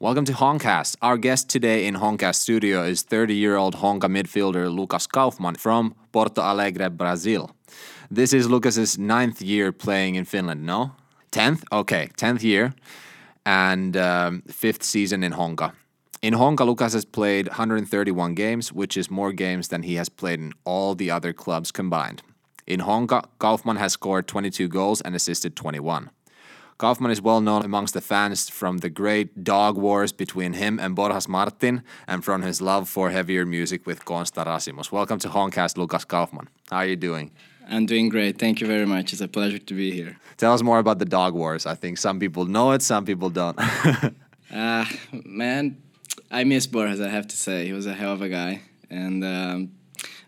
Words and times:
Welcome 0.00 0.26
to 0.26 0.32
Honcast. 0.32 0.94
Our 1.02 1.16
guest 1.18 1.50
today 1.50 1.84
in 1.84 1.96
Honcast 1.96 2.36
studio 2.36 2.84
is 2.84 3.02
30-year-old 3.02 3.74
Honka 3.78 4.06
midfielder 4.06 4.72
Lucas 4.72 5.08
Kaufmann 5.08 5.56
from 5.56 5.92
Porto 6.12 6.40
Alegre, 6.40 6.88
Brazil. 6.88 7.50
This 8.08 8.32
is 8.32 8.48
Lucas's 8.48 8.96
ninth 8.96 9.42
year 9.42 9.72
playing 9.72 10.14
in 10.14 10.24
Finland, 10.24 10.64
no? 10.64 10.92
Tenth? 11.32 11.64
Okay, 11.72 12.10
tenth 12.16 12.44
year 12.44 12.74
and 13.44 13.96
um, 13.96 14.42
fifth 14.46 14.84
season 14.84 15.24
in 15.24 15.32
Honka. 15.32 15.72
In 16.22 16.34
Honka, 16.34 16.64
Lucas 16.64 16.92
has 16.92 17.04
played 17.04 17.48
131 17.48 18.34
games, 18.34 18.72
which 18.72 18.96
is 18.96 19.10
more 19.10 19.32
games 19.32 19.66
than 19.66 19.82
he 19.82 19.96
has 19.96 20.08
played 20.08 20.38
in 20.38 20.52
all 20.64 20.94
the 20.94 21.10
other 21.10 21.32
clubs 21.32 21.72
combined. 21.72 22.22
In 22.68 22.82
Honka, 22.82 23.24
Kaufmann 23.40 23.78
has 23.78 23.94
scored 23.94 24.28
22 24.28 24.68
goals 24.68 25.00
and 25.00 25.16
assisted 25.16 25.56
21. 25.56 26.10
Kaufmann 26.78 27.10
is 27.10 27.20
well 27.20 27.40
known 27.40 27.64
amongst 27.64 27.92
the 27.92 28.00
fans 28.00 28.48
from 28.48 28.78
the 28.78 28.88
great 28.88 29.42
dog 29.42 29.76
wars 29.76 30.12
between 30.12 30.52
him 30.52 30.78
and 30.78 30.96
Borjas 30.96 31.26
Martin 31.26 31.82
and 32.06 32.24
from 32.24 32.42
his 32.42 32.60
love 32.60 32.88
for 32.88 33.10
heavier 33.10 33.44
music 33.44 33.84
with 33.84 34.04
Konsta 34.04 34.46
Rasimus. 34.46 34.92
Welcome 34.92 35.18
to 35.18 35.28
Honcast, 35.28 35.76
Lucas 35.76 36.04
Kaufmann. 36.04 36.46
How 36.70 36.76
are 36.76 36.86
you 36.86 36.94
doing? 36.94 37.32
I'm 37.68 37.84
doing 37.86 38.08
great. 38.08 38.38
Thank 38.38 38.60
you 38.60 38.68
very 38.68 38.86
much. 38.86 39.12
It's 39.12 39.20
a 39.20 39.26
pleasure 39.26 39.58
to 39.58 39.74
be 39.74 39.90
here. 39.90 40.18
Tell 40.36 40.54
us 40.54 40.62
more 40.62 40.78
about 40.78 41.00
the 41.00 41.04
dog 41.04 41.34
wars. 41.34 41.66
I 41.66 41.74
think 41.74 41.98
some 41.98 42.20
people 42.20 42.44
know 42.44 42.70
it, 42.70 42.82
some 42.82 43.04
people 43.04 43.28
don't. 43.28 43.58
uh, 44.54 44.84
man, 45.24 45.82
I 46.30 46.44
miss 46.44 46.68
Borjas, 46.68 47.04
I 47.04 47.08
have 47.08 47.26
to 47.26 47.36
say. 47.36 47.66
He 47.66 47.72
was 47.72 47.86
a 47.86 47.92
hell 47.92 48.12
of 48.12 48.22
a 48.22 48.28
guy. 48.28 48.62
And 48.88 49.24
um, 49.24 49.72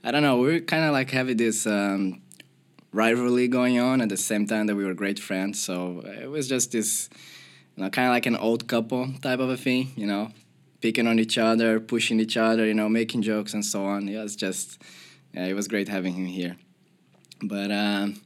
I 0.03 0.11
don't 0.11 0.23
know, 0.23 0.39
we 0.39 0.57
are 0.57 0.61
kind 0.61 0.85
of 0.85 0.91
like 0.91 1.13
having 1.13 1.37
this 1.37 1.65
um, 1.65 2.23
rivalry 2.93 3.49
going 3.49 3.79
on 3.79 4.01
at 4.01 4.09
the 4.09 4.17
same 4.17 4.47
time 4.47 4.67
that 4.67 4.77
we 4.77 4.85
were 4.85 4.95
great 4.95 5.19
friends. 5.19 5.63
So 5.63 6.03
it 6.05 6.29
was 6.29 6.49
just 6.49 6.73
this, 6.73 7.09
you 7.77 7.85
know, 7.85 7.91
kind 7.91 8.09
of 8.09 8.13
like 8.13 8.27
an 8.27 8.37
old 8.37 8.67
couple 8.67 9.13
type 9.23 9.39
of 9.39 9.49
a 9.49 9.57
thing, 9.57 9.93
you 9.97 10.07
know, 10.07 10.31
picking 10.81 11.07
on 11.07 11.19
each 11.19 11.39
other, 11.39 11.79
pushing 11.81 12.21
each 12.21 12.37
other, 12.37 12.67
you 12.67 12.75
know, 12.75 12.89
making 12.89 13.23
jokes 13.23 13.55
and 13.55 13.65
so 13.65 13.85
on. 13.85 14.09
It 14.09 14.21
was 14.21 14.37
just, 14.37 14.83
yeah, 15.33 15.47
it 15.47 15.55
was 15.55 15.69
great 15.69 15.89
having 15.89 16.15
him 16.15 16.27
here. 16.27 16.57
But 17.43 17.71
um, 17.71 18.21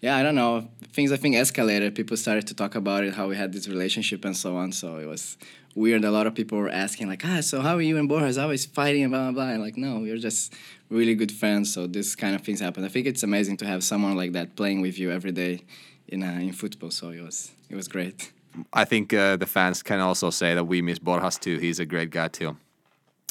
yeah, 0.00 0.16
I 0.16 0.22
don't 0.22 0.34
know. 0.34 0.68
Things 0.92 1.12
I 1.12 1.16
think 1.16 1.36
escalated. 1.36 1.94
People 1.94 2.16
started 2.16 2.46
to 2.48 2.54
talk 2.54 2.74
about 2.74 3.04
it, 3.04 3.14
how 3.14 3.28
we 3.28 3.36
had 3.36 3.52
this 3.52 3.68
relationship 3.68 4.24
and 4.24 4.36
so 4.36 4.56
on. 4.56 4.72
So 4.72 4.96
it 4.96 5.06
was 5.06 5.36
weird. 5.74 6.04
A 6.04 6.10
lot 6.10 6.26
of 6.26 6.34
people 6.34 6.58
were 6.58 6.68
asking 6.68 7.08
like, 7.08 7.24
ah, 7.24 7.40
so 7.40 7.60
how 7.60 7.76
are 7.76 7.82
you 7.82 7.96
and 7.96 8.10
Borjas 8.10 8.40
always 8.40 8.66
fighting 8.66 9.04
and 9.04 9.12
blah 9.12 9.30
blah 9.30 9.32
blah. 9.32 9.52
And 9.52 9.62
like, 9.62 9.76
no, 9.76 10.00
we 10.00 10.10
were 10.10 10.18
just 10.18 10.54
really 10.90 11.14
good 11.14 11.32
friends. 11.32 11.72
So 11.72 11.86
this 11.86 12.14
kind 12.14 12.34
of 12.34 12.42
things 12.42 12.60
happen. 12.60 12.84
I 12.84 12.88
think 12.88 13.06
it's 13.06 13.22
amazing 13.22 13.56
to 13.58 13.66
have 13.66 13.82
someone 13.82 14.16
like 14.16 14.32
that 14.32 14.56
playing 14.56 14.80
with 14.80 14.98
you 14.98 15.10
every 15.10 15.32
day 15.32 15.62
in 16.08 16.22
uh, 16.22 16.38
in 16.40 16.52
football. 16.52 16.90
So 16.90 17.10
it 17.10 17.22
was 17.22 17.52
it 17.68 17.76
was 17.76 17.88
great. 17.88 18.32
I 18.72 18.84
think 18.84 19.12
uh, 19.12 19.36
the 19.36 19.46
fans 19.46 19.82
can 19.82 20.00
also 20.00 20.30
say 20.30 20.54
that 20.54 20.64
we 20.64 20.82
miss 20.82 20.98
Borjas 20.98 21.38
too. 21.38 21.58
He's 21.58 21.78
a 21.78 21.86
great 21.86 22.10
guy 22.10 22.28
too. 22.28 22.56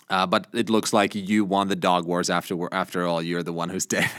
Uh, 0.10 0.26
but 0.26 0.48
it 0.54 0.70
looks 0.70 0.94
like 0.94 1.16
you 1.16 1.44
won 1.44 1.68
the 1.68 1.76
dog 1.76 2.06
wars 2.06 2.30
after 2.30 2.56
after 2.74 3.06
all. 3.06 3.22
You're 3.22 3.44
the 3.44 3.54
one 3.54 3.70
who's 3.70 3.86
dead. 3.96 4.10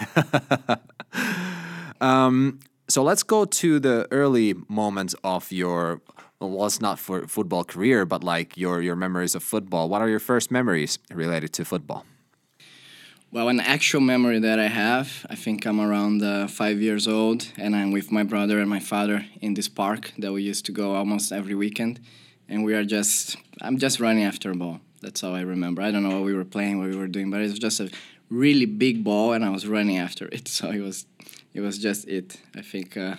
um, 2.00 2.58
so 2.88 3.02
let's 3.02 3.22
go 3.22 3.44
to 3.44 3.80
the 3.80 4.06
early 4.10 4.54
moments 4.68 5.14
of 5.24 5.50
your 5.52 6.00
well, 6.40 6.66
it's 6.66 6.80
not 6.80 6.98
for 6.98 7.26
football 7.26 7.64
career, 7.64 8.04
but 8.04 8.22
like 8.22 8.56
your 8.56 8.82
your 8.82 8.96
memories 8.96 9.34
of 9.34 9.42
football. 9.42 9.88
What 9.88 10.02
are 10.02 10.08
your 10.08 10.20
first 10.20 10.50
memories 10.50 10.98
related 11.10 11.52
to 11.54 11.64
football? 11.64 12.04
Well, 13.30 13.50
an 13.50 13.60
actual 13.60 14.00
memory 14.00 14.38
that 14.38 14.58
I 14.58 14.68
have, 14.68 15.26
I 15.28 15.34
think 15.34 15.66
I'm 15.66 15.80
around 15.80 16.22
uh, 16.22 16.46
five 16.46 16.80
years 16.80 17.06
old, 17.06 17.46
and 17.58 17.76
I'm 17.76 17.92
with 17.92 18.10
my 18.10 18.22
brother 18.22 18.58
and 18.58 18.70
my 18.70 18.80
father 18.80 19.26
in 19.42 19.52
this 19.52 19.68
park 19.68 20.14
that 20.16 20.32
we 20.32 20.42
used 20.42 20.64
to 20.64 20.72
go 20.72 20.94
almost 20.94 21.30
every 21.30 21.54
weekend, 21.54 22.00
and 22.48 22.64
we 22.64 22.72
are 22.72 22.84
just, 22.84 23.36
I'm 23.60 23.76
just 23.76 24.00
running 24.00 24.24
after 24.24 24.50
a 24.50 24.54
ball. 24.54 24.80
That's 25.02 25.22
all 25.22 25.34
I 25.34 25.42
remember. 25.42 25.82
I 25.82 25.90
don't 25.90 26.04
know 26.04 26.16
what 26.16 26.24
we 26.24 26.32
were 26.32 26.46
playing, 26.46 26.78
what 26.78 26.88
we 26.88 26.96
were 26.96 27.06
doing, 27.06 27.30
but 27.30 27.40
it 27.40 27.50
was 27.50 27.58
just 27.58 27.80
a 27.80 27.90
really 28.30 28.64
big 28.64 29.04
ball, 29.04 29.34
and 29.34 29.44
I 29.44 29.50
was 29.50 29.66
running 29.66 29.98
after 29.98 30.26
it. 30.28 30.48
So 30.58 30.70
it 30.70 30.80
was, 30.80 31.04
it 31.52 31.60
was 31.60 31.76
just 31.78 32.08
it. 32.08 32.40
I 32.56 32.62
think. 32.62 32.96
Uh, 32.96 33.16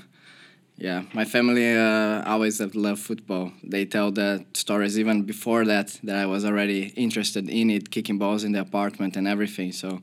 yeah, 0.79 1.03
my 1.13 1.25
family 1.25 1.75
uh, 1.75 2.23
always 2.25 2.59
have 2.59 2.73
loved 2.73 3.01
football. 3.01 3.51
They 3.63 3.83
tell 3.85 4.11
the 4.11 4.45
stories 4.53 4.97
even 4.97 5.23
before 5.23 5.65
that 5.65 5.99
that 6.03 6.15
I 6.15 6.25
was 6.25 6.45
already 6.45 6.93
interested 6.95 7.49
in 7.49 7.69
it, 7.69 7.91
kicking 7.91 8.17
balls 8.17 8.45
in 8.45 8.53
the 8.53 8.61
apartment 8.61 9.17
and 9.17 9.27
everything. 9.27 9.73
So, 9.73 10.01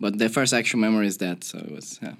but 0.00 0.18
the 0.18 0.30
first 0.30 0.54
actual 0.54 0.80
memory 0.80 1.08
is 1.08 1.18
that. 1.18 1.44
So 1.44 1.58
it 1.58 1.70
was. 1.70 2.00
Yeah. 2.02 2.14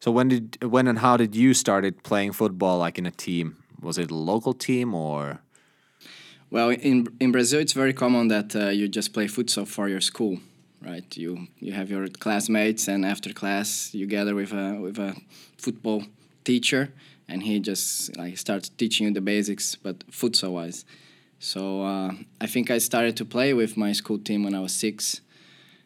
So 0.00 0.10
when 0.10 0.28
did 0.28 0.62
when 0.62 0.86
and 0.86 0.98
how 0.98 1.16
did 1.16 1.34
you 1.34 1.54
started 1.54 2.02
playing 2.02 2.32
football 2.32 2.78
like 2.78 2.98
in 2.98 3.06
a 3.06 3.10
team? 3.10 3.56
Was 3.80 3.96
it 3.96 4.10
a 4.10 4.14
local 4.14 4.52
team 4.52 4.94
or? 4.94 5.40
Well, 6.50 6.68
in 6.70 7.06
in 7.18 7.32
Brazil, 7.32 7.60
it's 7.60 7.72
very 7.72 7.94
common 7.94 8.28
that 8.28 8.54
uh, 8.54 8.68
you 8.68 8.86
just 8.86 9.14
play 9.14 9.28
futsal 9.28 9.66
for 9.66 9.88
your 9.88 10.02
school, 10.02 10.40
right? 10.82 11.16
You 11.16 11.48
you 11.58 11.72
have 11.72 11.90
your 11.90 12.06
classmates, 12.08 12.86
and 12.86 13.06
after 13.06 13.32
class, 13.32 13.94
you 13.94 14.06
gather 14.06 14.34
with 14.34 14.52
a 14.52 14.78
with 14.78 14.98
a 14.98 15.16
football 15.56 16.02
teacher, 16.46 16.82
and 17.28 17.42
he 17.42 17.60
just 17.60 18.16
like 18.16 18.38
starts 18.38 18.68
teaching 18.70 19.06
you 19.06 19.12
the 19.12 19.20
basics, 19.20 19.74
but 19.74 19.96
futsal 20.10 20.52
wise. 20.52 20.84
So 21.38 21.82
uh, 21.82 22.12
I 22.40 22.46
think 22.46 22.70
I 22.70 22.78
started 22.78 23.14
to 23.18 23.24
play 23.24 23.52
with 23.52 23.76
my 23.76 23.92
school 23.92 24.18
team 24.18 24.44
when 24.44 24.54
I 24.54 24.60
was 24.60 24.74
six, 24.74 25.20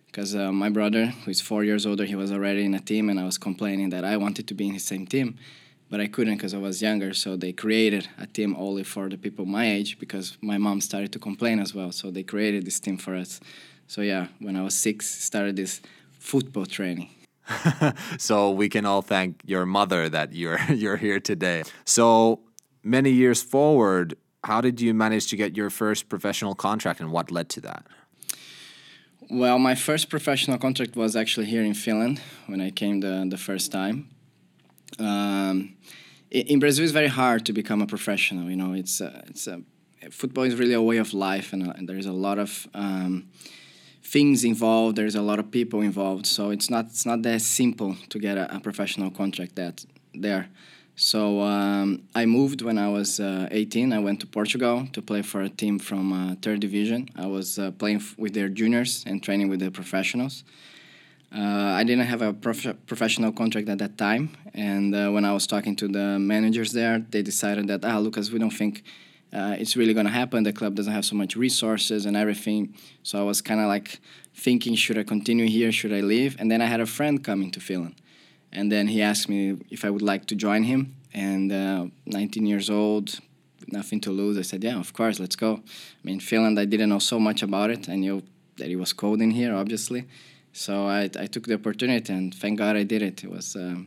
because 0.07 0.37
uh, 0.37 0.53
my 0.53 0.69
brother, 0.69 1.07
who 1.07 1.31
is 1.31 1.41
four 1.41 1.65
years 1.65 1.87
older, 1.87 2.05
he 2.05 2.15
was 2.15 2.31
already 2.31 2.65
in 2.65 2.75
a 2.75 2.81
team, 2.81 3.09
and 3.11 3.19
I 3.19 3.25
was 3.25 3.39
complaining 3.39 3.91
that 3.91 4.05
I 4.05 4.17
wanted 4.17 4.47
to 4.49 4.55
be 4.55 4.67
in 4.69 4.75
the 4.75 4.87
same 4.93 5.07
team, 5.07 5.29
but 5.91 5.99
I 6.01 6.07
couldn't 6.07 6.37
because 6.37 6.55
I 6.55 6.59
was 6.59 6.81
younger. 6.83 7.15
So 7.15 7.37
they 7.37 7.53
created 7.53 8.09
a 8.19 8.27
team 8.27 8.55
only 8.57 8.85
for 8.85 9.09
the 9.09 9.19
people 9.19 9.45
my 9.47 9.67
age 9.77 9.99
because 9.99 10.37
my 10.41 10.59
mom 10.59 10.81
started 10.81 11.11
to 11.13 11.19
complain 11.19 11.59
as 11.59 11.75
well. 11.75 11.91
So 11.91 12.11
they 12.11 12.23
created 12.23 12.65
this 12.65 12.79
team 12.81 12.97
for 12.97 13.15
us. 13.17 13.41
So 13.89 14.03
yeah, 14.03 14.29
when 14.39 14.55
I 14.57 14.63
was 14.63 14.77
six, 14.77 15.07
started 15.31 15.57
this 15.57 15.81
football 16.19 16.67
training. 16.67 17.09
so 18.19 18.51
we 18.51 18.69
can 18.69 18.87
all 18.87 19.03
thank 19.03 19.43
your 19.45 19.67
mother 19.67 20.09
that 20.09 20.33
you're 20.33 20.61
you're 20.69 20.97
here 20.97 21.21
today. 21.21 21.63
So 21.85 22.41
many 22.83 23.11
years 23.11 23.43
forward, 23.43 24.17
how 24.45 24.61
did 24.61 24.81
you 24.81 24.95
manage 24.95 25.27
to 25.29 25.37
get 25.37 25.57
your 25.57 25.71
first 25.71 26.09
professional 26.09 26.55
contract 26.55 27.01
and 27.01 27.13
what 27.13 27.31
led 27.31 27.49
to 27.51 27.61
that? 27.63 27.87
Well, 29.31 29.59
my 29.59 29.77
first 29.77 30.11
professional 30.11 30.59
contract 30.59 30.97
was 30.97 31.15
actually 31.15 31.47
here 31.47 31.63
in 31.63 31.75
Finland 31.75 32.21
when 32.47 32.61
I 32.61 32.71
came 32.71 33.01
the, 33.01 33.27
the 33.29 33.39
first 33.39 33.71
time. 33.71 34.09
Um, 34.99 35.77
in 36.31 36.59
Brazil, 36.59 36.85
it's 36.85 36.93
very 36.93 37.09
hard 37.09 37.47
to 37.47 37.53
become 37.53 37.81
a 37.81 37.87
professional. 37.87 38.51
You 38.51 38.57
know, 38.57 38.73
it's 38.73 39.01
a, 39.01 39.23
it's 39.29 39.47
a, 39.47 39.63
football 40.11 40.45
is 40.45 40.57
really 40.57 40.75
a 40.75 40.83
way 40.83 40.97
of 40.97 41.15
life, 41.15 41.53
and, 41.53 41.63
and 41.63 41.89
there's 41.89 42.07
a 42.07 42.13
lot 42.13 42.39
of 42.39 42.67
um, 42.75 43.29
things 44.11 44.43
involved. 44.45 44.97
There's 44.97 45.15
a 45.15 45.23
lot 45.23 45.39
of 45.39 45.51
people 45.51 45.81
involved, 45.81 46.27
so 46.27 46.51
it's 46.51 46.69
not 46.69 46.87
it's 46.87 47.07
not 47.07 47.23
that 47.23 47.41
simple 47.43 47.97
to 48.09 48.19
get 48.19 48.37
a, 48.37 48.57
a 48.57 48.61
professional 48.61 49.11
contract 49.11 49.55
that 49.57 49.85
there. 50.15 50.49
So 50.97 51.41
um, 51.41 52.03
I 52.15 52.27
moved 52.27 52.61
when 52.61 52.77
I 52.77 52.89
was 52.89 53.21
uh, 53.21 53.49
18. 53.51 53.93
I 53.93 54.01
went 54.01 54.21
to 54.21 54.27
Portugal 54.27 54.87
to 54.93 55.01
play 55.01 55.23
for 55.23 55.41
a 55.41 55.49
team 55.49 55.79
from 55.79 56.13
uh, 56.13 56.35
third 56.43 56.61
division. 56.61 57.09
I 57.17 57.27
was 57.27 57.59
uh, 57.59 57.71
playing 57.71 58.03
with 58.19 58.35
their 58.35 58.49
juniors 58.49 59.05
and 59.07 59.23
training 59.23 59.49
with 59.49 59.61
the 59.61 59.71
professionals. 59.71 60.45
Uh, 61.35 61.79
I 61.81 61.85
didn't 61.85 62.07
have 62.07 62.23
a 62.23 62.33
prof- 62.33 62.77
professional 62.87 63.33
contract 63.33 63.69
at 63.69 63.79
that 63.79 63.97
time, 63.97 64.37
and 64.53 64.95
uh, 64.95 65.11
when 65.11 65.25
I 65.25 65.33
was 65.33 65.47
talking 65.47 65.77
to 65.77 65.87
the 65.87 66.19
managers 66.19 66.73
there, 66.73 66.99
they 66.99 67.23
decided 67.23 67.69
that 67.69 67.85
ah, 67.85 67.99
Lucas, 67.99 68.31
we 68.33 68.41
don't 68.41 68.59
think 68.63 68.83
uh, 69.33 69.57
it's 69.59 69.77
really 69.77 69.95
going 69.95 70.07
to 70.07 70.13
happen. 70.13 70.43
The 70.43 70.53
club 70.53 70.75
doesn't 70.75 70.93
have 70.93 71.05
so 71.05 71.15
much 71.15 71.37
resources 71.37 72.07
and 72.07 72.17
everything. 72.17 72.75
So 73.03 73.19
I 73.21 73.23
was 73.23 73.41
kind 73.41 73.61
of 73.61 73.67
like 73.67 74.01
thinking, 74.35 74.75
should 74.75 74.99
I 74.99 75.05
continue 75.05 75.47
here? 75.47 75.71
Should 75.73 75.93
I 75.93 76.01
leave? 76.01 76.37
And 76.39 76.51
then 76.51 76.61
I 76.61 76.67
had 76.67 76.81
a 76.81 76.87
friend 76.87 77.23
coming 77.23 77.51
to 77.53 77.61
Finland. 77.61 77.95
And 78.53 78.73
then 78.73 78.89
he 78.89 79.01
asked 79.03 79.29
me 79.29 79.59
if 79.71 79.85
I 79.85 79.91
would 79.91 80.03
like 80.03 80.27
to 80.27 80.35
join 80.35 80.65
him. 80.65 80.97
And 81.15 81.53
uh, 81.53 81.87
19 82.07 82.47
years 82.47 82.69
old, 82.71 83.21
nothing 83.69 84.01
to 84.01 84.11
lose. 84.11 84.37
I 84.39 84.43
said, 84.43 84.65
yeah, 84.65 84.79
of 84.79 84.93
course, 84.93 85.21
let's 85.21 85.37
go. 85.37 85.55
I 85.55 86.03
mean, 86.03 86.21
Finland, 86.21 86.59
I 86.59 86.65
didn't 86.65 86.89
know 86.89 86.99
so 86.99 87.21
much 87.21 87.43
about 87.43 87.71
it. 87.71 87.89
I 87.89 87.97
knew 87.97 88.23
that 88.57 88.69
it 88.69 88.77
was 88.77 88.93
cold 88.93 89.21
in 89.21 89.31
here, 89.31 89.55
obviously. 89.55 90.07
So 90.53 90.87
I, 90.87 91.03
I 91.19 91.27
took 91.27 91.47
the 91.47 91.55
opportunity, 91.55 92.13
and 92.13 92.35
thank 92.35 92.59
God 92.59 92.77
I 92.77 92.83
did 92.83 93.03
it. 93.03 93.23
It 93.23 93.31
was 93.31 93.55
a 93.55 93.85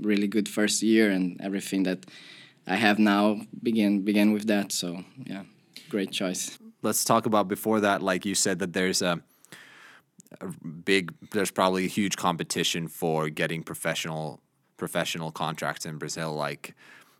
really 0.00 0.28
good 0.28 0.48
first 0.48 0.82
year, 0.82 1.10
and 1.10 1.40
everything 1.40 1.82
that 1.84 2.06
I 2.66 2.76
have 2.76 2.98
now 2.98 3.40
begin 3.62 4.02
begin 4.02 4.32
with 4.32 4.46
that. 4.46 4.72
So 4.72 5.04
yeah, 5.24 5.42
great 5.88 6.10
choice. 6.10 6.58
Let's 6.82 7.04
talk 7.04 7.26
about 7.26 7.48
before 7.48 7.80
that. 7.80 8.02
Like 8.02 8.26
you 8.26 8.34
said, 8.34 8.58
that 8.58 8.72
there's 8.72 9.00
a, 9.00 9.22
a 10.40 10.46
big, 10.84 11.14
there's 11.32 11.50
probably 11.50 11.84
a 11.86 11.88
huge 11.88 12.16
competition 12.16 12.88
for 12.88 13.30
getting 13.30 13.62
professional 13.62 14.40
professional 14.76 15.30
contracts 15.30 15.86
in 15.86 15.98
Brazil. 15.98 16.34
Like 16.34 16.74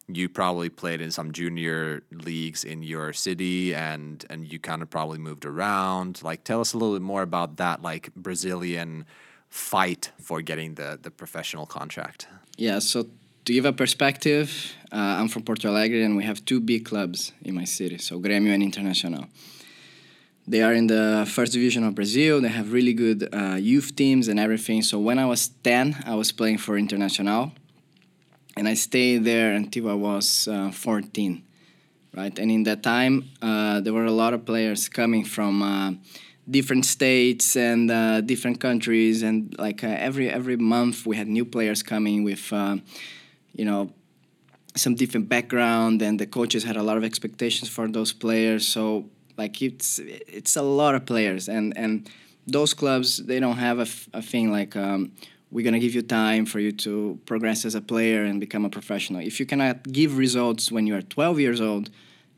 you 0.08 0.28
probably 0.28 0.68
played 0.68 1.00
in 1.00 1.10
some 1.10 1.32
junior 1.32 2.02
leagues 2.10 2.64
in 2.64 2.82
your 2.82 3.12
city 3.12 3.74
and 3.74 4.24
and 4.28 4.50
you 4.52 4.58
kind 4.58 4.82
of 4.82 4.90
probably 4.90 5.18
moved 5.18 5.44
around 5.44 6.22
like 6.22 6.44
tell 6.44 6.60
us 6.60 6.74
a 6.74 6.78
little 6.78 6.94
bit 6.94 7.02
more 7.02 7.22
about 7.22 7.56
that 7.56 7.80
like 7.80 8.14
brazilian 8.14 9.06
fight 9.48 10.12
for 10.20 10.42
getting 10.42 10.74
the 10.74 10.98
the 11.00 11.10
professional 11.10 11.64
contract 11.64 12.26
yeah 12.58 12.78
so 12.78 13.06
to 13.44 13.52
give 13.52 13.64
a 13.64 13.72
perspective, 13.72 14.74
uh, 14.92 14.96
I'm 14.96 15.28
from 15.28 15.42
Porto 15.42 15.68
Alegre 15.68 16.02
and 16.02 16.16
we 16.16 16.24
have 16.24 16.44
two 16.44 16.60
big 16.60 16.84
clubs 16.84 17.32
in 17.42 17.54
my 17.54 17.64
city, 17.64 17.98
so 17.98 18.18
Grêmio 18.18 18.54
and 18.54 18.62
Internacional. 18.62 19.28
They 20.46 20.62
are 20.62 20.74
in 20.74 20.86
the 20.88 21.26
first 21.30 21.52
division 21.52 21.84
of 21.84 21.94
Brazil. 21.94 22.40
They 22.40 22.48
have 22.48 22.72
really 22.72 22.92
good 22.92 23.28
uh, 23.32 23.56
youth 23.56 23.96
teams 23.96 24.28
and 24.28 24.38
everything. 24.38 24.82
So 24.82 24.98
when 24.98 25.18
I 25.18 25.26
was 25.26 25.48
10, 25.48 26.04
I 26.06 26.14
was 26.14 26.32
playing 26.32 26.58
for 26.58 26.78
Internacional 26.78 27.52
and 28.56 28.68
I 28.68 28.74
stayed 28.74 29.24
there 29.24 29.52
until 29.54 29.90
I 29.90 29.94
was 29.94 30.48
uh, 30.48 30.70
14, 30.70 31.42
right? 32.14 32.38
And 32.38 32.50
in 32.50 32.62
that 32.64 32.82
time, 32.82 33.30
uh, 33.42 33.80
there 33.80 33.92
were 33.92 34.04
a 34.04 34.12
lot 34.12 34.34
of 34.34 34.44
players 34.44 34.88
coming 34.88 35.24
from 35.24 35.62
uh, 35.62 35.92
different 36.48 36.84
states 36.84 37.56
and 37.56 37.90
uh, 37.90 38.20
different 38.20 38.60
countries, 38.60 39.22
and 39.22 39.54
like 39.58 39.82
uh, 39.82 39.88
every 39.88 40.28
every 40.28 40.56
month 40.56 41.06
we 41.06 41.16
had 41.16 41.26
new 41.26 41.44
players 41.44 41.82
coming 41.82 42.22
with, 42.22 42.52
uh, 42.52 42.76
you 43.54 43.64
know, 43.64 43.92
some 44.76 44.94
different 44.94 45.28
background, 45.28 46.02
and 46.02 46.18
the 46.18 46.26
coaches 46.26 46.64
had 46.64 46.76
a 46.76 46.82
lot 46.82 46.96
of 46.96 47.04
expectations 47.04 47.68
for 47.68 47.88
those 47.88 48.12
players. 48.12 48.66
So 48.66 49.06
like 49.36 49.62
it's 49.62 49.98
it's 50.00 50.56
a 50.56 50.62
lot 50.62 50.94
of 50.94 51.06
players, 51.06 51.48
and 51.48 51.76
and 51.76 52.08
those 52.46 52.74
clubs 52.74 53.18
they 53.18 53.40
don't 53.40 53.56
have 53.56 53.78
a, 53.78 53.86
a 54.18 54.22
thing 54.22 54.50
like. 54.50 54.76
Um, 54.76 55.12
we're 55.50 55.70
to 55.70 55.78
give 55.78 55.94
you 55.94 56.02
time 56.02 56.46
for 56.46 56.58
you 56.58 56.72
to 56.72 57.16
progress 57.26 57.64
as 57.64 57.76
a 57.76 57.80
player 57.80 58.24
and 58.24 58.40
become 58.40 58.64
a 58.64 58.68
professional. 58.68 59.20
If 59.20 59.38
you 59.38 59.46
cannot 59.46 59.84
give 59.84 60.18
results 60.18 60.72
when 60.72 60.88
you 60.88 60.96
are 60.96 61.02
12 61.02 61.38
years 61.38 61.60
old, 61.60 61.90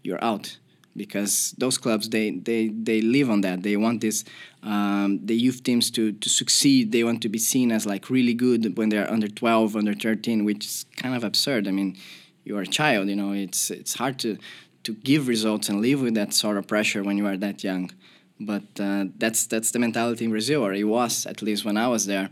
you're 0.02 0.22
out 0.22 0.58
because 0.96 1.54
those 1.58 1.78
clubs 1.78 2.08
they 2.08 2.30
they, 2.30 2.68
they 2.68 3.00
live 3.00 3.30
on 3.30 3.40
that. 3.42 3.62
They 3.62 3.76
want 3.76 4.00
this 4.00 4.24
um, 4.62 5.20
the 5.24 5.36
youth 5.36 5.62
teams 5.62 5.90
to 5.92 6.12
to 6.12 6.28
succeed. 6.28 6.92
They 6.92 7.04
want 7.04 7.22
to 7.22 7.28
be 7.28 7.38
seen 7.38 7.72
as 7.72 7.86
like 7.86 8.10
really 8.10 8.34
good 8.34 8.76
when 8.76 8.88
they're 8.88 9.10
under 9.10 9.28
12, 9.28 9.76
under 9.76 9.94
13, 9.94 10.44
which 10.44 10.64
is 10.64 10.86
kind 10.96 11.14
of 11.14 11.24
absurd. 11.24 11.68
I 11.68 11.70
mean, 11.70 11.96
you 12.44 12.56
are 12.56 12.62
a 12.62 12.66
child. 12.66 13.08
You 13.08 13.16
know, 13.16 13.32
it's 13.32 13.70
it's 13.70 13.94
hard 13.94 14.18
to 14.20 14.38
to 14.84 14.94
give 14.94 15.28
results 15.28 15.68
and 15.68 15.80
live 15.80 16.00
with 16.00 16.14
that 16.14 16.32
sort 16.32 16.56
of 16.56 16.66
pressure 16.66 17.02
when 17.02 17.16
you 17.18 17.26
are 17.26 17.36
that 17.36 17.64
young. 17.64 17.90
But 18.38 18.68
uh, 18.78 19.06
that's 19.16 19.46
that's 19.46 19.70
the 19.70 19.78
mentality 19.78 20.24
in 20.24 20.30
Brazil, 20.30 20.62
or 20.64 20.72
it 20.72 20.84
was 20.84 21.26
at 21.26 21.42
least 21.42 21.64
when 21.64 21.76
I 21.76 21.88
was 21.88 22.06
there. 22.06 22.30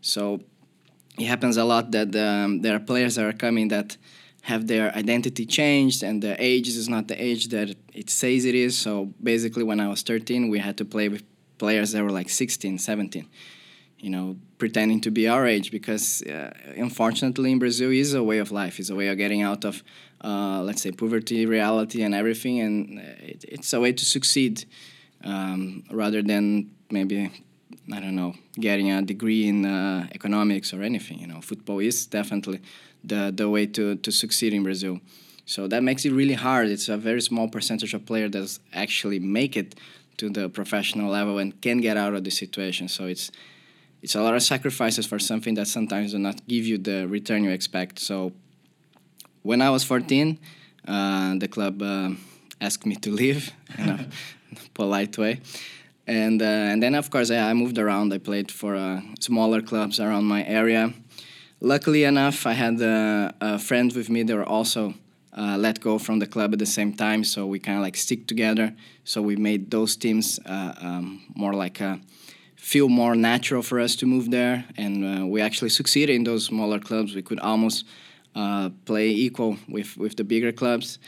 So 0.00 0.40
it 1.18 1.26
happens 1.26 1.56
a 1.56 1.64
lot 1.64 1.90
that 1.92 2.14
um, 2.14 2.60
there 2.60 2.76
are 2.76 2.80
players 2.80 3.14
that 3.14 3.24
are 3.24 3.32
coming 3.32 3.68
that 3.68 3.96
have 4.46 4.68
their 4.68 4.94
identity 4.94 5.44
changed 5.44 6.04
and 6.04 6.22
the 6.22 6.34
age 6.38 6.68
is 6.68 6.88
not 6.88 7.08
the 7.08 7.20
age 7.20 7.48
that 7.48 7.68
it 7.92 8.08
says 8.08 8.44
it 8.44 8.54
is. 8.54 8.78
So 8.78 9.12
basically, 9.20 9.64
when 9.64 9.80
I 9.80 9.88
was 9.88 10.02
13, 10.02 10.48
we 10.48 10.60
had 10.60 10.76
to 10.78 10.84
play 10.84 11.08
with 11.08 11.24
players 11.58 11.90
that 11.92 12.04
were 12.04 12.12
like 12.12 12.28
16, 12.28 12.78
17, 12.78 13.26
you 13.98 14.08
know, 14.08 14.36
pretending 14.58 15.00
to 15.00 15.10
be 15.10 15.26
our 15.26 15.44
age 15.44 15.72
because 15.72 16.22
uh, 16.22 16.52
unfortunately 16.76 17.50
in 17.50 17.58
Brazil 17.58 17.90
is 17.90 18.14
a 18.14 18.22
way 18.22 18.38
of 18.38 18.52
life, 18.52 18.78
is 18.78 18.88
a 18.88 18.94
way 18.94 19.08
of 19.08 19.18
getting 19.18 19.42
out 19.42 19.64
of, 19.64 19.82
uh, 20.22 20.62
let's 20.62 20.80
say, 20.80 20.92
poverty, 20.92 21.44
reality, 21.44 22.02
and 22.02 22.14
everything. 22.14 22.60
And 22.60 23.00
it, 23.00 23.44
it's 23.48 23.72
a 23.72 23.80
way 23.80 23.92
to 23.92 24.04
succeed 24.04 24.64
um, 25.24 25.82
rather 25.90 26.22
than 26.22 26.70
maybe 26.88 27.32
I 27.92 28.00
don't 28.00 28.16
know, 28.16 28.34
getting 28.58 28.90
a 28.90 29.02
degree 29.02 29.48
in 29.48 29.64
uh, 29.64 30.08
economics 30.12 30.72
or 30.72 30.82
anything. 30.82 31.18
You 31.18 31.26
know, 31.26 31.40
football 31.40 31.78
is 31.80 32.06
definitely 32.06 32.60
the 33.06 33.32
the 33.34 33.48
way 33.48 33.66
to 33.66 33.96
to 33.96 34.10
succeed 34.10 34.52
in 34.52 34.62
Brazil. 34.62 35.00
So 35.44 35.68
that 35.68 35.82
makes 35.82 36.04
it 36.04 36.12
really 36.12 36.34
hard. 36.34 36.68
It's 36.68 36.88
a 36.88 36.96
very 36.96 37.22
small 37.22 37.48
percentage 37.48 37.94
of 37.94 38.04
players 38.04 38.32
that 38.32 38.58
actually 38.72 39.20
make 39.20 39.56
it 39.56 39.76
to 40.16 40.28
the 40.28 40.48
professional 40.48 41.10
level 41.10 41.38
and 41.38 41.60
can 41.60 41.80
get 41.80 41.96
out 41.96 42.14
of 42.14 42.24
the 42.24 42.30
situation. 42.30 42.88
So 42.88 43.06
it's 43.06 43.30
it's 44.02 44.14
a 44.14 44.22
lot 44.22 44.34
of 44.34 44.42
sacrifices 44.42 45.06
for 45.06 45.18
something 45.18 45.54
that 45.54 45.68
sometimes 45.68 46.12
do 46.12 46.18
not 46.18 46.46
give 46.46 46.66
you 46.66 46.78
the 46.78 47.06
return 47.06 47.44
you 47.44 47.50
expect. 47.50 47.98
So 47.98 48.32
when 49.42 49.62
I 49.62 49.70
was 49.70 49.84
14, 49.84 50.38
uh, 50.88 51.34
the 51.38 51.48
club 51.48 51.82
uh, 51.82 52.10
asked 52.60 52.86
me 52.86 52.96
to 52.96 53.10
leave 53.10 53.52
in 53.78 53.88
a 53.88 54.08
polite 54.74 55.16
way 55.18 55.40
and 56.06 56.40
uh, 56.40 56.44
and 56.44 56.82
then 56.82 56.94
of 56.94 57.10
course 57.10 57.30
I, 57.30 57.50
I 57.50 57.54
moved 57.54 57.78
around. 57.78 58.12
I 58.12 58.18
played 58.18 58.50
for 58.50 58.76
uh, 58.76 59.00
smaller 59.20 59.60
clubs 59.60 59.98
around 60.00 60.24
my 60.24 60.44
area. 60.44 60.92
Luckily 61.60 62.04
enough, 62.04 62.46
I 62.46 62.52
had 62.52 62.82
uh, 62.82 63.32
a 63.40 63.58
friend 63.58 63.90
with 63.94 64.10
me. 64.10 64.22
that 64.22 64.36
were 64.36 64.44
also 64.44 64.92
uh, 65.32 65.56
let 65.58 65.80
go 65.80 65.98
from 65.98 66.18
the 66.18 66.26
club 66.26 66.52
at 66.52 66.58
the 66.58 66.66
same 66.66 66.92
time, 66.92 67.24
so 67.24 67.46
we 67.46 67.58
kind 67.58 67.78
of 67.78 67.82
like 67.82 67.96
stick 67.96 68.26
together. 68.26 68.74
So 69.04 69.22
we 69.22 69.36
made 69.36 69.70
those 69.70 69.96
teams 69.96 70.38
uh, 70.44 70.74
um, 70.78 71.22
more 71.34 71.54
like 71.54 71.80
a, 71.80 71.98
feel 72.56 72.90
more 72.90 73.14
natural 73.14 73.62
for 73.62 73.80
us 73.80 73.96
to 73.96 74.06
move 74.06 74.30
there, 74.30 74.66
and 74.76 75.04
uh, 75.04 75.26
we 75.26 75.40
actually 75.40 75.70
succeeded 75.70 76.14
in 76.14 76.24
those 76.24 76.44
smaller 76.44 76.78
clubs. 76.78 77.14
We 77.14 77.22
could 77.22 77.40
almost 77.40 77.86
play 78.84 79.08
equal 79.08 79.56
with 79.66 79.96
with 79.96 80.16
the 80.16 80.24
bigger 80.24 80.52
clubs 80.52 80.98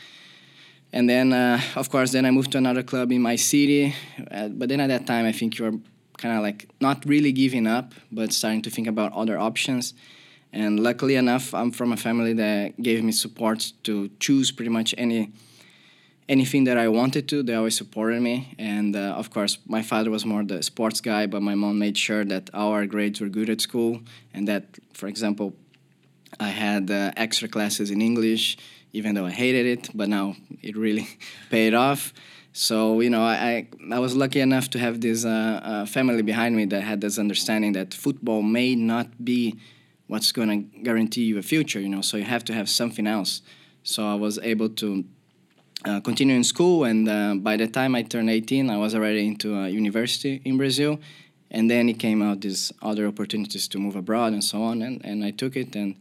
and 0.91 1.07
then 1.07 1.31
uh, 1.31 1.61
of 1.75 1.87
course 1.91 2.11
then 2.11 2.25
i 2.25 2.31
moved 2.31 2.51
to 2.51 2.57
another 2.57 2.81
club 2.81 3.11
in 3.11 3.21
my 3.21 3.35
city 3.35 3.93
uh, 4.31 4.47
but 4.47 4.67
then 4.67 4.79
at 4.79 4.87
that 4.87 5.05
time 5.05 5.27
i 5.27 5.31
think 5.31 5.59
you're 5.59 5.77
kind 6.17 6.35
of 6.35 6.41
like 6.41 6.67
not 6.81 7.05
really 7.05 7.31
giving 7.31 7.67
up 7.67 7.93
but 8.11 8.33
starting 8.33 8.63
to 8.63 8.71
think 8.71 8.87
about 8.87 9.13
other 9.13 9.37
options 9.37 9.93
and 10.51 10.79
luckily 10.79 11.15
enough 11.15 11.53
i'm 11.53 11.71
from 11.71 11.91
a 11.91 11.97
family 11.97 12.33
that 12.33 12.79
gave 12.81 13.03
me 13.03 13.11
support 13.11 13.71
to 13.83 14.09
choose 14.19 14.51
pretty 14.51 14.69
much 14.69 14.95
any 14.97 15.31
anything 16.27 16.63
that 16.63 16.77
i 16.77 16.87
wanted 16.87 17.27
to 17.27 17.41
they 17.43 17.55
always 17.55 17.75
supported 17.75 18.21
me 18.21 18.53
and 18.57 18.95
uh, 18.95 19.13
of 19.21 19.29
course 19.29 19.57
my 19.67 19.81
father 19.81 20.09
was 20.09 20.25
more 20.25 20.43
the 20.43 20.61
sports 20.61 21.01
guy 21.01 21.25
but 21.25 21.41
my 21.41 21.55
mom 21.55 21.77
made 21.77 21.97
sure 21.97 22.23
that 22.23 22.49
our 22.53 22.85
grades 22.85 23.19
were 23.19 23.29
good 23.29 23.49
at 23.49 23.61
school 23.61 24.01
and 24.33 24.47
that 24.47 24.63
for 24.93 25.07
example 25.07 25.53
i 26.39 26.49
had 26.49 26.89
uh, 26.91 27.11
extra 27.17 27.47
classes 27.47 27.91
in 27.91 28.01
english 28.01 28.57
even 28.93 29.15
though 29.15 29.25
I 29.25 29.31
hated 29.31 29.65
it, 29.65 29.89
but 29.93 30.09
now 30.09 30.35
it 30.61 30.75
really 30.75 31.07
paid 31.49 31.73
off. 31.73 32.13
So 32.53 32.99
you 33.01 33.09
know, 33.09 33.21
I 33.21 33.67
I 33.91 33.99
was 33.99 34.15
lucky 34.15 34.39
enough 34.39 34.69
to 34.71 34.79
have 34.79 35.01
this 35.01 35.25
uh, 35.25 35.61
uh, 35.63 35.85
family 35.85 36.21
behind 36.21 36.55
me 36.55 36.65
that 36.65 36.81
had 36.81 37.01
this 37.01 37.19
understanding 37.19 37.73
that 37.73 37.93
football 37.93 38.41
may 38.41 38.75
not 38.75 39.23
be 39.23 39.59
what's 40.09 40.31
going 40.33 40.49
to 40.49 40.79
guarantee 40.87 41.23
you 41.23 41.37
a 41.37 41.41
future. 41.41 41.79
You 41.79 41.89
know, 41.89 42.01
so 42.01 42.17
you 42.17 42.25
have 42.25 42.43
to 42.45 42.53
have 42.53 42.69
something 42.69 43.07
else. 43.07 43.41
So 43.83 44.05
I 44.05 44.15
was 44.15 44.37
able 44.39 44.69
to 44.81 45.05
uh, 45.85 46.01
continue 46.01 46.35
in 46.35 46.43
school, 46.43 46.83
and 46.83 47.07
uh, 47.07 47.35
by 47.35 47.55
the 47.55 47.67
time 47.67 47.95
I 47.95 48.03
turned 48.03 48.29
18, 48.29 48.69
I 48.69 48.77
was 48.77 48.93
already 48.93 49.25
into 49.25 49.57
a 49.57 49.69
university 49.69 50.41
in 50.43 50.57
Brazil. 50.57 50.99
And 51.51 51.71
then 51.71 51.89
it 51.89 51.97
came 51.97 52.21
out 52.21 52.41
these 52.41 52.71
other 52.81 53.07
opportunities 53.07 53.67
to 53.69 53.79
move 53.79 53.95
abroad 53.95 54.33
and 54.33 54.43
so 54.43 54.61
on, 54.61 54.81
and, 54.83 55.03
and 55.03 55.23
I 55.23 55.31
took 55.31 55.55
it 55.55 55.75
and 55.75 55.95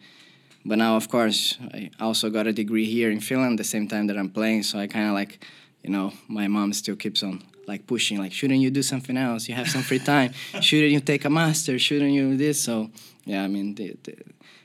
but 0.68 0.76
now, 0.76 0.96
of 0.96 1.08
course, 1.08 1.56
I 1.72 1.90
also 1.98 2.28
got 2.28 2.46
a 2.46 2.52
degree 2.52 2.84
here 2.84 3.10
in 3.10 3.20
Finland 3.20 3.58
the 3.58 3.64
same 3.64 3.88
time 3.88 4.06
that 4.08 4.18
I'm 4.18 4.28
playing. 4.28 4.64
So 4.64 4.78
I 4.78 4.86
kind 4.86 5.08
of 5.08 5.14
like, 5.14 5.42
you 5.82 5.90
know, 5.90 6.12
my 6.28 6.46
mom 6.46 6.74
still 6.74 6.96
keeps 6.96 7.22
on 7.22 7.42
like 7.66 7.86
pushing, 7.86 8.18
like, 8.18 8.32
shouldn't 8.32 8.60
you 8.60 8.70
do 8.70 8.82
something 8.82 9.16
else? 9.16 9.48
You 9.48 9.54
have 9.54 9.68
some 9.68 9.82
free 9.82 9.98
time. 9.98 10.32
shouldn't 10.60 10.92
you 10.92 11.00
take 11.00 11.24
a 11.24 11.30
master? 11.30 11.78
Shouldn't 11.78 12.12
you 12.12 12.32
do 12.32 12.36
this? 12.36 12.60
So 12.62 12.90
yeah, 13.28 13.44
I 13.44 13.48
mean, 13.48 13.74
the, 13.74 13.94
the, 14.04 14.14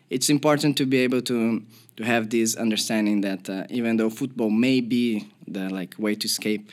it's 0.09 0.29
important 0.29 0.77
to 0.77 0.85
be 0.85 0.99
able 0.99 1.21
to 1.23 1.61
to 1.97 2.03
have 2.03 2.29
this 2.29 2.55
understanding 2.55 3.21
that 3.21 3.49
uh, 3.49 3.65
even 3.69 3.97
though 3.97 4.09
football 4.09 4.49
may 4.49 4.81
be 4.81 5.27
the 5.47 5.69
like 5.69 5.93
way 5.99 6.15
to 6.15 6.25
escape, 6.25 6.71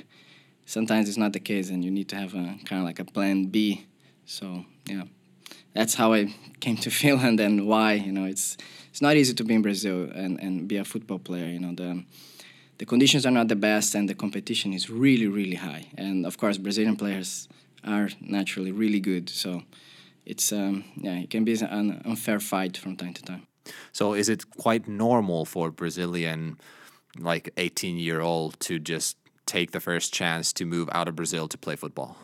sometimes 0.66 1.08
it's 1.08 1.18
not 1.18 1.32
the 1.32 1.40
case, 1.40 1.68
and 1.68 1.84
you 1.84 1.90
need 1.90 2.08
to 2.08 2.16
have 2.16 2.32
a 2.34 2.56
kind 2.64 2.80
of 2.80 2.84
like 2.84 3.00
a 3.00 3.04
plan 3.04 3.46
B. 3.46 3.86
So 4.24 4.64
yeah, 4.86 5.02
that's 5.74 5.94
how 5.94 6.14
I 6.14 6.32
came 6.60 6.76
to 6.76 6.90
Finland 7.02 7.40
and 7.40 7.66
why. 7.66 7.94
You 7.94 8.12
know, 8.12 8.24
it's 8.24 8.56
it's 8.90 9.02
not 9.02 9.16
easy 9.16 9.34
to 9.34 9.44
be 9.44 9.54
in 9.54 9.62
Brazil 9.62 10.08
and, 10.14 10.38
and 10.40 10.68
be 10.68 10.76
a 10.76 10.84
football 10.84 11.18
player. 11.18 11.46
You 11.46 11.58
know, 11.58 11.74
the 11.74 12.04
the 12.78 12.86
conditions 12.86 13.26
are 13.26 13.32
not 13.32 13.48
the 13.48 13.56
best 13.56 13.96
and 13.96 14.08
the 14.08 14.14
competition 14.14 14.72
is 14.72 14.88
really 14.88 15.26
really 15.26 15.56
high. 15.56 15.86
And 15.98 16.24
of 16.24 16.38
course, 16.38 16.56
Brazilian 16.56 16.96
players 16.96 17.48
are 17.82 18.10
naturally 18.20 18.70
really 18.70 19.00
good. 19.00 19.28
So 19.28 19.62
it's 20.30 20.52
um, 20.52 20.84
yeah, 20.96 21.18
it 21.18 21.30
can 21.30 21.44
be 21.44 21.54
an 21.60 22.00
unfair 22.04 22.40
fight 22.40 22.76
from 22.76 22.96
time 22.96 23.14
to 23.14 23.22
time. 23.22 23.46
So 23.92 24.14
is 24.14 24.28
it 24.28 24.48
quite 24.50 24.88
normal 24.88 25.44
for 25.44 25.70
Brazilian 25.70 26.58
like 27.18 27.50
18 27.56 27.98
year 27.98 28.20
old 28.20 28.58
to 28.60 28.78
just 28.78 29.16
take 29.46 29.72
the 29.72 29.80
first 29.80 30.14
chance 30.14 30.52
to 30.54 30.64
move 30.64 30.88
out 30.92 31.08
of 31.08 31.16
Brazil 31.16 31.48
to 31.48 31.58
play 31.58 31.76
football? 31.76 32.16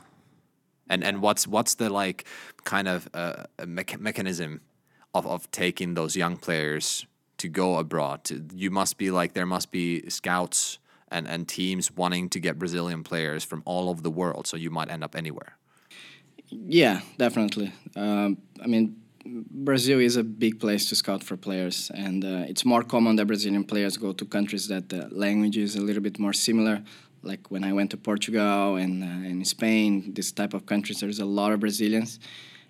And 0.88 1.02
and 1.02 1.20
what's 1.20 1.46
what's 1.48 1.74
the 1.74 1.90
like 1.90 2.24
kind 2.64 2.88
of 2.88 3.08
uh, 3.12 3.44
me- 3.66 3.98
mechanism 3.98 4.60
of, 5.12 5.26
of 5.26 5.50
taking 5.50 5.94
those 5.94 6.14
young 6.16 6.36
players 6.36 7.06
to 7.38 7.48
go 7.48 7.76
abroad. 7.78 8.24
To, 8.24 8.44
you 8.54 8.70
must 8.70 8.96
be 8.98 9.10
like 9.10 9.32
there 9.32 9.46
must 9.46 9.70
be 9.70 10.08
scouts 10.08 10.78
and, 11.08 11.28
and 11.28 11.48
teams 11.48 11.90
wanting 11.90 12.28
to 12.30 12.40
get 12.40 12.58
Brazilian 12.58 13.02
players 13.02 13.44
from 13.44 13.62
all 13.64 13.88
over 13.88 14.00
the 14.00 14.10
world. 14.10 14.46
So 14.46 14.56
you 14.56 14.70
might 14.70 14.90
end 14.90 15.02
up 15.02 15.16
anywhere. 15.16 15.56
Yeah, 16.50 17.00
definitely. 17.18 17.72
Um, 17.96 18.38
I 18.62 18.66
mean, 18.66 18.96
Brazil 19.24 19.98
is 20.00 20.16
a 20.16 20.22
big 20.22 20.60
place 20.60 20.88
to 20.90 20.96
scout 20.96 21.22
for 21.24 21.36
players, 21.36 21.90
and 21.94 22.24
uh, 22.24 22.44
it's 22.48 22.64
more 22.64 22.82
common 22.82 23.16
that 23.16 23.26
Brazilian 23.26 23.64
players 23.64 23.96
go 23.96 24.12
to 24.12 24.24
countries 24.24 24.68
that 24.68 24.88
the 24.88 25.08
language 25.10 25.56
is 25.56 25.74
a 25.76 25.80
little 25.80 26.02
bit 26.02 26.18
more 26.18 26.32
similar. 26.32 26.82
Like 27.22 27.50
when 27.50 27.64
I 27.64 27.72
went 27.72 27.90
to 27.90 27.96
Portugal 27.96 28.76
and 28.76 29.02
uh, 29.02 29.28
in 29.28 29.44
Spain, 29.44 30.12
this 30.14 30.30
type 30.30 30.54
of 30.54 30.66
countries, 30.66 31.00
there's 31.00 31.18
a 31.18 31.24
lot 31.24 31.52
of 31.52 31.58
Brazilians, 31.60 32.20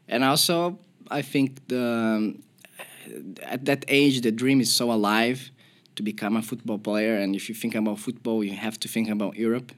and 0.09 0.25
also 0.25 0.79
I 1.11 1.21
think 1.21 1.69
the 1.69 2.35
at 3.43 3.65
that 3.67 3.85
age, 3.89 4.21
the 4.23 4.33
dream 4.33 4.61
is 4.61 4.75
so 4.75 4.91
alive 4.91 5.51
to 5.97 6.03
become 6.03 6.37
a 6.37 6.43
football 6.43 6.79
player. 6.79 7.17
And 7.17 7.35
if 7.35 7.49
you 7.49 7.55
think 7.55 7.75
about 7.75 7.99
football, 7.99 8.43
you 8.45 8.55
have 8.55 8.79
to 8.81 8.89
think 8.89 9.09
about 9.09 9.37
Europe. 9.37 9.73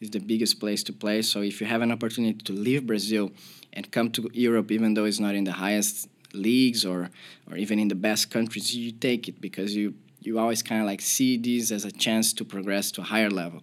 It's 0.00 0.10
the 0.10 0.18
biggest 0.18 0.60
place 0.60 0.82
to 0.84 0.94
play. 0.94 1.20
So 1.20 1.42
if 1.42 1.60
you 1.60 1.66
have 1.66 1.82
an 1.82 1.92
opportunity 1.92 2.38
to 2.44 2.52
leave 2.54 2.86
Brazil 2.86 3.32
and 3.74 3.90
come 3.90 4.10
to 4.12 4.30
Europe, 4.32 4.72
even 4.72 4.94
though 4.94 5.04
it's 5.04 5.20
not 5.20 5.34
in 5.34 5.44
the 5.44 5.52
highest 5.52 6.08
leagues 6.32 6.86
or 6.86 7.10
or 7.50 7.56
even 7.58 7.78
in 7.78 7.88
the 7.88 7.94
best 7.94 8.30
countries, 8.30 8.74
you 8.74 8.92
take 8.92 9.28
it 9.28 9.40
because 9.42 9.76
you 9.76 9.94
you 10.22 10.38
always 10.38 10.62
kind 10.62 10.80
of 10.80 10.86
like 10.86 11.02
see 11.02 11.36
this 11.36 11.70
as 11.70 11.84
a 11.84 11.90
chance 11.90 12.32
to 12.32 12.44
progress 12.44 12.90
to 12.92 13.02
a 13.02 13.04
higher 13.04 13.28
level. 13.28 13.62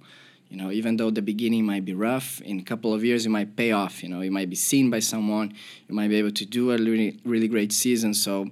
You 0.49 0.57
know, 0.57 0.71
even 0.71 0.97
though 0.97 1.09
the 1.09 1.23
beginning 1.23 1.65
might 1.65 1.85
be 1.85 1.93
rough, 1.93 2.39
in 2.41 2.59
a 2.59 2.63
couple 2.63 2.93
of 2.93 3.03
years 3.03 3.25
it 3.25 3.29
might 3.29 3.55
pay 3.55 3.71
off. 3.71 4.03
You 4.03 4.09
know, 4.09 4.21
you 4.21 4.31
might 4.31 4.49
be 4.49 4.55
seen 4.55 4.91
by 4.91 4.99
someone, 4.99 5.53
you 5.89 5.95
might 5.95 6.09
be 6.09 6.17
able 6.17 6.31
to 6.31 6.45
do 6.45 6.71
a 6.71 6.77
really 6.77 7.19
really 7.25 7.47
great 7.47 7.73
season. 7.73 8.13
So, 8.13 8.47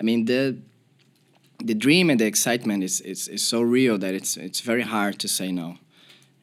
I 0.00 0.04
mean 0.04 0.26
the 0.26 0.56
the 1.58 1.74
dream 1.74 2.10
and 2.10 2.20
the 2.20 2.26
excitement 2.26 2.84
is, 2.84 3.00
is, 3.00 3.26
is 3.26 3.44
so 3.44 3.60
real 3.60 3.98
that 3.98 4.14
it's 4.14 4.36
it's 4.36 4.60
very 4.60 4.82
hard 4.82 5.18
to 5.18 5.26
say 5.26 5.50
no. 5.50 5.78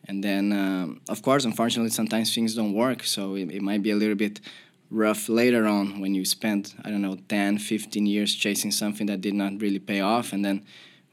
And 0.08 0.24
then, 0.24 0.54
um, 0.54 1.02
of 1.10 1.22
course, 1.22 1.46
unfortunately, 1.46 1.90
sometimes 1.90 2.34
things 2.34 2.54
don't 2.54 2.74
work. 2.74 3.04
So 3.04 3.36
it, 3.36 3.52
it 3.52 3.62
might 3.62 3.82
be 3.82 3.92
a 3.92 3.96
little 3.96 4.16
bit 4.16 4.40
rough 4.92 5.28
later 5.30 5.66
on 5.66 6.00
when 6.00 6.14
you 6.14 6.24
spend 6.24 6.74
i 6.84 6.90
don't 6.90 7.02
know 7.02 7.18
10 7.28 7.58
15 7.58 8.06
years 8.06 8.36
chasing 8.36 8.72
something 8.72 9.08
that 9.08 9.20
did 9.20 9.34
not 9.34 9.60
really 9.60 9.80
pay 9.80 10.00
off 10.00 10.32
and 10.32 10.46
then 10.46 10.64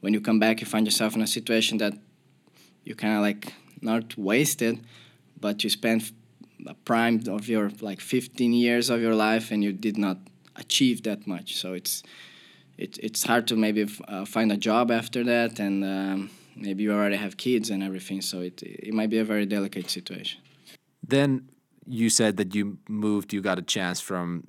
when 0.01 0.13
you 0.13 0.21
come 0.21 0.39
back 0.39 0.61
you 0.61 0.67
find 0.67 0.85
yourself 0.85 1.15
in 1.15 1.21
a 1.21 1.27
situation 1.27 1.77
that 1.79 1.93
you 2.83 2.93
kind 2.93 3.15
of 3.15 3.21
like 3.21 3.53
not 3.81 4.15
wasted 4.17 4.79
but 5.39 5.63
you 5.63 5.69
spent 5.69 6.11
a 6.67 6.73
prime 6.85 7.21
of 7.27 7.49
your 7.49 7.71
like 7.81 7.99
15 7.99 8.53
years 8.53 8.89
of 8.89 9.01
your 9.01 9.15
life 9.15 9.51
and 9.51 9.63
you 9.63 9.73
did 9.73 9.97
not 9.97 10.17
achieve 10.55 11.03
that 11.03 11.25
much 11.25 11.55
so 11.55 11.73
it's 11.73 12.03
it, 12.77 12.97
it's 13.01 13.23
hard 13.23 13.47
to 13.47 13.55
maybe 13.55 13.87
uh, 14.07 14.25
find 14.25 14.51
a 14.51 14.57
job 14.57 14.91
after 14.91 15.23
that 15.23 15.59
and 15.59 15.83
um, 15.83 16.29
maybe 16.55 16.83
you 16.83 16.93
already 16.93 17.15
have 17.15 17.37
kids 17.37 17.69
and 17.69 17.83
everything 17.83 18.21
so 18.21 18.41
it, 18.41 18.61
it 18.63 18.93
might 18.93 19.09
be 19.09 19.19
a 19.19 19.25
very 19.25 19.45
delicate 19.45 19.89
situation 19.89 20.39
then 21.05 21.49
you 21.85 22.09
said 22.09 22.37
that 22.37 22.55
you 22.55 22.77
moved, 22.87 23.33
you 23.33 23.41
got 23.41 23.59
a 23.59 23.63
chance 23.63 23.99
from 23.99 24.45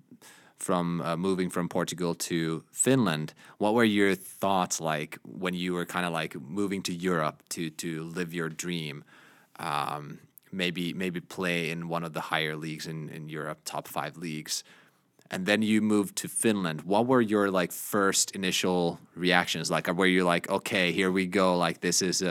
from 0.56 1.02
uh, 1.02 1.16
moving 1.16 1.50
from 1.50 1.68
Portugal 1.68 2.14
to 2.14 2.64
Finland. 2.72 3.34
What 3.58 3.74
were 3.74 3.84
your 3.84 4.14
thoughts 4.14 4.80
like 4.80 5.18
when 5.24 5.52
you 5.52 5.74
were 5.74 5.84
kind 5.84 6.06
of 6.06 6.12
like 6.12 6.40
moving 6.40 6.82
to 6.84 6.94
Europe 6.94 7.42
to 7.50 7.70
to 7.70 8.04
live 8.04 8.32
your 8.32 8.48
dream? 8.48 9.04
Um, 9.58 10.20
maybe 10.52 10.92
maybe 10.94 11.20
play 11.20 11.70
in 11.70 11.88
one 11.88 12.04
of 12.04 12.12
the 12.12 12.20
higher 12.20 12.56
leagues 12.56 12.86
in, 12.86 13.08
in 13.08 13.28
Europe, 13.28 13.60
top 13.64 13.88
five 13.88 14.16
leagues. 14.16 14.64
And 15.34 15.46
then 15.46 15.62
you 15.62 15.80
moved 15.80 16.14
to 16.18 16.28
Finland. 16.28 16.82
What 16.82 17.08
were 17.08 17.20
your 17.20 17.50
like 17.50 17.72
first 17.72 18.30
initial 18.36 19.00
reactions? 19.16 19.68
Like, 19.68 19.88
were 19.88 20.06
you 20.06 20.22
like, 20.22 20.48
okay, 20.48 20.92
here 20.92 21.10
we 21.10 21.26
go? 21.26 21.56
Like, 21.56 21.80
this 21.80 22.02
is 22.02 22.22
a, 22.22 22.30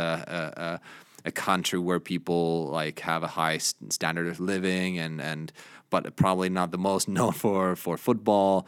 a, 0.55 0.79
a 1.25 1.31
country 1.31 1.79
where 1.79 1.99
people 1.99 2.67
like 2.67 3.01
have 3.01 3.21
a 3.21 3.27
high 3.27 3.57
standard 3.57 4.27
of 4.27 4.39
living 4.39 4.99
and 4.99 5.21
and 5.21 5.51
but 5.89 6.15
probably 6.15 6.49
not 6.49 6.71
the 6.71 6.77
most 6.77 7.09
known 7.17 7.33
for 7.33 7.75
for 7.75 7.97
football. 7.97 8.65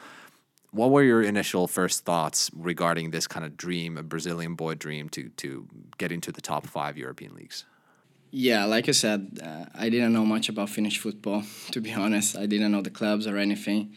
What 0.72 0.92
were 0.92 1.04
your 1.04 1.24
initial 1.24 1.66
first 1.68 2.04
thoughts 2.04 2.52
regarding 2.54 3.12
this 3.12 3.28
kind 3.28 3.46
of 3.46 3.56
dream, 3.56 3.98
a 3.98 4.04
Brazilian 4.04 4.56
boy 4.56 4.76
dream, 4.76 5.08
to 5.10 5.30
to 5.38 5.66
get 5.98 6.12
into 6.12 6.34
the 6.34 6.42
top 6.42 6.68
five 6.68 6.98
European 6.98 7.36
leagues? 7.36 7.66
Yeah, 8.32 8.66
like 8.66 8.90
I 8.90 8.92
said, 8.92 9.40
uh, 9.42 9.66
I 9.74 9.88
didn't 9.90 10.12
know 10.12 10.26
much 10.26 10.50
about 10.50 10.70
Finnish 10.70 11.00
football. 11.00 11.44
To 11.72 11.80
be 11.80 11.94
honest, 11.94 12.36
I 12.36 12.48
didn't 12.48 12.72
know 12.74 12.82
the 12.82 12.96
clubs 13.00 13.28
or 13.28 13.38
anything. 13.38 13.96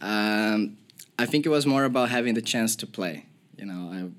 Um, 0.00 0.78
I 1.18 1.26
think 1.26 1.46
it 1.46 1.50
was 1.50 1.66
more 1.66 1.84
about 1.84 2.08
having 2.08 2.34
the 2.34 2.42
chance 2.42 2.76
to 2.76 2.86
play. 2.86 3.26
You 3.56 3.66
know, 3.66 3.92
I 3.92 4.10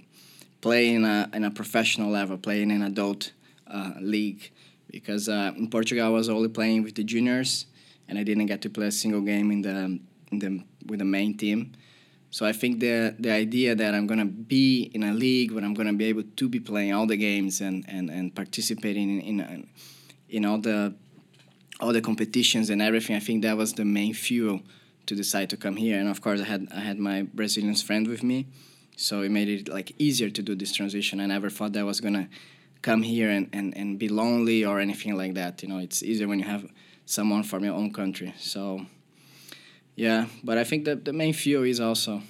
play 0.62 0.90
in 0.90 1.04
a 1.04 1.30
in 1.34 1.44
a 1.44 1.52
professional 1.52 2.12
level, 2.12 2.38
playing 2.38 2.70
in 2.72 2.82
an 2.82 2.92
adult 2.92 3.32
uh, 3.68 3.94
league 4.00 4.52
because 4.90 5.28
uh, 5.28 5.52
in 5.58 5.70
Portugal 5.70 6.06
I 6.06 6.10
was 6.10 6.30
only 6.30 6.50
playing 6.50 6.84
with 6.84 6.96
the 6.96 7.04
juniors 7.04 7.66
and 8.08 8.20
I 8.20 8.24
didn't 8.24 8.46
get 8.46 8.62
to 8.64 8.70
play 8.70 8.88
a 8.88 8.92
single 8.92 9.22
game 9.22 9.52
in 9.52 9.62
the 9.62 10.00
in 10.32 10.40
the 10.40 10.64
with 10.86 11.00
the 11.00 11.06
main 11.06 11.38
team. 11.38 11.74
So 12.30 12.46
I 12.46 12.54
think 12.54 12.80
the 12.80 13.16
the 13.18 13.32
idea 13.32 13.76
that 13.76 13.96
I'm 13.96 14.06
gonna 14.06 14.26
be 14.26 14.92
in 14.94 15.04
a 15.04 15.14
league 15.14 15.52
where 15.52 15.64
I'm 15.64 15.74
gonna 15.74 15.94
be 15.94 16.06
able 16.06 16.24
to 16.24 16.50
be 16.50 16.60
playing 16.60 16.94
all 16.94 17.08
the 17.08 17.18
games 17.18 17.62
and 17.62 17.86
and, 17.88 18.10
and 18.10 18.36
participating 18.36 19.22
in, 19.22 19.40
in 19.40 19.68
in 20.30 20.46
all 20.46 20.60
the 20.60 20.94
all 21.80 21.92
the 21.92 22.02
competitions 22.02 22.70
and 22.70 22.82
everything, 22.82 23.16
I 23.16 23.20
think 23.20 23.42
that 23.42 23.58
was 23.58 23.74
the 23.74 23.86
main 23.86 24.14
fuel 24.14 24.62
to 25.12 25.15
decide 25.15 25.50
to 25.50 25.58
come 25.58 25.75
here. 25.75 26.00
And 26.00 26.08
of 26.08 26.22
course, 26.22 26.39
I 26.39 26.46
had 26.46 26.68
I 26.72 26.80
had 26.80 26.98
my 26.98 27.24
Brazilian 27.34 27.75
friend 27.75 28.08
with 28.08 28.24
me, 28.24 28.48
so 28.96 29.13
it 29.25 29.32
made 29.39 29.50
it 29.50 29.68
like 29.68 29.91
easier 30.00 30.30
to 30.30 30.41
do 30.41 30.56
this 30.56 30.72
transition. 30.74 31.20
I 31.20 31.25
never 31.25 31.50
thought 31.50 31.74
that 31.74 31.82
I 31.82 31.84
was 31.94 32.00
gonna 32.00 32.30
come 32.82 33.01
here 33.03 33.30
and, 33.30 33.50
and, 33.51 33.77
and 33.77 34.00
be 34.00 34.08
lonely 34.08 34.63
or 34.63 34.80
anything 34.80 35.18
like 35.18 35.34
that. 35.34 35.62
You 35.62 35.70
know, 35.70 35.80
it's 35.80 36.01
easier 36.01 36.27
when 36.30 36.39
you 36.39 36.46
have 36.46 36.63
someone 37.06 37.44
from 37.44 37.65
your 37.65 37.75
own 37.75 37.91
country. 37.91 38.34
So, 38.39 38.86
yeah, 39.96 40.27
but 40.46 40.58
I 40.58 40.63
think 40.63 40.86
that 40.86 41.03
the 41.03 41.13
main 41.13 41.34
fuel 41.34 41.63
is 41.63 41.82
also 41.82 42.24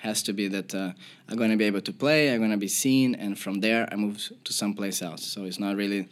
has 0.00 0.22
to 0.22 0.32
be 0.32 0.48
that 0.48 0.74
uh, 0.74 0.92
I'm 1.28 1.36
to 1.36 1.56
be 1.56 1.66
able 1.66 1.82
to 1.82 1.92
play, 1.92 2.32
I'm 2.32 2.50
to 2.50 2.56
be 2.56 2.68
seen, 2.68 3.14
and 3.14 3.38
from 3.38 3.60
there 3.60 3.86
I 3.92 3.96
move 3.96 4.16
to 4.44 4.52
someplace 4.52 5.02
else. 5.02 5.22
So 5.22 5.44
it's 5.44 5.58
not 5.58 5.76
really 5.76 6.08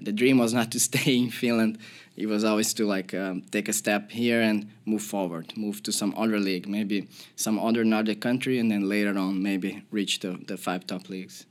the 0.00 0.12
dream 0.12 0.38
was 0.38 0.54
not 0.54 0.70
to 0.70 0.80
stay 0.88 1.16
in 1.16 1.30
Finland. 1.30 1.78
It 2.18 2.26
was 2.26 2.42
always 2.44 2.74
to 2.74 2.86
like 2.86 3.14
um, 3.14 3.42
take 3.50 3.68
a 3.68 3.72
step 3.72 4.10
here 4.10 4.40
and 4.40 4.70
move 4.84 5.02
forward, 5.02 5.56
move 5.56 5.82
to 5.84 5.92
some 5.92 6.12
other 6.16 6.38
league, 6.38 6.66
maybe 6.68 7.08
some 7.36 7.58
other 7.58 7.84
Nordic 7.84 8.20
country, 8.20 8.58
and 8.58 8.70
then 8.70 8.88
later 8.88 9.16
on 9.18 9.42
maybe 9.42 9.84
reach 9.90 10.20
the, 10.20 10.38
the 10.46 10.56
five 10.56 10.86
top 10.86 11.08
leagues 11.08 11.46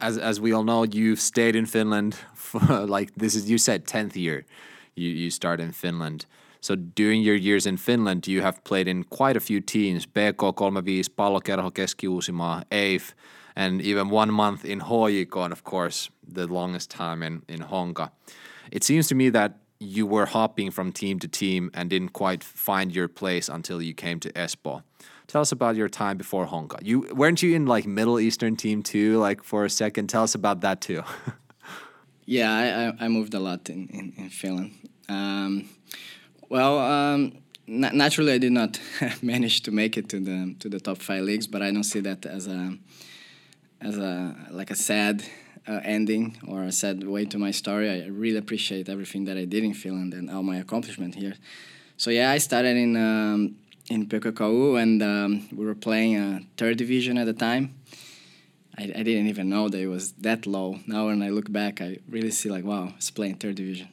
as 0.00 0.18
as 0.18 0.40
we 0.40 0.52
all 0.52 0.64
know, 0.64 0.84
you've 0.84 1.20
stayed 1.20 1.56
in 1.56 1.66
Finland 1.66 2.16
for 2.34 2.60
like 2.86 3.14
this 3.16 3.34
is 3.34 3.50
you 3.50 3.58
said 3.58 3.86
tenth 3.86 4.16
year. 4.16 4.44
You 4.94 5.10
you 5.10 5.30
start 5.30 5.60
in 5.60 5.72
Finland. 5.72 6.26
So 6.60 6.74
during 6.74 7.22
your 7.22 7.36
years 7.36 7.66
in 7.66 7.76
Finland, 7.76 8.26
you 8.26 8.42
have 8.42 8.64
played 8.64 8.88
in 8.88 9.04
quite 9.04 9.36
a 9.36 9.40
few 9.40 9.60
teams: 9.60 10.06
PK35, 10.06 11.08
Pallokerho, 11.10 11.70
Keski-Uusimaa, 11.70 12.64
EIF, 12.70 13.14
and 13.54 13.80
even 13.82 14.10
one 14.10 14.32
month 14.32 14.64
in 14.64 14.80
HJK, 14.80 15.44
and 15.44 15.52
of 15.52 15.62
course 15.62 16.10
the 16.26 16.46
longest 16.46 16.90
time 16.90 17.22
in 17.22 17.42
in 17.48 17.60
Honka. 17.60 18.10
It 18.72 18.84
seems 18.84 19.06
to 19.08 19.14
me 19.14 19.30
that 19.30 19.58
you 19.78 20.06
were 20.06 20.26
hopping 20.26 20.70
from 20.70 20.92
team 20.92 21.18
to 21.18 21.28
team 21.28 21.70
and 21.74 21.90
didn't 21.90 22.10
quite 22.10 22.42
find 22.42 22.94
your 22.94 23.08
place 23.08 23.48
until 23.48 23.82
you 23.82 23.94
came 23.94 24.20
to 24.20 24.32
Espoo. 24.32 24.82
Tell 25.26 25.40
us 25.40 25.52
about 25.52 25.76
your 25.76 25.88
time 25.88 26.16
before 26.16 26.46
Honka. 26.46 26.78
You 26.82 27.00
weren't 27.12 27.42
you 27.42 27.54
in 27.54 27.66
like 27.66 27.86
Middle 27.86 28.20
Eastern 28.20 28.56
team 28.56 28.82
too, 28.82 29.18
like 29.18 29.42
for 29.42 29.64
a 29.64 29.70
second? 29.70 30.08
Tell 30.08 30.22
us 30.22 30.34
about 30.34 30.60
that 30.60 30.80
too. 30.80 31.02
yeah, 32.26 32.94
I, 32.98 33.04
I, 33.04 33.08
moved 33.08 33.34
a 33.34 33.40
lot 33.40 33.68
in 33.68 33.88
in, 33.88 34.12
in 34.16 34.30
Finland. 34.30 34.72
Um, 35.08 35.68
well, 36.48 36.78
um, 36.78 37.32
naturally, 37.66 38.32
I 38.32 38.38
did 38.38 38.52
not 38.52 38.80
manage 39.22 39.62
to 39.62 39.72
make 39.72 39.98
it 39.98 40.08
to 40.10 40.20
the 40.20 40.54
to 40.60 40.68
the 40.68 40.78
top 40.78 40.98
five 40.98 41.24
leagues, 41.24 41.48
but 41.48 41.60
I 41.60 41.72
don't 41.72 41.84
see 41.84 42.00
that 42.00 42.24
as 42.24 42.46
a 42.46 42.78
as 43.80 43.98
a 43.98 44.34
like 44.50 44.70
a 44.70 44.76
sad 44.76 45.24
uh, 45.68 45.80
ending 45.82 46.36
or 46.46 46.62
a 46.62 46.72
sad 46.72 47.06
way 47.06 47.24
to 47.26 47.38
my 47.38 47.50
story. 47.50 47.90
I 47.90 48.06
really 48.06 48.38
appreciate 48.38 48.88
everything 48.88 49.24
that 49.24 49.36
I 49.36 49.44
did 49.44 49.64
in 49.64 49.74
Finland 49.74 50.14
and 50.14 50.30
all 50.30 50.42
my 50.42 50.56
accomplishment 50.56 51.14
here. 51.14 51.34
So 51.96 52.10
yeah, 52.10 52.30
I 52.30 52.38
started 52.38 52.76
in 52.76 52.96
um, 52.96 53.56
in 53.88 54.06
PKKU, 54.06 54.80
and 54.82 55.02
um, 55.02 55.48
we 55.52 55.64
were 55.64 55.74
playing 55.74 56.16
a 56.16 56.40
third 56.56 56.76
division 56.76 57.18
at 57.18 57.26
the 57.26 57.32
time. 57.32 57.74
I, 58.78 58.84
I 58.84 59.02
didn't 59.02 59.28
even 59.28 59.48
know 59.48 59.68
that 59.68 59.78
it 59.78 59.86
was 59.86 60.12
that 60.12 60.46
low. 60.46 60.78
Now 60.86 61.06
when 61.06 61.22
I 61.22 61.30
look 61.30 61.50
back, 61.50 61.80
I 61.80 61.98
really 62.08 62.30
see 62.30 62.50
like, 62.50 62.64
wow, 62.64 62.92
it's 62.96 63.10
playing 63.10 63.36
third 63.36 63.54
division. 63.54 63.88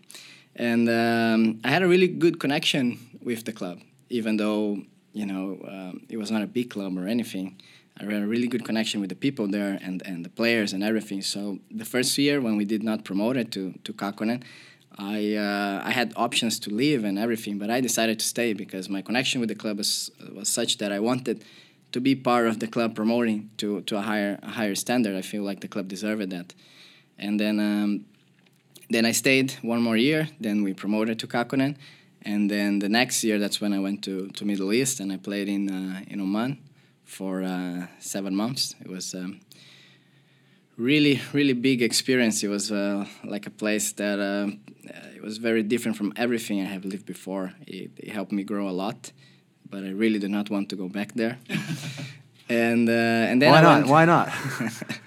And 0.56 0.90
um, 0.90 1.60
I 1.64 1.70
had 1.70 1.82
a 1.82 1.88
really 1.88 2.08
good 2.08 2.40
connection 2.40 3.00
with 3.22 3.46
the 3.46 3.54
club, 3.54 3.80
even 4.10 4.38
though 4.38 4.84
you 5.14 5.26
know 5.26 5.60
um, 5.68 6.06
it 6.10 6.18
was 6.18 6.32
not 6.32 6.42
a 6.42 6.48
big 6.48 6.70
club 6.70 6.98
or 6.98 7.08
anything. 7.08 7.60
I 8.00 8.06
had 8.06 8.24
a 8.24 8.28
really 8.28 8.48
good 8.48 8.66
connection 8.66 9.02
with 9.02 9.10
the 9.10 9.16
people 9.16 9.48
there 9.48 9.78
and, 9.82 10.02
and 10.06 10.26
the 10.26 10.30
players 10.30 10.74
and 10.74 10.84
everything. 10.84 11.22
So 11.22 11.60
the 11.70 11.86
first 11.86 12.18
year 12.18 12.42
when 12.42 12.58
we 12.58 12.66
did 12.66 12.84
not 12.84 13.04
promote 13.04 13.38
it 13.38 13.52
to 13.52 13.74
to 13.84 13.94
Kakkonen, 13.94 14.44
I 14.98 15.36
uh, 15.36 15.82
I 15.84 15.92
had 15.92 16.14
options 16.16 16.60
to 16.60 16.70
leave 16.70 17.04
and 17.04 17.18
everything, 17.20 17.60
but 17.60 17.70
I 17.70 17.82
decided 17.82 18.20
to 18.20 18.26
stay 18.26 18.54
because 18.54 18.90
my 18.90 19.02
connection 19.02 19.40
with 19.42 19.50
the 19.50 19.56
club 19.56 19.78
was 19.78 20.12
was 20.34 20.50
such 20.50 20.78
that 20.78 20.92
I 20.92 21.00
wanted 21.00 21.44
to 21.92 22.02
be 22.02 22.16
part 22.16 22.48
of 22.48 22.58
the 22.58 22.68
club 22.68 22.96
promoting 22.96 23.52
to, 23.58 23.82
to 23.82 23.98
a 23.98 24.02
higher 24.02 24.40
a 24.42 24.50
higher 24.50 24.76
standard. 24.76 25.16
I 25.16 25.22
feel 25.22 25.44
like 25.44 25.60
the 25.60 25.68
club 25.68 25.88
deserved 25.88 26.32
that, 26.32 26.54
and 27.20 27.40
then 27.40 27.60
um, 27.60 28.06
then 28.90 29.06
I 29.06 29.14
stayed 29.14 29.52
one 29.62 29.82
more 29.82 29.98
year. 29.98 30.30
Then 30.40 30.64
we 30.64 30.74
promoted 30.74 31.20
to 31.20 31.28
Kakkonen, 31.28 31.76
and 32.24 32.50
then 32.50 32.80
the 32.80 32.90
next 32.90 33.24
year 33.24 33.38
that's 33.38 33.62
when 33.62 33.72
I 33.72 33.80
went 33.80 34.04
to, 34.04 34.28
to 34.30 34.46
Middle 34.46 34.74
East 34.74 35.00
and 35.00 35.12
I 35.12 35.18
played 35.18 35.48
in 35.48 35.70
uh, 35.70 36.02
in 36.08 36.20
Oman 36.20 36.58
for 37.06 37.44
uh, 37.44 37.88
seven 38.00 38.36
months. 38.36 38.76
It 38.82 38.88
was 38.88 39.14
um, 39.14 39.40
really 40.78 41.22
really 41.34 41.54
big 41.54 41.82
experience. 41.82 42.44
It 42.44 42.50
was 42.50 42.72
uh, 42.72 43.06
like 43.24 43.46
a 43.48 43.52
place 43.52 43.92
that 43.94 44.20
uh, 44.20 44.48
it 45.16 45.22
was 45.22 45.38
very 45.38 45.64
different 45.64 45.98
from 45.98 46.14
everything 46.16 46.62
I 46.62 46.66
have 46.66 46.86
lived 46.86 47.06
before. 47.06 47.54
It, 47.68 47.92
it, 47.98 48.10
helped 48.10 48.32
me 48.32 48.44
grow 48.44 48.68
a 48.68 48.76
lot, 48.84 49.12
but 49.70 49.84
I 49.84 49.90
really 49.90 50.20
do 50.20 50.28
not 50.28 50.50
want 50.50 50.70
to 50.70 50.76
go 50.76 50.90
back 50.90 51.14
there. 51.14 51.38
and 52.50 52.90
uh, 52.90 53.30
and 53.30 53.42
then 53.42 53.52
Why 53.52 53.60
I 53.60 53.62
not? 53.62 53.78
went- 53.78 53.88
Why 53.90 54.06
not? 54.06 54.30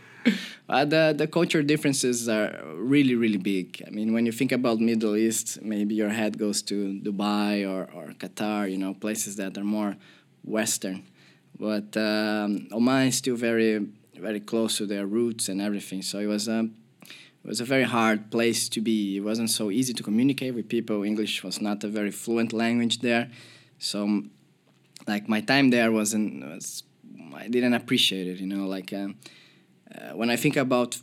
Uh, 0.69 0.85
the 0.85 1.15
the 1.17 1.29
culture 1.29 1.63
differences 1.63 2.29
are 2.29 2.61
really 2.75 3.15
really 3.15 3.39
big. 3.39 3.81
I 3.87 3.91
mean, 3.91 4.13
when 4.13 4.27
you 4.27 4.33
think 4.33 4.51
about 4.51 4.81
Middle 4.81 5.15
East, 5.17 5.63
maybe 5.63 5.95
your 5.95 6.09
head 6.09 6.39
goes 6.39 6.61
to 6.63 6.99
Dubai 7.01 7.65
or, 7.65 7.89
or 7.95 8.15
Qatar, 8.15 8.69
you 8.69 8.77
know, 8.77 8.93
places 8.93 9.37
that 9.37 9.57
are 9.57 9.65
more 9.65 9.97
Western. 10.43 11.05
But 11.59 11.97
um, 11.97 12.69
Oman 12.73 13.09
is 13.09 13.17
still 13.17 13.37
very 13.37 13.87
very 14.15 14.41
close 14.41 14.79
to 14.79 14.87
their 14.87 15.07
roots 15.07 15.49
and 15.49 15.61
everything. 15.61 16.03
So 16.03 16.19
it 16.19 16.27
was 16.27 16.49
a 16.49 16.69
it 17.03 17.49
was 17.49 17.61
a 17.61 17.65
very 17.65 17.85
hard 17.85 18.31
place 18.31 18.69
to 18.71 18.81
be. 18.81 19.19
It 19.19 19.21
wasn't 19.21 19.51
so 19.51 19.71
easy 19.71 19.95
to 19.95 20.03
communicate 20.03 20.55
with 20.55 20.69
people. 20.69 21.05
English 21.05 21.45
was 21.45 21.61
not 21.61 21.85
a 21.85 21.89
very 21.89 22.11
fluent 22.11 22.53
language 22.53 23.01
there, 23.01 23.31
so 23.79 24.23
like 25.07 25.29
my 25.29 25.41
time 25.41 25.71
there 25.71 25.93
wasn't 25.93 26.45
was 26.45 26.83
I 27.35 27.49
didn't 27.49 27.75
appreciate 27.75 28.27
it. 28.27 28.39
You 28.39 28.47
know, 28.47 28.67
like. 28.67 28.93
Um, 28.93 29.17
uh, 29.95 30.17
when 30.17 30.31
I 30.31 30.37
think 30.37 30.57
about 30.57 30.99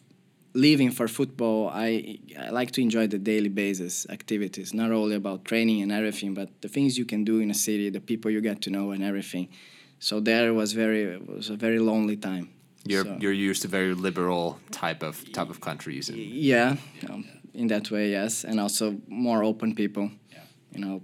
leaving 0.54 0.92
for 0.92 1.08
football, 1.08 1.70
I 1.70 2.20
I 2.40 2.50
like 2.50 2.72
to 2.72 2.82
enjoy 2.82 3.08
the 3.08 3.18
daily 3.18 3.50
basis 3.50 4.06
activities, 4.10 4.74
not 4.74 4.92
only 4.92 5.16
about 5.16 5.46
training 5.46 5.82
and 5.82 5.92
everything, 5.92 6.34
but 6.34 6.50
the 6.62 6.68
things 6.68 6.98
you 6.98 7.06
can 7.06 7.24
do 7.24 7.40
in 7.40 7.50
a 7.50 7.54
city, 7.54 7.90
the 7.90 8.02
people 8.02 8.30
you 8.30 8.42
get 8.42 8.62
to 8.64 8.70
know, 8.70 8.92
and 8.92 9.04
everything. 9.04 9.50
So 10.04 10.20
there 10.20 10.54
was 10.54 10.74
very 10.74 11.18
was 11.18 11.50
a 11.50 11.56
very 11.56 11.80
lonely 11.80 12.18
time. 12.18 12.50
You're 12.86 13.06
So- 13.06 13.18
you're 13.22 13.50
used 13.52 13.62
to 13.62 13.68
very 13.70 13.94
liberal 13.94 14.60
type 14.72 15.02
of 15.08 15.16
type 15.32 15.50
of 15.50 15.60
countries. 15.60 16.10
And, 16.10 16.18
Yeah, 16.20 16.76
um, 17.10 17.24
in 17.54 17.68
that 17.68 17.90
way, 17.90 18.12
yes, 18.12 18.44
and 18.46 18.60
also 18.60 18.96
more 19.08 19.46
open 19.46 19.74
people. 19.76 20.12
Yeah. 20.32 20.44
You 20.76 20.80
know 20.86 21.02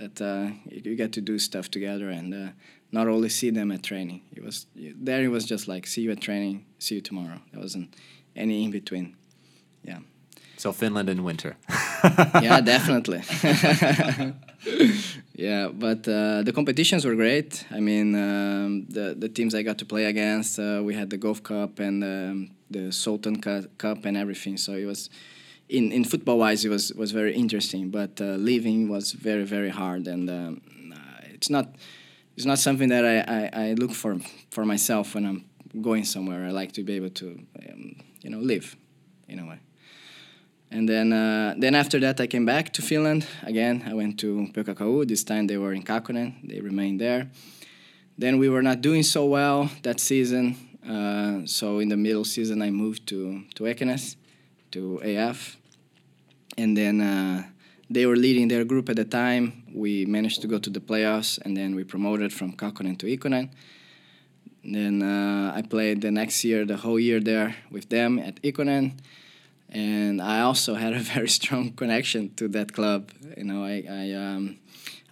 that 0.00 0.20
uh, 0.20 0.50
you 0.70 0.80
you 0.84 0.96
get 0.96 1.12
to 1.12 1.20
do 1.20 1.38
stuff 1.38 1.68
together 1.70 2.10
and 2.10 2.34
uh, 2.34 2.48
not 2.90 3.06
only 3.08 3.28
see 3.28 3.50
them 3.52 3.70
at 3.72 3.82
training. 3.82 4.20
It 4.36 4.42
was 4.44 4.66
there. 5.04 5.24
It 5.24 5.30
was 5.30 5.50
just 5.50 5.66
like 5.68 5.86
see 5.88 6.02
you 6.04 6.12
at 6.12 6.20
training, 6.20 6.64
see 6.78 6.94
you 6.96 7.02
tomorrow. 7.02 7.38
There 7.52 7.62
wasn't 7.62 7.96
any 8.36 8.64
in 8.64 8.70
between. 8.70 9.16
Yeah. 9.88 10.00
so 10.56 10.72
Finland 10.72 11.08
in 11.08 11.24
winter. 11.24 11.56
yeah, 12.42 12.60
definitely. 12.64 13.20
yeah, 15.34 15.68
but 15.68 16.06
uh, 16.06 16.42
the 16.42 16.52
competitions 16.54 17.04
were 17.04 17.14
great. 17.14 17.66
I 17.70 17.80
mean, 17.80 18.14
um, 18.14 18.86
the 18.88 19.14
the 19.18 19.28
teams 19.28 19.54
I 19.54 19.62
got 19.62 19.78
to 19.78 19.84
play 19.84 20.04
against, 20.04 20.58
uh, 20.58 20.82
we 20.84 20.94
had 20.94 21.10
the 21.10 21.16
Gulf 21.16 21.42
Cup 21.42 21.78
and 21.78 22.04
um, 22.04 22.50
the 22.70 22.92
Sultan 22.92 23.40
Cu- 23.40 23.68
Cup 23.78 24.04
and 24.04 24.16
everything. 24.16 24.56
So 24.56 24.72
it 24.74 24.86
was, 24.86 25.10
in, 25.68 25.90
in 25.92 26.04
football 26.04 26.38
wise, 26.38 26.64
it 26.64 26.68
was 26.68 26.92
was 26.92 27.12
very 27.12 27.34
interesting. 27.34 27.90
But 27.90 28.20
uh, 28.20 28.36
leaving 28.36 28.88
was 28.88 29.12
very 29.12 29.44
very 29.44 29.70
hard, 29.70 30.06
and 30.06 30.30
um, 30.30 30.60
it's 31.42 31.50
not 31.50 31.74
it's 32.36 32.46
not 32.46 32.58
something 32.58 32.88
that 32.88 33.04
I, 33.04 33.16
I, 33.18 33.70
I 33.70 33.72
look 33.74 33.92
for 33.92 34.18
for 34.50 34.64
myself 34.64 35.14
when 35.14 35.26
I'm 35.26 35.44
going 35.82 36.04
somewhere. 36.04 36.46
I 36.46 36.50
like 36.50 36.72
to 36.72 36.84
be 36.84 36.94
able 36.94 37.10
to 37.10 37.26
um, 37.68 37.96
you 38.22 38.30
know 38.30 38.38
live 38.38 38.76
in 39.28 39.38
a 39.40 39.46
way. 39.46 39.58
And 40.72 40.88
then, 40.88 41.12
uh, 41.12 41.54
then 41.58 41.74
after 41.74 42.00
that, 42.00 42.18
I 42.18 42.26
came 42.26 42.46
back 42.46 42.72
to 42.72 42.82
Finland 42.82 43.26
again. 43.42 43.84
I 43.86 43.92
went 43.92 44.18
to 44.20 44.48
PKKU. 44.54 45.06
This 45.06 45.22
time 45.22 45.46
they 45.46 45.58
were 45.58 45.74
in 45.74 45.82
Kakkonen. 45.82 46.48
They 46.48 46.60
remained 46.60 46.98
there. 46.98 47.28
Then 48.16 48.38
we 48.38 48.48
were 48.48 48.62
not 48.62 48.80
doing 48.80 49.02
so 49.02 49.26
well 49.26 49.68
that 49.82 50.00
season. 50.00 50.56
Uh, 50.88 51.44
so 51.44 51.78
in 51.78 51.90
the 51.90 51.96
middle 51.98 52.24
season, 52.24 52.62
I 52.62 52.70
moved 52.70 53.06
to 53.08 53.42
to 53.54 53.64
Ekenäs, 53.64 54.16
to 54.70 54.98
AF, 55.04 55.58
and 56.56 56.74
then 56.74 57.00
uh, 57.02 57.44
they 57.90 58.06
were 58.06 58.16
leading 58.16 58.48
their 58.48 58.64
group 58.64 58.88
at 58.88 58.96
the 58.96 59.04
time. 59.04 59.64
We 59.74 60.06
managed 60.06 60.40
to 60.40 60.48
go 60.48 60.58
to 60.58 60.70
the 60.70 60.80
playoffs, 60.80 61.38
and 61.44 61.54
then 61.54 61.74
we 61.74 61.84
promoted 61.84 62.32
from 62.32 62.52
Kakkonen 62.56 62.96
to 62.98 63.06
Ykkönen. 63.06 63.50
Then 64.64 65.02
uh, 65.02 65.52
I 65.54 65.62
played 65.62 66.00
the 66.00 66.10
next 66.10 66.44
year, 66.44 66.64
the 66.64 66.78
whole 66.78 66.98
year 66.98 67.20
there 67.20 67.56
with 67.70 67.90
them 67.90 68.18
at 68.18 68.40
Ykkönen 68.42 68.92
and 69.72 70.20
I 70.20 70.40
also 70.40 70.74
had 70.84 70.92
a 70.92 71.00
very 71.00 71.28
strong 71.28 71.72
connection 71.72 72.34
to 72.36 72.46
that 72.48 72.72
club. 72.72 73.10
You 73.36 73.44
know, 73.44 73.64
I 73.64 73.84
I, 73.90 74.12
um, 74.12 74.58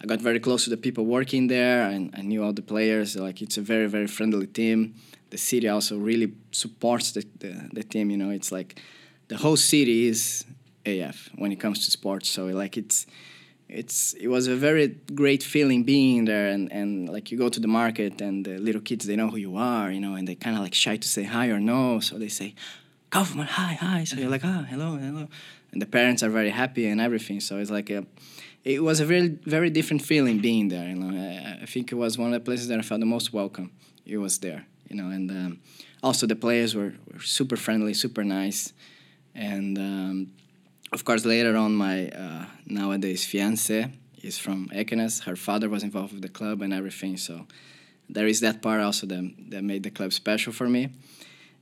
I 0.01 0.05
got 0.05 0.21
very 0.21 0.39
close 0.39 0.63
to 0.65 0.69
the 0.69 0.77
people 0.77 1.05
working 1.05 1.47
there, 1.47 1.83
and 1.89 2.13
I 2.17 2.21
knew 2.21 2.43
all 2.43 2.53
the 2.53 2.61
players. 2.61 3.15
Like 3.15 3.41
it's 3.41 3.57
a 3.57 3.61
very 3.61 3.87
very 3.87 4.07
friendly 4.07 4.47
team. 4.47 4.95
The 5.31 5.37
city 5.37 5.69
also 5.69 5.97
really 5.97 6.33
supports 6.51 7.11
the, 7.13 7.25
the, 7.39 7.69
the 7.71 7.83
team. 7.83 8.11
You 8.11 8.17
know, 8.17 8.31
it's 8.31 8.51
like 8.51 8.81
the 9.29 9.37
whole 9.37 9.55
city 9.55 10.07
is 10.07 10.43
AF 10.85 11.29
when 11.35 11.51
it 11.51 11.59
comes 11.59 11.85
to 11.85 11.91
sports. 11.91 12.29
So 12.29 12.45
like 12.47 12.77
it's 12.77 13.05
it's 13.71 14.13
it 14.13 14.27
was 14.27 14.47
a 14.47 14.55
very 14.55 14.87
great 15.15 15.41
feeling 15.41 15.83
being 15.83 16.25
there 16.25 16.47
and, 16.47 16.69
and 16.73 17.07
like 17.07 17.31
you 17.31 17.37
go 17.37 17.47
to 17.47 17.59
the 17.59 17.69
market 17.69 18.19
and 18.19 18.45
the 18.45 18.57
little 18.57 18.81
kids 18.81 19.05
they 19.05 19.15
know 19.15 19.29
who 19.29 19.37
you 19.37 19.55
are 19.55 19.89
you 19.89 20.01
know 20.01 20.15
and 20.15 20.27
they 20.27 20.35
kind 20.35 20.57
of 20.57 20.61
like 20.61 20.73
shy 20.73 20.97
to 20.97 21.07
say 21.07 21.23
hi 21.23 21.47
or 21.47 21.59
no 21.59 22.01
so 22.01 22.17
they 22.17 22.27
say 22.27 22.53
Kaufmann, 23.11 23.45
hi, 23.45 23.73
hi. 23.73 24.05
So 24.05 24.15
you're 24.15 24.29
like, 24.29 24.45
ah, 24.45 24.65
hello, 24.69 24.95
hello. 24.95 25.27
And 25.73 25.81
the 25.81 25.85
parents 25.85 26.23
are 26.23 26.29
very 26.29 26.49
happy 26.49 26.87
and 26.87 27.01
everything. 27.01 27.41
So 27.41 27.57
it's 27.57 27.69
like 27.69 27.89
a, 27.89 28.05
it 28.63 28.81
was 28.81 29.01
a 29.01 29.05
very, 29.05 29.27
very 29.27 29.69
different 29.69 30.01
feeling 30.01 30.39
being 30.39 30.69
there. 30.69 30.87
You 30.87 30.95
know, 30.95 31.11
I, 31.17 31.63
I 31.63 31.65
think 31.65 31.91
it 31.91 31.95
was 31.95 32.17
one 32.17 32.33
of 32.33 32.33
the 32.33 32.45
places 32.45 32.69
that 32.69 32.79
I 32.79 32.81
felt 32.83 33.01
the 33.01 33.05
most 33.05 33.33
welcome. 33.33 33.73
It 34.05 34.17
was 34.17 34.39
there, 34.39 34.65
you 34.89 34.95
know, 34.95 35.09
and 35.09 35.29
um, 35.29 35.59
also 36.01 36.25
the 36.25 36.37
players 36.37 36.73
were, 36.73 36.93
were 37.11 37.19
super 37.19 37.57
friendly, 37.57 37.93
super 37.93 38.23
nice, 38.23 38.71
and 39.35 39.77
um, 39.77 40.31
of 40.93 41.03
course 41.03 41.25
later 41.25 41.57
on 41.57 41.75
my 41.75 42.07
uh, 42.09 42.45
nowadays 42.65 43.25
fiance 43.25 43.91
is 44.23 44.37
from 44.39 44.69
Ekenäs. 44.69 45.23
Her 45.23 45.35
father 45.35 45.67
was 45.67 45.83
involved 45.83 46.13
with 46.13 46.21
the 46.21 46.29
club 46.29 46.61
and 46.61 46.73
everything. 46.73 47.17
So 47.17 47.45
there 48.09 48.27
is 48.27 48.39
that 48.39 48.61
part 48.61 48.81
also 48.81 49.05
that 49.07 49.33
that 49.49 49.63
made 49.65 49.83
the 49.83 49.91
club 49.91 50.13
special 50.13 50.53
for 50.53 50.69
me, 50.69 50.91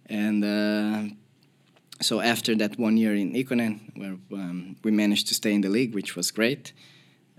and. 0.06 0.46
Uh, 0.46 1.16
so 2.02 2.22
after 2.22 2.56
that 2.56 2.80
one 2.80 2.98
year 2.98 3.14
in 3.14 3.34
Ykkönen, 3.34 3.80
where 3.98 4.18
um, 4.34 4.76
we 4.84 4.92
managed 4.92 5.28
to 5.28 5.34
stay 5.34 5.54
in 5.54 5.62
the 5.62 5.70
league, 5.70 5.94
which 5.94 6.16
was 6.16 6.32
great, 6.32 6.74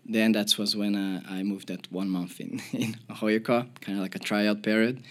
then 0.05 0.33
that 0.33 0.59
was 0.59 0.77
when 0.77 0.95
uh, 0.97 1.23
I 1.29 1.43
moved 1.43 1.69
that 1.69 1.91
one 1.93 2.11
month 2.11 2.41
in 2.41 2.61
in 2.73 2.97
HJK, 3.09 3.81
kind 3.81 3.99
of 3.99 4.03
like 4.03 4.15
a 4.15 4.19
tryout 4.19 4.63
period, 4.63 5.03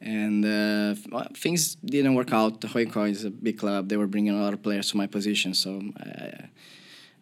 and 0.00 0.44
uh, 0.44 0.94
things 1.34 1.76
didn't 1.76 2.14
work 2.14 2.32
out. 2.32 2.60
HJK 2.60 3.10
is 3.10 3.24
a 3.24 3.30
big 3.30 3.58
club; 3.58 3.88
they 3.88 3.96
were 3.96 4.06
bringing 4.06 4.34
a 4.34 4.42
lot 4.42 4.52
of 4.52 4.62
players 4.62 4.90
to 4.90 4.96
my 4.96 5.06
position, 5.06 5.54
so. 5.54 5.82
I, 5.98 6.48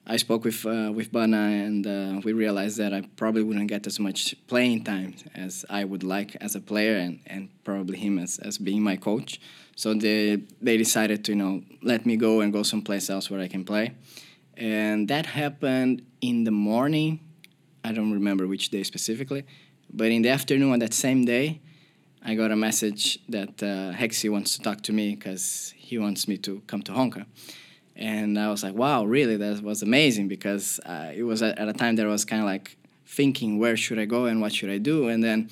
I 0.06 0.18
spoke 0.18 0.44
with 0.44 0.66
uh, 0.66 0.92
with 0.94 1.10
Bana 1.12 1.64
and 1.64 1.86
uh, 1.86 2.20
we 2.22 2.34
realized 2.34 2.76
that 2.76 2.92
I 2.92 3.02
probably 3.16 3.42
wouldn't 3.42 3.68
get 3.68 3.86
as 3.86 3.98
much 3.98 4.34
playing 4.46 4.84
time 4.84 5.14
as 5.34 5.64
I 5.70 5.84
would 5.84 6.02
like 6.02 6.36
as 6.42 6.54
a 6.54 6.60
player 6.60 6.96
and, 6.96 7.20
and 7.26 7.48
probably 7.64 7.96
him 7.96 8.18
as, 8.18 8.38
as 8.38 8.58
being 8.58 8.82
my 8.82 8.96
coach. 8.96 9.40
So 9.76 9.94
they 9.94 10.42
they 10.60 10.76
decided 10.76 11.24
to 11.24 11.32
you 11.32 11.38
know 11.38 11.62
let 11.82 12.04
me 12.04 12.16
go 12.16 12.42
and 12.42 12.52
go 12.52 12.62
someplace 12.62 13.08
else 13.08 13.30
where 13.30 13.40
I 13.40 13.48
can 13.48 13.64
play, 13.64 13.94
and 14.58 15.08
that 15.08 15.26
happened 15.26 16.02
in 16.20 16.44
the 16.44 16.50
morning. 16.50 17.20
I 17.82 17.92
don't 17.92 18.12
remember 18.12 18.46
which 18.46 18.68
day 18.68 18.82
specifically, 18.82 19.44
but 19.90 20.08
in 20.08 20.20
the 20.22 20.28
afternoon 20.28 20.72
on 20.72 20.78
that 20.80 20.92
same 20.92 21.24
day, 21.24 21.60
I 22.22 22.34
got 22.34 22.50
a 22.50 22.56
message 22.56 23.18
that 23.30 23.62
uh, 23.62 23.92
Hexi 23.92 24.30
wants 24.30 24.56
to 24.56 24.62
talk 24.62 24.82
to 24.82 24.92
me 24.92 25.14
because 25.14 25.72
he 25.76 25.96
wants 25.98 26.28
me 26.28 26.36
to 26.38 26.62
come 26.66 26.82
to 26.82 26.92
Honka. 26.92 27.24
And 27.96 28.38
I 28.38 28.50
was 28.50 28.62
like, 28.62 28.74
wow, 28.74 29.04
really? 29.04 29.37
That 29.37 29.62
was 29.62 29.83
amazing 29.83 30.28
because 30.28 30.80
uh, 30.80 31.12
it 31.14 31.22
was 31.22 31.42
at, 31.42 31.59
at 31.59 31.68
a 31.68 31.72
time 31.72 31.96
that 31.96 32.07
I 32.07 32.09
was 32.09 32.24
kind 32.24 32.42
of 32.42 32.46
like 32.46 32.76
thinking, 33.07 33.59
where 33.59 33.76
should 33.76 33.98
I 33.98 34.04
go 34.04 34.26
and 34.26 34.40
what 34.40 34.52
should 34.52 34.70
I 34.70 34.78
do? 34.78 35.09
And 35.09 35.22
then 35.22 35.50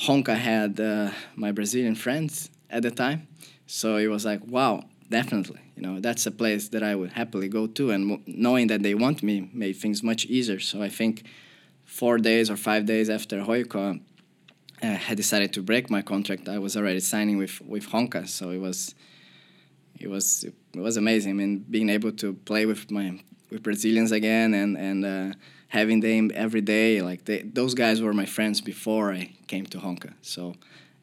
Honka 0.00 0.36
had 0.36 0.78
uh, 0.78 1.10
my 1.34 1.52
Brazilian 1.52 1.94
friends 1.94 2.50
at 2.70 2.82
the 2.82 2.90
time. 2.90 3.26
So 3.66 3.96
it 3.96 4.06
was 4.06 4.24
like, 4.24 4.46
wow, 4.46 4.84
definitely. 5.08 5.60
You 5.76 5.82
know, 5.82 6.00
that's 6.00 6.26
a 6.26 6.30
place 6.30 6.68
that 6.68 6.82
I 6.82 6.94
would 6.94 7.12
happily 7.12 7.48
go 7.48 7.66
to. 7.66 7.90
And 7.90 8.22
knowing 8.26 8.68
that 8.68 8.82
they 8.82 8.94
want 8.94 9.22
me 9.22 9.48
made 9.52 9.74
things 9.74 10.02
much 10.02 10.26
easier. 10.26 10.60
So 10.60 10.82
I 10.82 10.88
think 10.88 11.24
four 11.84 12.18
days 12.18 12.50
or 12.50 12.56
five 12.56 12.86
days 12.86 13.10
after 13.10 13.40
HJK 13.40 14.00
uh, 14.82 14.86
had 14.86 15.16
decided 15.16 15.52
to 15.54 15.62
break 15.62 15.90
my 15.90 16.02
contract, 16.02 16.48
I 16.48 16.58
was 16.58 16.76
already 16.76 17.00
signing 17.00 17.36
with, 17.36 17.60
with 17.60 17.88
Honka. 17.88 18.28
So 18.28 18.50
it 18.50 18.58
was 18.58 18.94
it 20.02 20.08
was 20.10 20.44
it 20.44 20.54
was 20.80 20.96
amazing. 20.96 21.30
I 21.30 21.34
mean, 21.34 21.58
being 21.70 21.88
able 21.88 22.12
to 22.12 22.34
play 22.34 22.66
with 22.66 22.90
my 22.90 23.20
with 23.50 23.62
Brazilians 23.62 24.12
again 24.12 24.54
and 24.54 24.76
and 24.76 25.04
uh, 25.04 25.36
having 25.68 26.00
them 26.00 26.30
every 26.34 26.60
day, 26.60 27.00
like 27.02 27.24
they, 27.24 27.42
those 27.42 27.74
guys 27.74 28.02
were 28.02 28.12
my 28.12 28.26
friends 28.26 28.60
before 28.60 29.12
I 29.12 29.32
came 29.46 29.66
to 29.66 29.78
Honka. 29.78 30.12
So 30.22 30.54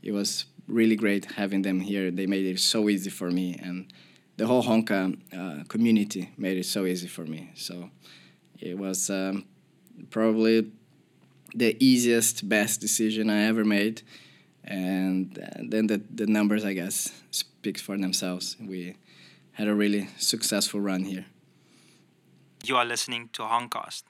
it 0.03 0.11
was 0.11 0.45
really 0.67 0.95
great 0.95 1.25
having 1.25 1.61
them 1.63 1.79
here. 1.79 2.11
They 2.11 2.27
made 2.27 2.45
it 2.45 2.59
so 2.59 2.89
easy 2.89 3.09
for 3.09 3.31
me, 3.31 3.59
and 3.61 3.91
the 4.37 4.47
whole 4.47 4.63
Honka 4.63 5.17
uh, 5.33 5.63
community 5.67 6.31
made 6.37 6.57
it 6.57 6.65
so 6.65 6.85
easy 6.85 7.07
for 7.07 7.25
me. 7.25 7.51
So 7.55 7.89
it 8.59 8.77
was 8.77 9.09
um, 9.09 9.45
probably 10.09 10.71
the 11.55 11.75
easiest, 11.83 12.47
best 12.47 12.79
decision 12.81 13.29
I 13.29 13.43
ever 13.45 13.65
made. 13.65 14.01
And 14.63 15.39
uh, 15.39 15.61
then 15.67 15.87
the, 15.87 16.01
the 16.13 16.27
numbers, 16.27 16.63
I 16.63 16.73
guess, 16.73 17.11
speaks 17.59 17.81
for 17.81 17.97
themselves. 17.97 18.55
We 18.73 18.95
had 19.51 19.67
a 19.67 19.75
really 19.75 20.07
successful 20.17 20.79
run 20.79 21.03
here. 21.03 21.25
You 22.63 22.77
are 22.77 22.85
listening 22.85 23.29
to 23.33 23.41
Honcast. 23.41 24.03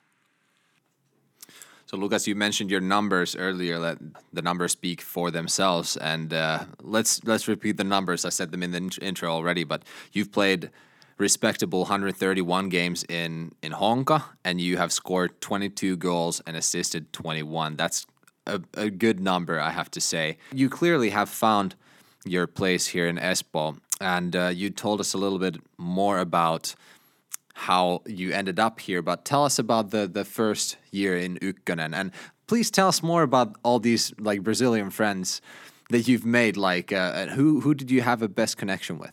So, 1.87 1.97
Lucas, 1.97 2.27
you 2.27 2.35
mentioned 2.35 2.69
your 2.69 2.81
numbers 2.81 3.35
earlier. 3.35 3.79
That 3.79 3.97
the 4.31 4.43
numbers 4.43 4.73
speak 4.73 5.01
for 5.01 5.31
themselves, 5.31 5.97
and 5.97 6.31
uh, 6.31 6.65
let's 6.95 7.23
let's 7.23 7.47
repeat 7.47 7.77
the 7.77 7.83
numbers. 7.95 8.25
I 8.25 8.29
said 8.29 8.51
them 8.51 8.61
in 8.61 8.71
the 8.71 8.83
intro 9.01 9.29
already, 9.31 9.63
but 9.63 9.81
you've 10.13 10.31
played 10.31 10.69
respectable 11.17 11.79
131 11.79 12.69
games 12.69 13.03
in 13.09 13.51
in 13.63 13.71
Honka, 13.71 14.19
and 14.45 14.61
you 14.61 14.77
have 14.77 14.91
scored 14.91 15.41
22 15.41 15.97
goals 15.97 16.41
and 16.45 16.55
assisted 16.55 17.11
21. 17.13 17.75
That's 17.75 18.05
a, 18.45 18.61
a 18.75 18.89
good 18.91 19.19
number, 19.19 19.59
I 19.59 19.71
have 19.71 19.89
to 19.91 20.01
say. 20.01 20.37
You 20.53 20.69
clearly 20.69 21.09
have 21.09 21.29
found 21.29 21.73
your 22.25 22.47
place 22.47 22.87
here 22.87 23.07
in 23.07 23.17
Espoo, 23.17 23.77
and 24.01 24.35
uh, 24.35 24.47
you 24.47 24.69
told 24.69 24.99
us 24.99 25.13
a 25.13 25.17
little 25.17 25.39
bit 25.39 25.57
more 25.77 26.19
about 26.19 26.75
how 27.53 28.01
you 28.05 28.31
ended 28.31 28.59
up 28.59 28.79
here. 28.79 29.01
But 29.01 29.25
tell 29.25 29.45
us 29.45 29.59
about 29.59 29.91
the 29.91 30.07
the 30.07 30.25
first 30.25 30.77
year 30.91 31.17
in 31.17 31.37
Ykkönen, 31.37 31.93
and 31.93 32.11
please 32.47 32.71
tell 32.71 32.87
us 32.87 33.01
more 33.03 33.23
about 33.23 33.55
all 33.63 33.79
these 33.79 34.13
like 34.19 34.43
Brazilian 34.43 34.89
friends 34.89 35.41
that 35.89 36.07
you've 36.07 36.25
made. 36.25 36.57
Like, 36.57 36.91
uh, 36.91 37.27
who 37.27 37.61
who 37.61 37.73
did 37.73 37.91
you 37.91 38.01
have 38.01 38.21
a 38.21 38.27
best 38.27 38.57
connection 38.57 38.97
with? 38.99 39.11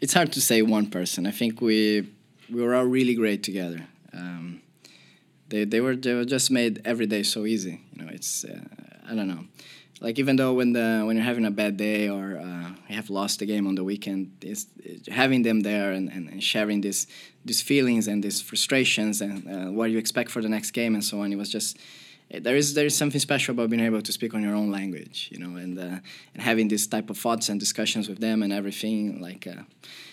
It's 0.00 0.14
hard 0.14 0.32
to 0.32 0.40
say 0.40 0.62
one 0.62 0.90
person. 0.90 1.26
I 1.26 1.30
think 1.30 1.60
we 1.60 2.08
we 2.50 2.62
were 2.62 2.74
all 2.74 2.84
really 2.84 3.14
great 3.14 3.42
together. 3.42 3.86
Um, 4.12 4.62
they 5.48 5.64
they 5.64 5.80
were 5.80 5.96
they 5.96 6.14
were 6.14 6.24
just 6.24 6.50
made 6.50 6.80
every 6.84 7.06
day 7.06 7.22
so 7.22 7.46
easy. 7.46 7.80
You 7.92 8.04
know, 8.04 8.10
it's 8.12 8.44
uh, 8.44 8.60
I 9.10 9.14
don't 9.14 9.28
know 9.28 9.44
like 10.00 10.18
even 10.18 10.36
though 10.36 10.52
when 10.52 10.72
the 10.72 11.02
when 11.04 11.16
you're 11.16 11.24
having 11.24 11.44
a 11.44 11.50
bad 11.50 11.76
day 11.76 12.08
or 12.08 12.38
uh, 12.38 12.70
you 12.88 12.96
have 12.96 13.10
lost 13.10 13.40
the 13.40 13.46
game 13.46 13.66
on 13.66 13.74
the 13.74 13.84
weekend, 13.84 14.32
it's 14.42 14.66
having 15.08 15.42
them 15.42 15.60
there 15.60 15.92
and, 15.92 16.08
and, 16.10 16.28
and, 16.28 16.42
sharing 16.42 16.80
this 16.80 17.06
these 17.44 17.60
feelings 17.60 18.06
and 18.06 18.22
these 18.22 18.40
frustrations 18.40 19.20
and 19.20 19.46
uh, 19.48 19.72
what 19.72 19.90
you 19.90 19.98
expect 19.98 20.30
for 20.30 20.40
the 20.40 20.48
next 20.48 20.70
game 20.70 20.94
and 20.94 21.04
so 21.04 21.20
on. 21.20 21.32
It 21.32 21.36
was 21.36 21.50
just 21.50 21.76
there 22.30 22.56
is 22.56 22.74
there 22.74 22.86
is 22.86 22.96
something 22.96 23.20
special 23.20 23.52
about 23.52 23.70
being 23.70 23.82
able 23.82 24.02
to 24.02 24.12
speak 24.12 24.34
on 24.34 24.42
your 24.42 24.54
own 24.54 24.70
language, 24.70 25.28
you 25.32 25.38
know, 25.38 25.56
and 25.56 25.78
uh, 25.78 25.98
and 26.34 26.42
having 26.42 26.68
this 26.68 26.86
type 26.86 27.10
of 27.10 27.18
thoughts 27.18 27.48
and 27.48 27.58
discussions 27.58 28.08
with 28.08 28.20
them 28.20 28.42
and 28.42 28.52
everything. 28.52 29.20
Like 29.20 29.46
uh, 29.46 29.62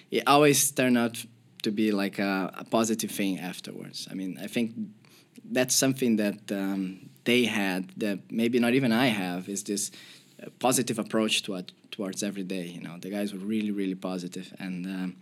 it 0.09 0.23
always 0.25 0.71
turned 0.71 0.97
out 0.97 1.25
to 1.63 1.71
be 1.71 1.91
like 1.91 2.19
a, 2.19 2.51
a 2.57 2.63
positive 2.63 3.11
thing 3.11 3.39
afterwards. 3.39 4.07
I 4.09 4.13
mean, 4.13 4.39
I 4.41 4.47
think 4.47 4.73
that's 5.51 5.75
something 5.75 6.15
that 6.15 6.51
um, 6.51 7.09
they 7.25 7.45
had 7.45 7.91
that 7.97 8.19
maybe 8.31 8.59
not 8.59 8.73
even 8.73 8.91
I 8.91 9.07
have 9.07 9.49
is 9.49 9.63
this 9.63 9.91
uh, 10.41 10.49
positive 10.59 10.99
approach 10.99 11.43
to 11.43 11.63
towards 11.91 12.23
every 12.23 12.43
day. 12.43 12.65
You 12.67 12.81
know, 12.81 12.97
the 12.99 13.09
guys 13.09 13.33
were 13.33 13.39
really 13.39 13.71
really 13.71 13.95
positive 13.95 14.53
and. 14.59 14.85
Um, 14.85 15.15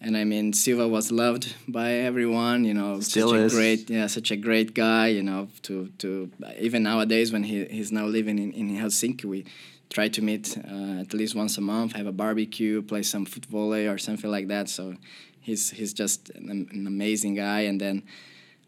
and 0.00 0.18
I 0.18 0.24
mean, 0.24 0.52
Silva 0.52 0.86
was 0.86 1.10
loved 1.10 1.54
by 1.66 1.92
everyone. 1.92 2.64
You 2.64 2.74
know, 2.74 3.00
Still 3.00 3.30
such 3.30 3.38
is. 3.38 3.54
a 3.54 3.56
great, 3.56 3.90
yeah, 3.90 4.06
such 4.06 4.30
a 4.30 4.36
great 4.36 4.74
guy. 4.74 5.06
You 5.06 5.22
know, 5.22 5.48
to 5.62 5.88
to 5.98 6.30
even 6.58 6.82
nowadays 6.82 7.32
when 7.32 7.44
he 7.44 7.64
he's 7.64 7.90
now 7.90 8.04
living 8.04 8.38
in, 8.38 8.52
in 8.52 8.68
Helsinki, 8.76 9.24
we 9.24 9.46
try 9.88 10.08
to 10.08 10.20
meet 10.20 10.58
uh, 10.58 11.00
at 11.00 11.14
least 11.14 11.34
once 11.34 11.56
a 11.56 11.60
month, 11.60 11.92
have 11.94 12.06
a 12.06 12.12
barbecue, 12.12 12.82
play 12.82 13.02
some 13.02 13.24
football 13.24 13.72
or 13.72 13.96
something 13.96 14.30
like 14.30 14.48
that. 14.48 14.68
So 14.68 14.94
he's 15.40 15.70
he's 15.70 15.94
just 15.94 16.30
an, 16.30 16.68
an 16.70 16.86
amazing 16.86 17.34
guy. 17.36 17.60
And 17.60 17.80
then 17.80 18.02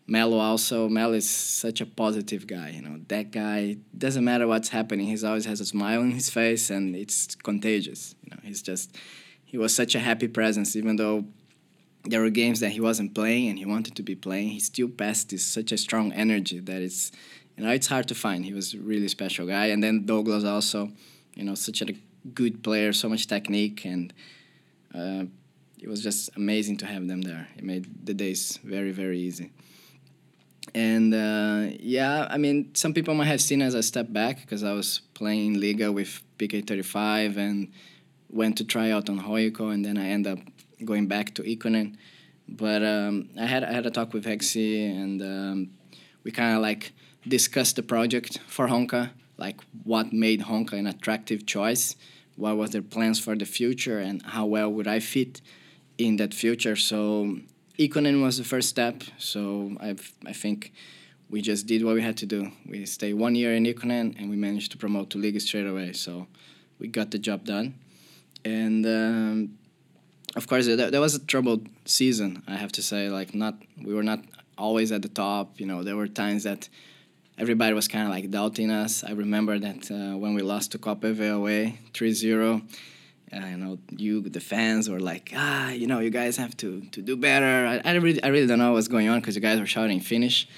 Melo 0.06 0.38
also. 0.38 0.88
Melo 0.88 1.14
is 1.14 1.28
such 1.28 1.80
a 1.80 1.86
positive 1.86 2.46
guy. 2.46 2.70
You 2.70 2.82
know, 2.82 3.00
that 3.08 3.30
guy 3.32 3.78
doesn't 3.96 4.24
matter 4.24 4.46
what's 4.46 4.68
happening. 4.68 5.06
He 5.06 5.26
always 5.26 5.46
has 5.46 5.60
a 5.60 5.66
smile 5.66 6.00
on 6.00 6.12
his 6.12 6.30
face, 6.30 6.70
and 6.70 6.94
it's 6.94 7.34
contagious. 7.34 8.14
You 8.22 8.30
know, 8.30 8.40
he's 8.42 8.62
just 8.62 8.96
he 9.44 9.58
was 9.58 9.74
such 9.74 9.94
a 9.94 9.98
happy 9.98 10.28
presence, 10.28 10.76
even 10.76 10.96
though 10.96 11.24
there 12.04 12.20
were 12.20 12.30
games 12.30 12.60
that 12.60 12.70
he 12.70 12.80
wasn't 12.80 13.14
playing 13.14 13.48
and 13.48 13.58
he 13.58 13.64
wanted 13.64 13.96
to 13.96 14.02
be 14.02 14.14
playing. 14.14 14.50
He 14.50 14.60
still 14.60 14.88
passed 14.88 15.30
this 15.30 15.44
such 15.44 15.72
a 15.72 15.78
strong 15.78 16.12
energy 16.12 16.60
that 16.60 16.82
it's 16.82 17.10
you 17.56 17.64
know 17.64 17.70
it's 17.70 17.88
hard 17.88 18.06
to 18.08 18.14
find. 18.14 18.44
He 18.44 18.54
was 18.54 18.74
a 18.74 18.78
really 18.78 19.08
special 19.08 19.46
guy, 19.46 19.66
and 19.66 19.82
then 19.82 20.06
Douglas 20.06 20.44
also, 20.44 20.92
you 21.34 21.42
know, 21.42 21.56
such 21.56 21.82
a 21.82 21.94
good 22.32 22.62
player, 22.62 22.92
so 22.92 23.08
much 23.08 23.26
technique, 23.26 23.84
and 23.84 24.12
uh, 24.94 25.24
it 25.80 25.88
was 25.88 26.00
just 26.00 26.30
amazing 26.36 26.76
to 26.78 26.86
have 26.86 27.08
them 27.08 27.22
there. 27.22 27.48
It 27.56 27.64
made 27.64 28.06
the 28.06 28.14
days 28.14 28.60
very 28.62 28.92
very 28.92 29.18
easy 29.18 29.50
and 30.74 31.14
uh, 31.14 31.76
yeah, 31.80 32.26
I 32.30 32.38
mean, 32.38 32.74
some 32.74 32.92
people 32.92 33.14
might 33.14 33.26
have 33.26 33.40
seen 33.40 33.62
as 33.62 33.74
a 33.74 33.82
step 33.82 34.12
back 34.12 34.40
because 34.40 34.62
I 34.62 34.72
was 34.72 35.00
playing 35.14 35.60
Liga 35.60 35.92
with 35.92 36.22
PK35 36.38 37.36
and 37.36 37.72
went 38.30 38.58
to 38.58 38.64
try 38.64 38.90
out 38.90 39.08
on 39.08 39.20
HJK, 39.20 39.72
and 39.72 39.84
then 39.84 39.96
I 39.96 40.08
end 40.08 40.26
up 40.26 40.38
going 40.84 41.06
back 41.06 41.34
to 41.34 41.42
Ykkönen. 41.42 41.96
But 42.48 42.82
um, 42.84 43.30
I 43.38 43.46
had 43.46 43.64
I 43.64 43.72
had 43.72 43.86
a 43.86 43.90
talk 43.90 44.12
with 44.12 44.24
Hexi, 44.24 44.90
and 44.90 45.20
um, 45.22 45.70
we 46.22 46.30
kind 46.30 46.54
of 46.56 46.62
like 46.62 46.92
discussed 47.26 47.76
the 47.76 47.82
project 47.82 48.38
for 48.46 48.68
Honka, 48.68 49.10
like 49.36 49.60
what 49.82 50.12
made 50.12 50.42
Honka 50.42 50.74
an 50.74 50.86
attractive 50.86 51.46
choice, 51.46 51.96
what 52.36 52.56
was 52.56 52.70
their 52.70 52.82
plans 52.82 53.18
for 53.18 53.34
the 53.34 53.46
future, 53.46 53.98
and 53.98 54.22
how 54.22 54.46
well 54.46 54.72
would 54.72 54.86
I 54.86 55.00
fit 55.00 55.40
in 55.98 56.16
that 56.16 56.34
future. 56.34 56.76
So 56.76 57.38
Ykkönen 57.78 58.22
was 58.22 58.38
the 58.38 58.44
first 58.44 58.68
step, 58.68 59.02
so 59.18 59.76
I've, 59.80 60.12
I 60.26 60.32
think 60.32 60.72
we 61.28 61.42
just 61.42 61.66
did 61.66 61.84
what 61.84 61.94
we 61.94 62.02
had 62.02 62.16
to 62.18 62.26
do. 62.26 62.50
We 62.66 62.86
stayed 62.86 63.14
one 63.14 63.34
year 63.34 63.54
in 63.54 63.64
Ykkönen 63.64 64.18
and 64.18 64.30
we 64.30 64.36
managed 64.36 64.72
to 64.72 64.78
promote 64.78 65.10
to 65.10 65.18
League 65.18 65.40
straight 65.40 65.66
away. 65.66 65.92
So 65.92 66.26
we 66.78 66.88
got 66.88 67.10
the 67.10 67.18
job 67.18 67.44
done. 67.44 67.74
And 68.44 68.86
um, 68.86 69.58
of 70.36 70.46
course, 70.46 70.66
there, 70.66 70.90
there 70.90 71.00
was 71.00 71.14
a 71.14 71.18
troubled 71.18 71.68
season, 71.84 72.42
I 72.46 72.56
have 72.56 72.72
to 72.72 72.82
say. 72.82 73.10
Like, 73.10 73.34
not 73.34 73.54
we 73.82 73.92
were 73.92 74.02
not 74.02 74.20
always 74.56 74.92
at 74.92 75.02
the 75.02 75.08
top. 75.08 75.60
You 75.60 75.66
know, 75.66 75.82
there 75.82 75.96
were 75.96 76.08
times 76.08 76.44
that 76.44 76.68
everybody 77.38 77.74
was 77.74 77.88
kind 77.88 78.04
of 78.04 78.10
like 78.10 78.30
doubting 78.30 78.70
us. 78.70 79.04
I 79.04 79.12
remember 79.12 79.58
that 79.58 79.90
uh, 79.90 80.16
when 80.16 80.34
we 80.34 80.42
lost 80.42 80.72
to 80.72 80.78
Copa 80.78 81.08
away 81.08 81.80
3 81.92 82.14
0 83.30 83.46
you 83.46 83.56
know, 83.56 83.78
you 83.90 84.20
the 84.22 84.40
fans 84.40 84.88
were 84.88 85.00
like, 85.00 85.32
ah, 85.34 85.70
you 85.70 85.86
know, 85.86 86.00
you 86.00 86.10
guys 86.10 86.36
have 86.36 86.56
to 86.58 86.80
to 86.92 87.02
do 87.02 87.16
better. 87.16 87.66
I, 87.66 87.80
I 87.84 87.94
really 87.94 88.22
I 88.22 88.28
really 88.28 88.46
don't 88.46 88.58
know 88.58 88.72
what's 88.72 88.88
going 88.88 89.08
on 89.08 89.20
because 89.20 89.34
you 89.34 89.42
guys 89.42 89.58
were 89.58 89.66
shouting 89.66 90.00
Finnish, 90.00 90.48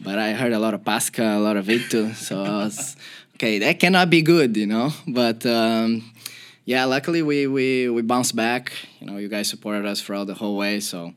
but 0.00 0.18
I 0.18 0.32
heard 0.32 0.52
a 0.52 0.58
lot 0.58 0.74
of 0.74 0.82
Pasca, 0.82 1.36
a 1.36 1.38
lot 1.38 1.56
of 1.56 1.66
Vitu, 1.66 2.14
so 2.14 2.42
I 2.42 2.64
was 2.64 2.96
okay. 3.34 3.58
That 3.58 3.78
cannot 3.78 4.10
be 4.10 4.22
good, 4.22 4.56
you 4.56 4.66
know. 4.66 4.92
But 5.06 5.44
um, 5.44 6.12
yeah, 6.64 6.84
luckily 6.86 7.22
we 7.22 7.46
we 7.46 7.90
we 7.90 8.02
bounced 8.02 8.34
back. 8.34 8.72
You 9.00 9.06
know, 9.06 9.18
you 9.18 9.28
guys 9.28 9.48
supported 9.48 9.84
us 9.84 10.00
throughout 10.00 10.26
the 10.26 10.34
whole 10.34 10.56
way, 10.56 10.80
so 10.80 11.12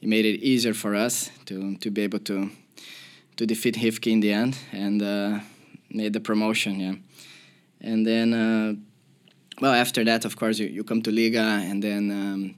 it 0.00 0.08
made 0.08 0.24
it 0.24 0.40
easier 0.40 0.74
for 0.74 0.94
us 0.94 1.30
to 1.46 1.76
to 1.76 1.90
be 1.90 2.02
able 2.02 2.20
to 2.20 2.50
to 3.36 3.46
defeat 3.46 3.76
HIFK 3.76 4.12
in 4.12 4.20
the 4.20 4.32
end 4.32 4.58
and 4.72 5.02
uh, 5.02 5.40
made 5.90 6.14
the 6.14 6.20
promotion. 6.20 6.80
Yeah, 6.80 6.94
and 7.82 8.06
then. 8.06 8.32
Uh, 8.32 8.74
well, 9.60 9.72
after 9.72 10.04
that, 10.04 10.24
of 10.24 10.36
course, 10.36 10.58
you, 10.58 10.66
you 10.66 10.84
come 10.84 11.02
to 11.02 11.10
Liga 11.10 11.40
and 11.40 11.82
then 11.82 12.10
um, 12.10 12.54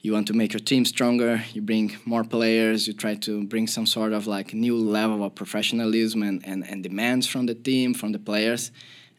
you 0.00 0.12
want 0.12 0.26
to 0.28 0.32
make 0.32 0.52
your 0.52 0.60
team 0.60 0.84
stronger. 0.84 1.42
You 1.52 1.62
bring 1.62 1.96
more 2.04 2.24
players. 2.24 2.86
You 2.86 2.92
try 2.92 3.14
to 3.16 3.44
bring 3.44 3.66
some 3.66 3.86
sort 3.86 4.12
of 4.12 4.26
like 4.26 4.54
new 4.54 4.76
level 4.76 5.24
of 5.24 5.34
professionalism 5.34 6.22
and, 6.22 6.46
and, 6.46 6.66
and 6.68 6.82
demands 6.82 7.26
from 7.26 7.46
the 7.46 7.54
team, 7.54 7.94
from 7.94 8.12
the 8.12 8.18
players. 8.18 8.70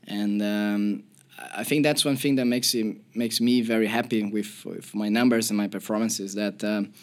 And 0.07 0.41
um, 0.41 1.03
I 1.55 1.63
think 1.63 1.83
that's 1.83 2.05
one 2.05 2.17
thing 2.17 2.35
that 2.35 2.45
makes 2.45 2.73
it, 2.73 2.97
makes 3.15 3.39
me 3.39 3.61
very 3.61 3.87
happy 3.87 4.23
with, 4.23 4.65
with 4.65 4.93
my 4.93 5.09
numbers 5.09 5.49
and 5.49 5.57
my 5.57 5.67
performances 5.67 6.35
that 6.35 6.63
um, 6.63 6.93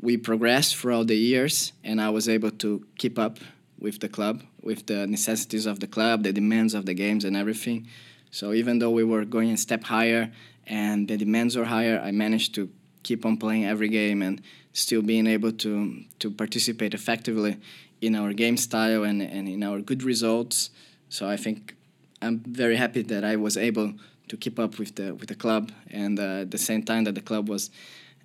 we 0.00 0.16
progressed 0.16 0.76
throughout 0.76 1.08
the 1.08 1.16
years 1.16 1.72
and 1.84 2.00
I 2.00 2.10
was 2.10 2.28
able 2.28 2.50
to 2.50 2.86
keep 2.98 3.18
up 3.18 3.38
with 3.78 4.00
the 4.00 4.08
club, 4.08 4.42
with 4.62 4.86
the 4.86 5.06
necessities 5.06 5.66
of 5.66 5.80
the 5.80 5.86
club, 5.86 6.22
the 6.22 6.32
demands 6.32 6.74
of 6.74 6.86
the 6.86 6.94
games 6.94 7.24
and 7.24 7.36
everything. 7.36 7.86
So 8.30 8.52
even 8.52 8.78
though 8.78 8.90
we 8.90 9.04
were 9.04 9.24
going 9.24 9.50
a 9.50 9.56
step 9.56 9.84
higher 9.84 10.30
and 10.66 11.08
the 11.08 11.16
demands 11.16 11.56
were 11.56 11.64
higher, 11.64 12.00
I 12.00 12.10
managed 12.10 12.54
to 12.56 12.68
keep 13.02 13.24
on 13.24 13.36
playing 13.36 13.64
every 13.64 13.88
game 13.88 14.22
and 14.22 14.42
still 14.72 15.02
being 15.02 15.26
able 15.26 15.52
to 15.52 16.04
to 16.18 16.30
participate 16.30 16.94
effectively 16.94 17.56
in 18.00 18.14
our 18.14 18.32
game 18.32 18.56
style 18.56 19.02
and, 19.04 19.22
and 19.22 19.48
in 19.48 19.62
our 19.62 19.80
good 19.80 20.02
results. 20.02 20.70
So 21.08 21.28
I 21.28 21.36
think 21.36 21.74
I'm 22.20 22.40
very 22.40 22.76
happy 22.76 23.02
that 23.02 23.24
I 23.24 23.36
was 23.36 23.56
able 23.56 23.94
to 24.28 24.36
keep 24.36 24.58
up 24.58 24.78
with 24.78 24.94
the 24.96 25.14
with 25.14 25.28
the 25.28 25.34
club 25.34 25.72
and 25.90 26.18
uh, 26.18 26.42
at 26.42 26.50
the 26.50 26.58
same 26.58 26.82
time 26.82 27.04
that 27.04 27.14
the 27.14 27.22
club 27.22 27.48
was 27.48 27.70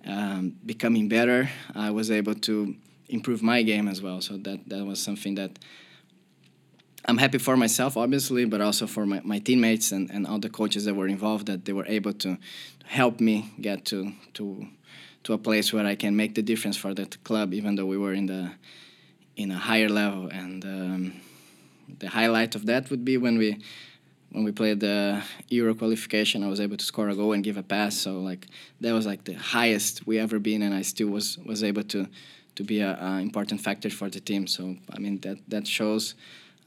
um, 0.06 0.54
becoming 0.66 1.08
better, 1.08 1.48
I 1.74 1.90
was 1.90 2.10
able 2.10 2.34
to 2.34 2.76
improve 3.08 3.42
my 3.42 3.62
game 3.62 3.88
as 3.88 4.02
well. 4.02 4.20
So 4.20 4.36
that 4.38 4.68
that 4.68 4.84
was 4.84 5.00
something 5.00 5.34
that 5.36 5.58
I'm 7.06 7.18
happy 7.18 7.38
for 7.38 7.56
myself, 7.56 7.96
obviously, 7.96 8.46
but 8.46 8.60
also 8.60 8.86
for 8.86 9.04
my, 9.04 9.20
my 9.24 9.38
teammates 9.38 9.92
and, 9.92 10.10
and 10.10 10.26
all 10.26 10.38
the 10.38 10.48
coaches 10.48 10.86
that 10.86 10.94
were 10.94 11.06
involved 11.06 11.46
that 11.46 11.64
they 11.66 11.72
were 11.72 11.86
able 11.86 12.14
to 12.14 12.38
help 12.84 13.20
me 13.20 13.52
get 13.60 13.84
to 13.86 14.12
to 14.34 14.66
to 15.24 15.32
a 15.32 15.38
place 15.38 15.72
where 15.72 15.86
I 15.86 15.94
can 15.96 16.16
make 16.16 16.34
the 16.34 16.42
difference 16.42 16.76
for 16.76 16.94
that 16.94 17.22
club, 17.24 17.54
even 17.54 17.76
though 17.76 17.86
we 17.86 17.98
were 17.98 18.12
in 18.12 18.26
the 18.26 18.52
in 19.36 19.50
a 19.50 19.58
higher 19.58 19.88
level. 19.88 20.28
And 20.28 20.64
um, 20.64 21.20
the 21.98 22.08
highlight 22.08 22.54
of 22.54 22.66
that 22.66 22.90
would 22.90 23.04
be 23.04 23.16
when 23.18 23.36
we 23.38 23.58
when 24.30 24.44
we 24.44 24.52
played 24.52 24.80
the 24.80 25.22
Euro 25.48 25.74
qualification. 25.74 26.42
I 26.42 26.48
was 26.48 26.60
able 26.60 26.76
to 26.76 26.84
score 26.84 27.08
a 27.08 27.14
goal 27.14 27.32
and 27.32 27.44
give 27.44 27.58
a 27.58 27.62
pass. 27.62 27.96
So 27.96 28.20
like 28.20 28.46
that 28.80 28.92
was 28.92 29.06
like 29.06 29.24
the 29.24 29.34
highest 29.34 30.06
we 30.06 30.18
ever 30.18 30.38
been, 30.38 30.62
and 30.62 30.74
I 30.74 30.82
still 30.82 31.08
was 31.08 31.38
was 31.38 31.62
able 31.62 31.84
to 31.84 32.08
to 32.54 32.64
be 32.64 32.80
an 32.80 33.20
important 33.20 33.60
factor 33.60 33.90
for 33.90 34.08
the 34.08 34.20
team. 34.20 34.46
So 34.46 34.76
I 34.90 34.98
mean 34.98 35.20
that 35.20 35.38
that 35.48 35.66
shows 35.66 36.14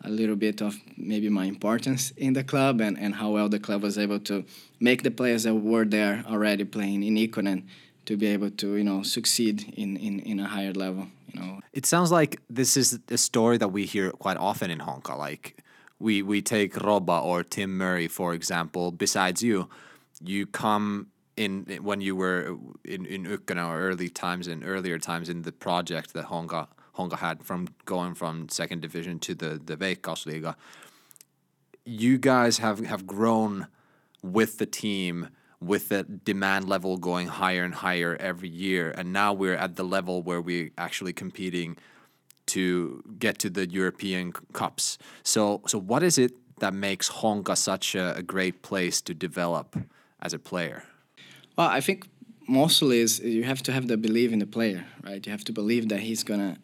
a 0.04 0.10
little 0.10 0.36
bit 0.36 0.62
of 0.62 0.78
maybe 0.96 1.30
my 1.30 1.46
importance 1.46 2.12
in 2.18 2.34
the 2.34 2.44
club 2.44 2.82
and, 2.82 2.98
and 3.00 3.16
how 3.16 3.32
well 3.32 3.50
the 3.50 3.60
club 3.60 3.82
was 3.82 3.98
able 3.98 4.20
to 4.20 4.46
make 4.80 5.04
the 5.04 5.12
players 5.12 5.44
that 5.44 5.56
were 5.56 5.86
there 5.86 6.24
already 6.28 6.64
playing 6.64 7.04
in 7.04 7.16
Ykkönen 7.16 7.64
to 8.06 8.16
be 8.16 8.28
able 8.28 8.50
to 8.50 8.76
you 8.76 8.84
know 8.84 9.04
succeed 9.04 9.74
in, 9.76 9.98
in, 9.98 10.20
in 10.20 10.40
a 10.40 10.48
higher 10.48 10.74
level 10.74 11.08
you 11.28 11.40
know. 11.40 11.60
It 11.74 11.86
sounds 11.86 12.12
like 12.12 12.40
this 12.50 12.78
is 12.78 13.00
a 13.10 13.18
story 13.18 13.58
that 13.58 13.70
we 13.70 13.86
hear 13.86 14.12
quite 14.12 14.38
often 14.38 14.72
in 14.72 14.80
honka 14.80 15.18
like 15.18 15.58
we 16.00 16.22
we 16.22 16.42
take 16.42 16.78
roba 16.78 17.20
or 17.20 17.44
tim 17.44 17.78
murray 17.78 18.08
for 18.08 18.34
example 18.34 18.92
besides 18.92 19.44
you. 19.44 19.70
You 20.24 20.48
come 20.48 21.08
in 21.36 21.66
when 21.82 22.02
you 22.02 22.16
were 22.16 22.58
in 22.86 23.06
in 23.06 23.26
Ykkönen 23.26 23.68
or 23.68 23.80
early 23.80 24.10
times 24.10 24.48
in 24.48 24.64
earlier 24.64 24.98
times 25.00 25.28
in 25.30 25.42
the 25.44 25.52
project 25.52 26.14
that 26.14 26.26
honka 26.26 26.68
honka 26.98 27.18
had 27.18 27.44
from 27.44 27.68
going 27.86 28.14
from 28.16 28.50
second 28.50 28.82
division 28.82 29.20
to 29.20 29.34
the 29.36 29.60
the 29.64 29.78
Veikkausliiga 29.78 30.56
you 31.86 32.18
guys 32.18 32.58
have 32.58 32.80
have 32.86 33.08
grown 33.08 33.68
with 34.22 34.58
the 34.58 34.66
team 34.66 35.30
with 35.60 35.90
the 35.90 36.04
demand 36.04 36.68
level 36.70 36.98
going 36.98 37.28
higher 37.28 37.64
and 37.64 37.74
higher 37.74 38.16
every 38.20 38.50
year. 38.50 38.94
And 38.96 39.12
now 39.12 39.34
we're 39.34 39.56
at 39.56 39.76
the 39.76 39.84
level 39.84 40.22
where 40.22 40.42
we're 40.42 40.72
actually 40.78 41.14
competing 41.14 41.78
to 42.48 43.04
get 43.18 43.40
to 43.40 43.50
the 43.50 43.68
European 43.68 44.34
Cups. 44.54 44.98
So, 45.24 45.62
so 45.66 45.80
what 45.80 46.04
is 46.04 46.18
it 46.18 46.34
that 46.60 46.74
makes 46.74 47.10
Honka 47.10 47.58
such 47.58 47.96
a, 47.96 48.16
a 48.18 48.22
great 48.22 48.62
place 48.62 49.02
to 49.02 49.14
develop 49.14 49.76
as 50.22 50.34
a 50.34 50.40
player? 50.40 50.84
Well, 51.58 51.68
I 51.68 51.82
think 51.82 52.08
mostly 52.48 53.00
is 53.00 53.20
you 53.20 53.44
have 53.44 53.64
to 53.64 53.72
have 53.72 53.88
the 53.88 53.98
belief 53.98 54.32
in 54.32 54.40
the 54.40 54.46
player, 54.46 54.86
right? 55.04 55.26
You 55.26 55.32
have 55.32 55.44
to 55.46 55.54
believe 55.54 55.90
that 55.90 56.02
he's 56.02 56.24
gonna 56.24 56.58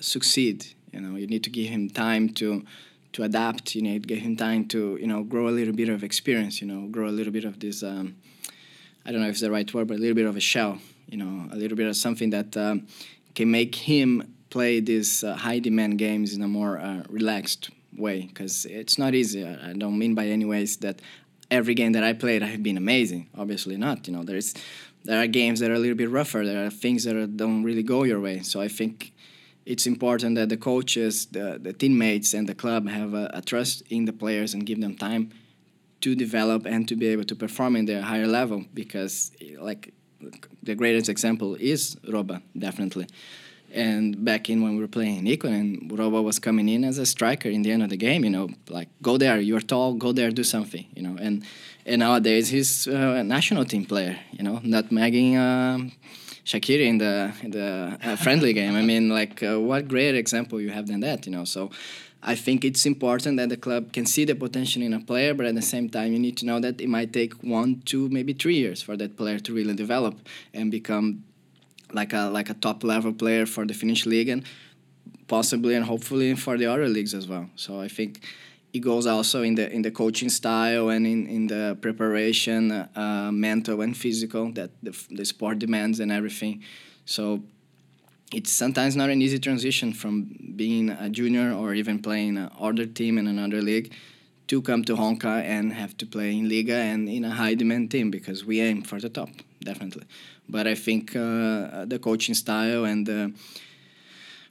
succeed. 0.00 0.66
You 0.92 1.00
know, 1.00 1.16
you 1.16 1.26
need 1.26 1.44
to 1.44 1.50
give 1.50 1.68
him 1.68 1.90
time 1.90 2.28
to 2.34 2.64
to 3.12 3.22
adapt. 3.24 3.74
You 3.74 3.82
need 3.82 4.02
to 4.04 4.08
give 4.08 4.18
him 4.18 4.36
time 4.36 4.66
to 4.68 4.96
you 5.00 5.06
know 5.06 5.22
grow 5.22 5.48
a 5.48 5.54
little 5.58 5.74
bit 5.74 5.88
of 5.88 6.02
experience. 6.04 6.60
You 6.60 6.68
know, 6.68 6.88
grow 6.88 7.08
a 7.08 7.16
little 7.18 7.32
bit 7.32 7.44
of 7.44 7.60
this. 7.60 7.82
Um, 7.82 8.16
I 9.04 9.12
don't 9.12 9.20
know 9.20 9.28
if 9.28 9.32
it's 9.32 9.40
the 9.40 9.50
right 9.50 9.72
word, 9.72 9.88
but 9.88 9.96
a 9.96 10.00
little 10.00 10.14
bit 10.14 10.26
of 10.26 10.36
a 10.36 10.40
shell. 10.40 10.78
You 11.08 11.18
know, 11.18 11.48
a 11.50 11.56
little 11.56 11.76
bit 11.76 11.88
of 11.88 11.96
something 11.96 12.30
that 12.30 12.56
um, 12.56 12.86
can 13.34 13.50
make 13.50 13.74
him 13.74 14.34
play 14.50 14.80
these 14.80 15.24
uh, 15.24 15.36
high 15.36 15.58
demand 15.58 15.98
games 15.98 16.34
in 16.34 16.42
a 16.42 16.48
more 16.48 16.78
uh, 16.78 17.02
relaxed 17.08 17.70
way. 17.96 18.22
Because 18.22 18.66
it's 18.66 18.98
not 18.98 19.14
easy. 19.14 19.44
I 19.46 19.72
don't 19.72 19.98
mean 19.98 20.14
by 20.14 20.26
any 20.26 20.44
ways 20.44 20.76
that 20.78 21.00
every 21.50 21.74
game 21.74 21.92
that 21.92 22.04
I 22.04 22.12
played 22.12 22.42
have 22.42 22.62
been 22.62 22.76
amazing. 22.76 23.28
Obviously 23.36 23.76
not. 23.76 24.06
You 24.06 24.14
know, 24.14 24.22
there's 24.22 24.54
there 25.04 25.22
are 25.22 25.26
games 25.26 25.60
that 25.60 25.70
are 25.70 25.74
a 25.74 25.78
little 25.78 25.96
bit 25.96 26.10
rougher. 26.10 26.44
There 26.44 26.66
are 26.66 26.70
things 26.70 27.04
that 27.04 27.16
are, 27.16 27.26
don't 27.26 27.62
really 27.62 27.82
go 27.82 28.04
your 28.04 28.20
way. 28.20 28.40
So 28.40 28.60
I 28.60 28.68
think 28.68 29.12
it's 29.66 29.86
important 29.86 30.36
that 30.36 30.48
the 30.48 30.56
coaches, 30.56 31.26
the, 31.26 31.58
the 31.60 31.72
teammates, 31.72 32.34
and 32.34 32.48
the 32.48 32.54
club 32.54 32.88
have 32.88 33.14
a, 33.14 33.30
a, 33.34 33.42
trust 33.42 33.82
in 33.90 34.04
the 34.04 34.12
players 34.12 34.54
and 34.54 34.64
give 34.64 34.80
them 34.80 34.96
time 34.96 35.30
to 36.00 36.14
develop 36.14 36.66
and 36.66 36.88
to 36.88 36.96
be 36.96 37.06
able 37.08 37.24
to 37.24 37.34
perform 37.34 37.76
in 37.76 37.84
their 37.84 38.02
higher 38.02 38.26
level. 38.26 38.64
Because, 38.72 39.32
like, 39.58 39.92
the 40.62 40.74
greatest 40.74 41.08
example 41.08 41.54
is 41.56 41.96
Roba, 42.08 42.42
definitely. 42.58 43.06
And 43.72 44.24
back 44.24 44.50
in 44.50 44.62
when 44.62 44.74
we 44.74 44.80
were 44.80 44.88
playing 44.88 45.26
in 45.26 45.46
and 45.46 45.98
Roba 45.98 46.20
was 46.20 46.40
coming 46.40 46.68
in 46.68 46.82
as 46.84 46.98
a 46.98 47.06
striker 47.06 47.48
in 47.48 47.62
the 47.62 47.70
end 47.70 47.84
of 47.84 47.90
the 47.90 47.96
game. 47.96 48.24
You 48.24 48.30
know, 48.30 48.48
like 48.68 48.88
go 49.00 49.16
there, 49.16 49.38
you're 49.38 49.60
tall, 49.60 49.94
go 49.94 50.10
there, 50.10 50.32
do 50.32 50.42
something. 50.42 50.86
You 50.96 51.02
know, 51.02 51.16
and 51.20 51.44
and 51.86 52.00
nowadays 52.00 52.48
he's 52.48 52.88
a 52.88 53.22
national 53.22 53.64
team 53.64 53.84
player. 53.84 54.18
You 54.32 54.42
know, 54.42 54.56
nutmegging. 54.64 55.36
Um, 55.36 55.92
Shaqiri 56.44 56.86
in 56.86 56.98
the 56.98 57.32
in 57.42 57.50
the 57.50 57.98
uh, 58.02 58.16
friendly 58.16 58.52
game. 58.52 58.74
I 58.74 58.82
mean, 58.82 59.08
like 59.08 59.42
uh, 59.42 59.60
what 59.60 59.88
greater 59.88 60.16
example 60.16 60.60
you 60.60 60.70
have 60.70 60.86
than 60.86 61.00
that, 61.00 61.26
you 61.26 61.32
know? 61.32 61.44
So 61.44 61.70
I 62.22 62.34
think 62.34 62.64
it's 62.64 62.84
important 62.86 63.38
that 63.38 63.48
the 63.48 63.56
club 63.56 63.92
can 63.92 64.04
see 64.06 64.24
the 64.24 64.34
potential 64.34 64.82
in 64.82 64.92
a 64.92 65.00
player, 65.00 65.32
but 65.32 65.46
at 65.46 65.54
the 65.54 65.62
same 65.62 65.88
time, 65.88 66.12
you 66.12 66.18
need 66.18 66.36
to 66.38 66.46
know 66.46 66.60
that 66.60 66.80
it 66.80 66.88
might 66.88 67.12
take 67.12 67.34
one, 67.42 67.82
two, 67.84 68.08
maybe 68.10 68.32
three 68.32 68.56
years 68.56 68.82
for 68.82 68.96
that 68.96 69.16
player 69.16 69.38
to 69.38 69.54
really 69.54 69.74
develop 69.74 70.14
and 70.52 70.70
become 70.70 71.24
like 71.92 72.12
a 72.12 72.30
like 72.30 72.50
a 72.50 72.54
top 72.54 72.84
level 72.84 73.12
player 73.12 73.46
for 73.46 73.66
the 73.66 73.74
Finnish 73.74 74.06
league 74.06 74.28
and 74.28 74.44
possibly 75.28 75.74
and 75.74 75.84
hopefully 75.84 76.34
for 76.34 76.58
the 76.58 76.66
other 76.66 76.88
leagues 76.88 77.14
as 77.14 77.26
well. 77.26 77.48
So 77.56 77.80
I 77.80 77.88
think 77.88 78.20
it 78.72 78.80
goes 78.80 79.06
also 79.06 79.42
in 79.42 79.54
the 79.54 79.70
in 79.70 79.82
the 79.82 79.90
coaching 79.90 80.28
style 80.28 80.90
and 80.90 81.06
in, 81.06 81.26
in 81.26 81.46
the 81.46 81.76
preparation, 81.80 82.70
uh, 82.72 83.30
mental 83.32 83.80
and 83.80 83.96
physical 83.96 84.52
that 84.52 84.70
the, 84.82 84.96
the 85.10 85.24
sport 85.24 85.58
demands 85.58 86.00
and 86.00 86.12
everything. 86.12 86.62
So 87.04 87.42
it's 88.32 88.52
sometimes 88.52 88.94
not 88.94 89.10
an 89.10 89.20
easy 89.22 89.38
transition 89.38 89.92
from 89.92 90.54
being 90.56 90.90
a 90.90 91.08
junior 91.08 91.52
or 91.52 91.74
even 91.74 92.00
playing 92.00 92.38
another 92.38 92.86
team 92.86 93.18
in 93.18 93.26
another 93.26 93.60
league 93.60 93.92
to 94.46 94.62
come 94.62 94.84
to 94.84 94.94
Honka 94.94 95.42
and 95.42 95.72
have 95.72 95.96
to 95.98 96.06
play 96.06 96.36
in 96.36 96.48
Liga 96.48 96.74
and 96.74 97.08
in 97.08 97.24
a 97.24 97.30
high 97.30 97.54
demand 97.54 97.90
team 97.90 98.10
because 98.10 98.44
we 98.44 98.60
aim 98.60 98.82
for 98.82 99.00
the 99.00 99.08
top 99.08 99.30
definitely. 99.62 100.04
But 100.48 100.66
I 100.66 100.74
think 100.74 101.14
uh, 101.14 101.84
the 101.84 101.98
coaching 102.02 102.34
style 102.34 102.84
and 102.84 103.08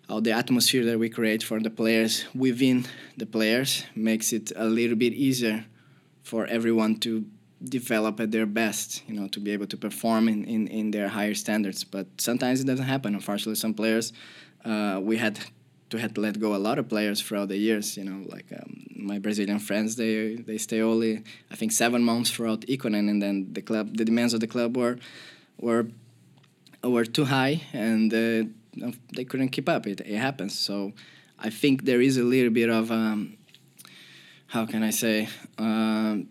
uh, 0.10 0.20
the 0.20 0.32
atmosphere 0.32 0.84
that 0.86 0.98
we 0.98 1.10
create 1.10 1.44
for 1.44 1.60
the 1.60 1.70
players 1.70 2.26
within 2.34 2.86
the 3.18 3.26
players 3.26 3.86
makes 3.96 4.34
it 4.34 4.52
a 4.56 4.66
little 4.66 4.96
bit 4.96 5.14
easier 5.14 5.66
for 6.24 6.46
everyone 6.48 6.96
to 6.96 7.26
develop 7.64 8.20
at 8.20 8.32
their 8.32 8.46
best, 8.46 9.04
you 9.08 9.14
know, 9.14 9.28
to 9.28 9.40
be 9.40 9.52
able 9.52 9.68
to 9.68 9.78
perform 9.78 10.28
in, 10.30 10.46
in, 10.46 10.68
in 10.68 10.92
their 10.92 11.10
higher 11.10 11.34
standards. 11.34 11.84
But 11.84 12.08
sometimes 12.18 12.62
it 12.62 12.66
doesn't 12.66 12.86
happen. 12.86 13.14
Unfortunately, 13.14 13.56
some 13.56 13.74
players, 13.74 14.14
uh, 14.66 15.00
we 15.02 15.18
had 15.18 15.40
to 15.90 15.98
had 15.98 16.16
to 16.16 16.22
let 16.22 16.40
go 16.40 16.56
a 16.56 16.58
lot 16.58 16.78
of 16.80 16.88
players 16.88 17.22
throughout 17.22 17.50
the 17.50 17.58
years. 17.58 17.98
You 17.98 18.06
know, 18.06 18.26
like 18.30 18.46
um, 18.54 18.86
my 18.96 19.20
Brazilian 19.20 19.60
friends, 19.60 19.96
they 19.96 20.36
they 20.36 20.58
stay 20.58 20.82
only 20.82 21.24
I 21.52 21.56
think 21.56 21.72
seven 21.72 22.04
months 22.04 22.32
throughout 22.32 22.62
Ykkönen, 22.62 23.10
and 23.10 23.22
then 23.22 23.54
the 23.54 23.62
club, 23.62 23.98
the 23.98 24.06
demands 24.06 24.34
of 24.34 24.40
the 24.40 24.48
club 24.48 24.78
were 24.78 24.98
were 25.58 25.88
were 26.84 27.06
too 27.06 27.26
high, 27.26 27.62
and 27.74 28.14
uh, 28.14 28.44
they 29.14 29.26
couldn't 29.26 29.50
keep 29.50 29.70
up. 29.70 29.88
It, 29.88 30.02
it 30.02 30.18
happens. 30.18 30.58
So 30.58 30.94
I 31.38 31.50
think 31.50 31.86
there 31.86 32.02
is 32.02 32.18
a 32.18 32.24
little 32.24 32.52
bit 32.52 32.70
of 32.70 32.92
um, 32.92 33.38
how 34.48 34.66
can 34.66 34.84
I 34.84 34.90
say. 34.90 35.30
Um, 35.58 36.30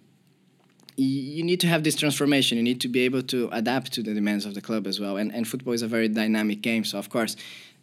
you 1.01 1.45
need 1.45 1.61
to 1.61 1.69
have 1.69 1.85
this 1.85 1.95
transformation. 1.95 2.59
You 2.59 2.65
need 2.65 2.81
to 2.81 2.89
be 2.89 3.01
able 3.05 3.23
to 3.23 3.49
adapt 3.53 3.93
to 3.93 4.03
the 4.03 4.13
demands 4.13 4.45
of 4.45 4.55
the 4.55 4.61
club 4.61 4.87
as 4.89 4.99
well. 4.99 5.17
And, 5.17 5.33
and 5.33 5.47
football 5.47 5.73
is 5.73 5.83
a 5.83 5.87
very 5.87 6.09
dynamic 6.09 6.61
game. 6.61 6.85
So, 6.85 6.99
of 6.99 7.09
course, 7.09 7.37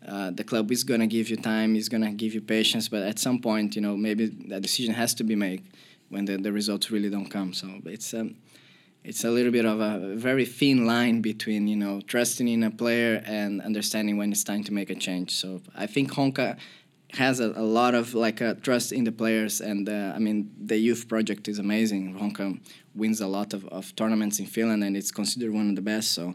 uh, 0.05 0.31
the 0.31 0.43
club 0.43 0.69
is 0.69 0.83
going 0.83 0.99
to 0.99 1.07
give 1.07 1.29
you 1.29 1.37
time, 1.37 1.77
is 1.77 1.87
going 1.87 2.03
to 2.03 2.11
give 2.11 2.33
you 2.33 2.41
patience. 2.41 2.89
But 2.89 3.03
at 3.03 3.17
some 3.17 3.39
point, 3.39 3.75
you 3.75 3.81
know, 3.81 3.95
maybe 3.95 4.27
that 4.49 4.61
decision 4.61 4.93
has 4.93 5.13
to 5.15 5.23
be 5.23 5.35
made 5.35 5.63
when 6.09 6.25
the, 6.25 6.35
the 6.35 6.51
results 6.51 6.91
really 6.91 7.09
don't 7.09 7.27
come. 7.27 7.53
So, 7.53 7.69
it's 7.85 8.13
um, 8.13 8.35
it's 9.05 9.23
a 9.23 9.29
little 9.29 9.51
bit 9.51 9.65
of 9.65 9.79
a 9.79 10.15
very 10.15 10.45
thin 10.45 10.87
line 10.87 11.21
between 11.21 11.67
you 11.67 11.75
know 11.75 12.01
trusting 12.01 12.47
in 12.47 12.63
a 12.63 12.71
player 12.71 13.21
and 13.25 13.61
understanding 13.61 14.17
when 14.17 14.31
it's 14.31 14.43
time 14.43 14.63
to 14.63 14.73
make 14.73 14.89
a 14.89 14.95
change. 14.95 15.31
So 15.31 15.61
I 15.75 15.85
think 15.85 16.11
Honka 16.11 16.57
has 17.13 17.39
a, 17.39 17.53
a 17.55 17.67
lot 17.79 17.93
of 17.93 18.15
like 18.15 18.39
trust 18.63 18.91
in 18.91 19.03
the 19.03 19.11
players, 19.11 19.61
and 19.61 19.87
uh, 19.87 20.13
I 20.15 20.19
mean 20.19 20.51
the 20.59 20.77
youth 20.77 21.07
project 21.07 21.47
is 21.47 21.59
amazing. 21.59 22.15
Honka 22.15 22.59
wins 22.95 23.21
a 23.21 23.27
lot 23.27 23.53
of, 23.53 23.65
of 23.67 23.95
tournaments 23.95 24.39
in 24.39 24.47
Finland, 24.47 24.83
and 24.83 24.97
it's 24.97 25.11
considered 25.11 25.51
one 25.51 25.69
of 25.69 25.75
the 25.75 25.83
best. 25.83 26.13
So 26.13 26.33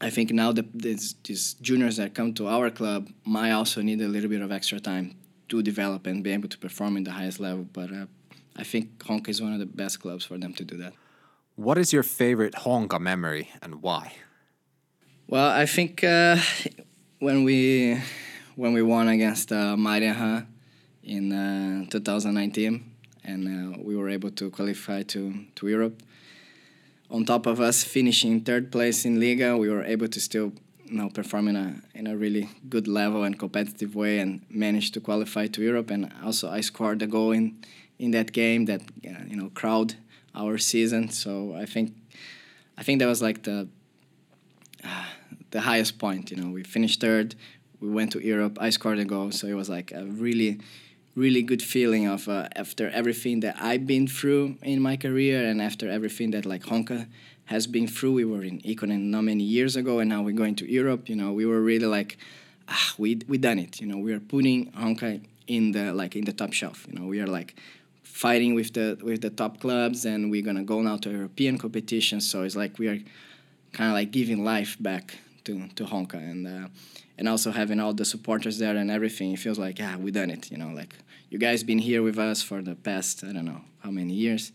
I 0.00 0.10
think 0.10 0.30
now 0.30 0.52
the 0.52 0.64
these, 0.72 1.16
these 1.24 1.54
juniors 1.54 1.96
that 1.96 2.14
come 2.14 2.32
to 2.34 2.46
our 2.46 2.70
club 2.70 3.10
might 3.24 3.50
also 3.50 3.82
need 3.82 4.00
a 4.00 4.08
little 4.08 4.30
bit 4.30 4.40
of 4.40 4.52
extra 4.52 4.78
time 4.78 5.16
to 5.48 5.62
develop 5.62 6.06
and 6.06 6.22
be 6.22 6.30
able 6.30 6.48
to 6.48 6.58
perform 6.58 6.96
in 6.96 7.02
the 7.02 7.10
highest 7.10 7.40
level. 7.40 7.64
But 7.72 7.90
uh, 7.90 8.06
I 8.54 8.62
think 8.62 8.98
Honka 8.98 9.30
is 9.30 9.42
one 9.42 9.52
of 9.52 9.58
the 9.58 9.66
best 9.66 9.98
clubs 9.98 10.24
for 10.24 10.38
them 10.38 10.54
to 10.54 10.64
do 10.64 10.76
that. 10.76 10.92
What 11.58 11.76
is 11.76 11.92
your 11.92 12.04
favorite 12.04 12.54
Honka 12.54 13.00
memory 13.00 13.50
and 13.60 13.82
why? 13.82 14.12
Well, 15.26 15.50
I 15.50 15.66
think 15.66 16.04
uh, 16.04 16.36
when 17.18 17.42
we 17.42 18.00
when 18.54 18.74
we 18.74 18.82
won 18.82 19.08
against 19.08 19.50
uh, 19.50 19.76
in 21.02 21.32
uh, 21.32 21.84
2019, 21.90 22.84
and 23.24 23.48
uh, 23.48 23.78
we 23.82 23.96
were 23.96 24.08
able 24.08 24.30
to 24.30 24.50
qualify 24.50 25.02
to 25.02 25.34
to 25.56 25.66
Europe. 25.66 26.00
On 27.10 27.24
top 27.24 27.46
of 27.46 27.60
us 27.60 27.82
finishing 27.82 28.40
third 28.42 28.70
place 28.70 29.04
in 29.04 29.18
Liga, 29.18 29.56
we 29.56 29.68
were 29.68 29.82
able 29.82 30.06
to 30.06 30.20
still 30.20 30.52
you 30.84 30.96
know 30.96 31.08
perform 31.10 31.48
in 31.48 31.56
a 31.56 31.74
in 31.92 32.06
a 32.06 32.16
really 32.16 32.48
good 32.68 32.86
level 32.86 33.24
and 33.24 33.36
competitive 33.36 33.96
way, 33.96 34.20
and 34.20 34.42
managed 34.48 34.94
to 34.94 35.00
qualify 35.00 35.48
to 35.48 35.60
Europe. 35.60 35.90
And 35.90 36.12
also, 36.22 36.48
I 36.48 36.60
scored 36.60 37.02
a 37.02 37.08
goal 37.08 37.32
in 37.32 37.56
in 37.98 38.12
that 38.12 38.30
game 38.30 38.66
that 38.66 38.82
uh, 39.04 39.24
you 39.26 39.34
know 39.34 39.50
crowd 39.54 39.96
our 40.38 40.56
season. 40.58 41.10
So 41.10 41.54
I 41.54 41.66
think 41.66 41.94
I 42.78 42.82
think 42.82 43.00
that 43.00 43.06
was 43.06 43.20
like 43.20 43.42
the 43.42 43.68
uh, 44.84 45.04
the 45.50 45.60
highest 45.60 45.98
point. 45.98 46.30
You 46.30 46.36
know, 46.38 46.50
we 46.50 46.62
finished 46.62 47.00
third. 47.00 47.34
We 47.80 47.90
went 47.90 48.12
to 48.12 48.20
Europe. 48.20 48.58
I 48.60 48.70
scored 48.70 48.98
a 48.98 49.04
goal, 49.04 49.30
so 49.30 49.46
it 49.46 49.54
was 49.54 49.68
like 49.68 49.92
a 49.92 50.04
really 50.04 50.60
really 51.14 51.42
good 51.42 51.62
feeling 51.62 52.06
of 52.06 52.28
uh, 52.28 52.48
after 52.54 52.88
everything 52.90 53.40
that 53.40 53.56
I've 53.60 53.86
been 53.88 54.06
through 54.06 54.56
in 54.62 54.80
my 54.80 54.96
career 54.96 55.44
and 55.44 55.60
after 55.60 55.90
everything 55.90 56.30
that 56.30 56.46
like 56.46 56.62
Honka 56.62 57.08
has 57.46 57.66
been 57.66 57.88
through. 57.88 58.12
We 58.12 58.24
were 58.24 58.44
in 58.44 58.60
Ykkönen 58.60 59.04
not 59.14 59.22
many 59.22 59.42
years 59.42 59.74
ago, 59.74 59.98
and 59.98 60.08
now 60.08 60.22
we're 60.22 60.40
going 60.44 60.54
to 60.56 60.70
Europe. 60.70 61.08
You 61.08 61.16
know, 61.16 61.32
we 61.32 61.44
were 61.44 61.60
really 61.60 61.86
like, 61.86 62.18
ah, 62.68 62.94
we 62.98 63.20
we 63.26 63.38
done 63.38 63.58
it. 63.58 63.80
You 63.80 63.86
know, 63.86 63.98
we 63.98 64.12
are 64.12 64.20
putting 64.20 64.70
Honka 64.72 65.20
in 65.46 65.72
the 65.72 65.92
like 65.92 66.14
in 66.14 66.24
the 66.24 66.32
top 66.32 66.52
shelf. 66.52 66.86
You 66.88 66.98
know, 66.98 67.06
we 67.06 67.20
are 67.20 67.26
like 67.26 67.56
fighting 68.18 68.54
with 68.54 68.72
the 68.72 68.98
with 69.02 69.20
the 69.20 69.30
top 69.30 69.60
clubs, 69.60 70.04
and 70.04 70.30
we're 70.30 70.46
gonna 70.48 70.64
go 70.64 70.82
now 70.82 70.96
to 70.96 71.10
European 71.10 71.56
competitions. 71.58 72.28
So 72.30 72.42
it's 72.42 72.56
like 72.56 72.78
we 72.78 72.88
are 72.88 72.98
kind 73.72 73.90
of 73.90 73.94
like 74.00 74.10
giving 74.10 74.44
life 74.44 74.76
back 74.80 75.04
to 75.44 75.52
to 75.76 75.84
Honka 75.84 76.20
and. 76.32 76.46
Uh, 76.46 76.68
and 77.20 77.28
also 77.28 77.50
having 77.50 77.80
all 77.80 77.92
the 77.92 78.04
supporters 78.04 78.58
there 78.58 78.76
and 78.76 78.92
everything, 78.92 79.32
it 79.32 79.40
feels 79.40 79.58
like 79.58 79.80
yeah, 79.80 79.96
we 79.96 80.12
done 80.12 80.30
it. 80.30 80.52
You 80.52 80.56
know, 80.56 80.68
like 80.68 80.94
you 81.30 81.38
guys 81.38 81.64
been 81.64 81.80
here 81.80 82.00
with 82.00 82.16
us 82.16 82.42
for 82.42 82.62
the 82.62 82.76
past 82.76 83.24
I 83.24 83.32
don't 83.32 83.44
know 83.44 83.62
how 83.80 83.90
many 83.90 84.14
years, 84.14 84.52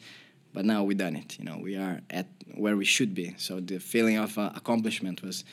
but 0.54 0.64
now 0.64 0.82
we 0.86 0.94
done 0.96 1.18
it. 1.18 1.38
You 1.38 1.44
know, 1.44 1.58
we 1.58 1.76
are 1.76 2.00
at 2.10 2.28
where 2.56 2.78
we 2.78 2.86
should 2.86 3.14
be. 3.14 3.36
So 3.38 3.60
the 3.60 3.80
feeling 3.80 4.18
of 4.18 4.38
uh, 4.38 4.52
accomplishment 4.56 5.22
was 5.22 5.44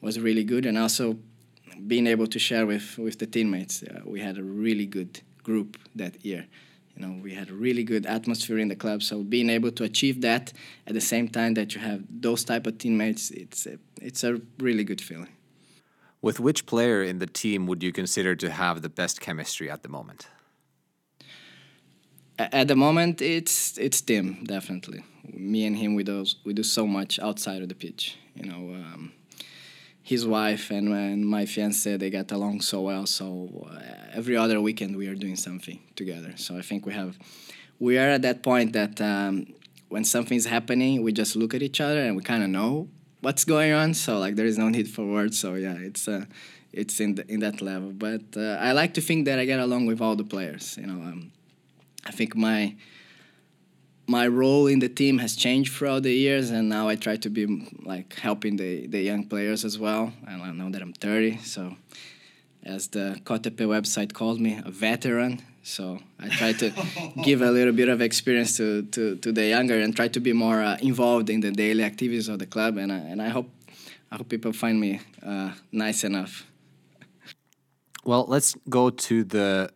was 0.00 0.20
really 0.20 0.44
good, 0.44 0.64
and 0.64 0.78
also 0.78 1.16
being 1.88 2.06
able 2.06 2.28
to 2.28 2.38
share 2.38 2.66
with 2.66 2.98
with 2.98 3.18
the 3.18 3.26
teammates. 3.26 3.82
Uh, 3.82 4.02
we 4.04 4.20
had 4.20 4.38
a 4.38 4.44
really 4.44 4.86
good 4.86 5.22
group 5.42 5.76
that 5.96 6.24
year. 6.24 6.46
You 6.96 7.06
know, 7.06 7.20
we 7.22 7.34
had 7.34 7.50
a 7.50 7.54
really 7.54 7.82
good 7.82 8.06
atmosphere 8.06 8.58
in 8.58 8.68
the 8.68 8.76
club. 8.76 9.02
So 9.02 9.22
being 9.22 9.50
able 9.50 9.72
to 9.72 9.84
achieve 9.84 10.20
that 10.20 10.52
at 10.86 10.94
the 10.94 11.00
same 11.00 11.28
time 11.28 11.54
that 11.54 11.74
you 11.74 11.80
have 11.80 12.02
those 12.08 12.44
type 12.44 12.66
of 12.66 12.78
teammates, 12.78 13.30
it's 13.30 13.66
a, 13.66 13.78
it's 14.00 14.22
a 14.22 14.40
really 14.58 14.84
good 14.84 15.00
feeling. 15.00 15.28
With 16.22 16.40
which 16.40 16.66
player 16.66 17.02
in 17.02 17.18
the 17.18 17.26
team 17.26 17.66
would 17.66 17.82
you 17.82 17.92
consider 17.92 18.34
to 18.36 18.50
have 18.50 18.80
the 18.80 18.88
best 18.88 19.20
chemistry 19.20 19.70
at 19.70 19.82
the 19.82 19.88
moment? 19.88 20.28
At 22.38 22.66
the 22.66 22.74
moment, 22.74 23.22
it's 23.22 23.78
it's 23.78 24.00
Tim 24.00 24.42
definitely. 24.44 25.04
Me 25.32 25.66
and 25.66 25.76
him, 25.76 25.94
we 25.94 26.02
do 26.02 26.24
we 26.44 26.52
do 26.52 26.64
so 26.64 26.86
much 26.86 27.20
outside 27.20 27.62
of 27.62 27.68
the 27.68 27.76
pitch. 27.76 28.16
You 28.34 28.46
know, 28.46 28.74
um, 28.74 29.12
his 30.04 30.26
wife 30.26 30.70
and, 30.70 30.88
and 30.92 31.26
my 31.26 31.46
fiance 31.46 31.96
they 31.96 32.10
get 32.10 32.30
along 32.30 32.60
so 32.60 32.82
well. 32.82 33.06
So 33.06 33.66
uh, 33.68 33.80
every 34.12 34.36
other 34.36 34.60
weekend 34.60 34.96
we 34.96 35.08
are 35.08 35.14
doing 35.14 35.34
something 35.34 35.80
together. 35.96 36.34
So 36.36 36.58
I 36.58 36.62
think 36.62 36.84
we 36.84 36.92
have 36.92 37.18
we 37.80 37.98
are 37.98 38.10
at 38.10 38.22
that 38.22 38.42
point 38.42 38.74
that 38.74 39.00
um, 39.00 39.46
when 39.88 40.04
something's 40.04 40.44
happening, 40.44 41.02
we 41.02 41.12
just 41.12 41.34
look 41.36 41.54
at 41.54 41.62
each 41.62 41.80
other 41.80 42.00
and 42.00 42.16
we 42.16 42.22
kind 42.22 42.42
of 42.42 42.50
know 42.50 42.88
what's 43.22 43.44
going 43.44 43.72
on. 43.72 43.94
So 43.94 44.18
like 44.18 44.36
there 44.36 44.46
is 44.46 44.58
no 44.58 44.68
need 44.68 44.88
for 44.88 45.06
words. 45.06 45.38
So 45.38 45.54
yeah, 45.54 45.76
it's 45.78 46.06
uh, 46.06 46.26
it's 46.70 47.00
in 47.00 47.14
the, 47.14 47.24
in 47.32 47.40
that 47.40 47.62
level. 47.62 47.90
But 47.90 48.36
uh, 48.36 48.58
I 48.60 48.72
like 48.72 48.92
to 48.94 49.00
think 49.00 49.24
that 49.24 49.38
I 49.38 49.46
get 49.46 49.58
along 49.58 49.86
with 49.86 50.02
all 50.02 50.16
the 50.16 50.24
players. 50.24 50.76
You 50.76 50.86
know, 50.86 51.00
um, 51.02 51.32
I 52.04 52.12
think 52.12 52.36
my 52.36 52.76
my 54.06 54.26
role 54.26 54.66
in 54.66 54.78
the 54.80 54.88
team 54.88 55.18
has 55.18 55.36
changed 55.36 55.72
throughout 55.72 56.02
the 56.02 56.12
years, 56.12 56.50
and 56.50 56.68
now 56.68 56.88
I 56.88 56.96
try 56.96 57.16
to 57.16 57.30
be 57.30 57.46
like 57.82 58.14
helping 58.14 58.56
the 58.56 58.86
the 58.86 59.00
young 59.00 59.26
players 59.26 59.64
as 59.64 59.78
well. 59.78 60.12
And 60.26 60.42
I 60.42 60.50
know 60.52 60.70
that 60.70 60.82
I'm 60.82 60.92
30, 60.92 61.38
so 61.38 61.76
as 62.64 62.88
the 62.88 63.20
KTP 63.24 63.66
website 63.66 64.12
called 64.12 64.40
me, 64.40 64.60
a 64.64 64.70
veteran. 64.70 65.42
So 65.62 65.98
I 66.18 66.28
try 66.28 66.52
to 66.52 66.72
give 67.22 67.42
a 67.42 67.50
little 67.50 67.72
bit 67.72 67.88
of 67.88 68.00
experience 68.00 68.56
to, 68.58 68.82
to, 68.82 69.16
to 69.16 69.32
the 69.32 69.46
younger 69.46 69.78
and 69.78 69.94
try 69.94 70.08
to 70.08 70.20
be 70.20 70.32
more 70.32 70.62
uh, 70.62 70.76
involved 70.80 71.30
in 71.30 71.40
the 71.40 71.50
daily 71.50 71.84
activities 71.84 72.28
of 72.28 72.38
the 72.38 72.46
club. 72.46 72.76
And 72.76 72.92
I, 72.92 72.96
and 72.96 73.22
I 73.22 73.28
hope 73.28 73.48
I 74.10 74.16
hope 74.16 74.28
people 74.28 74.52
find 74.52 74.80
me 74.80 75.00
uh, 75.24 75.52
nice 75.72 76.04
enough. 76.04 76.46
Well, 78.04 78.26
let's 78.28 78.54
go 78.68 78.90
to 78.90 79.24
the 79.24 79.70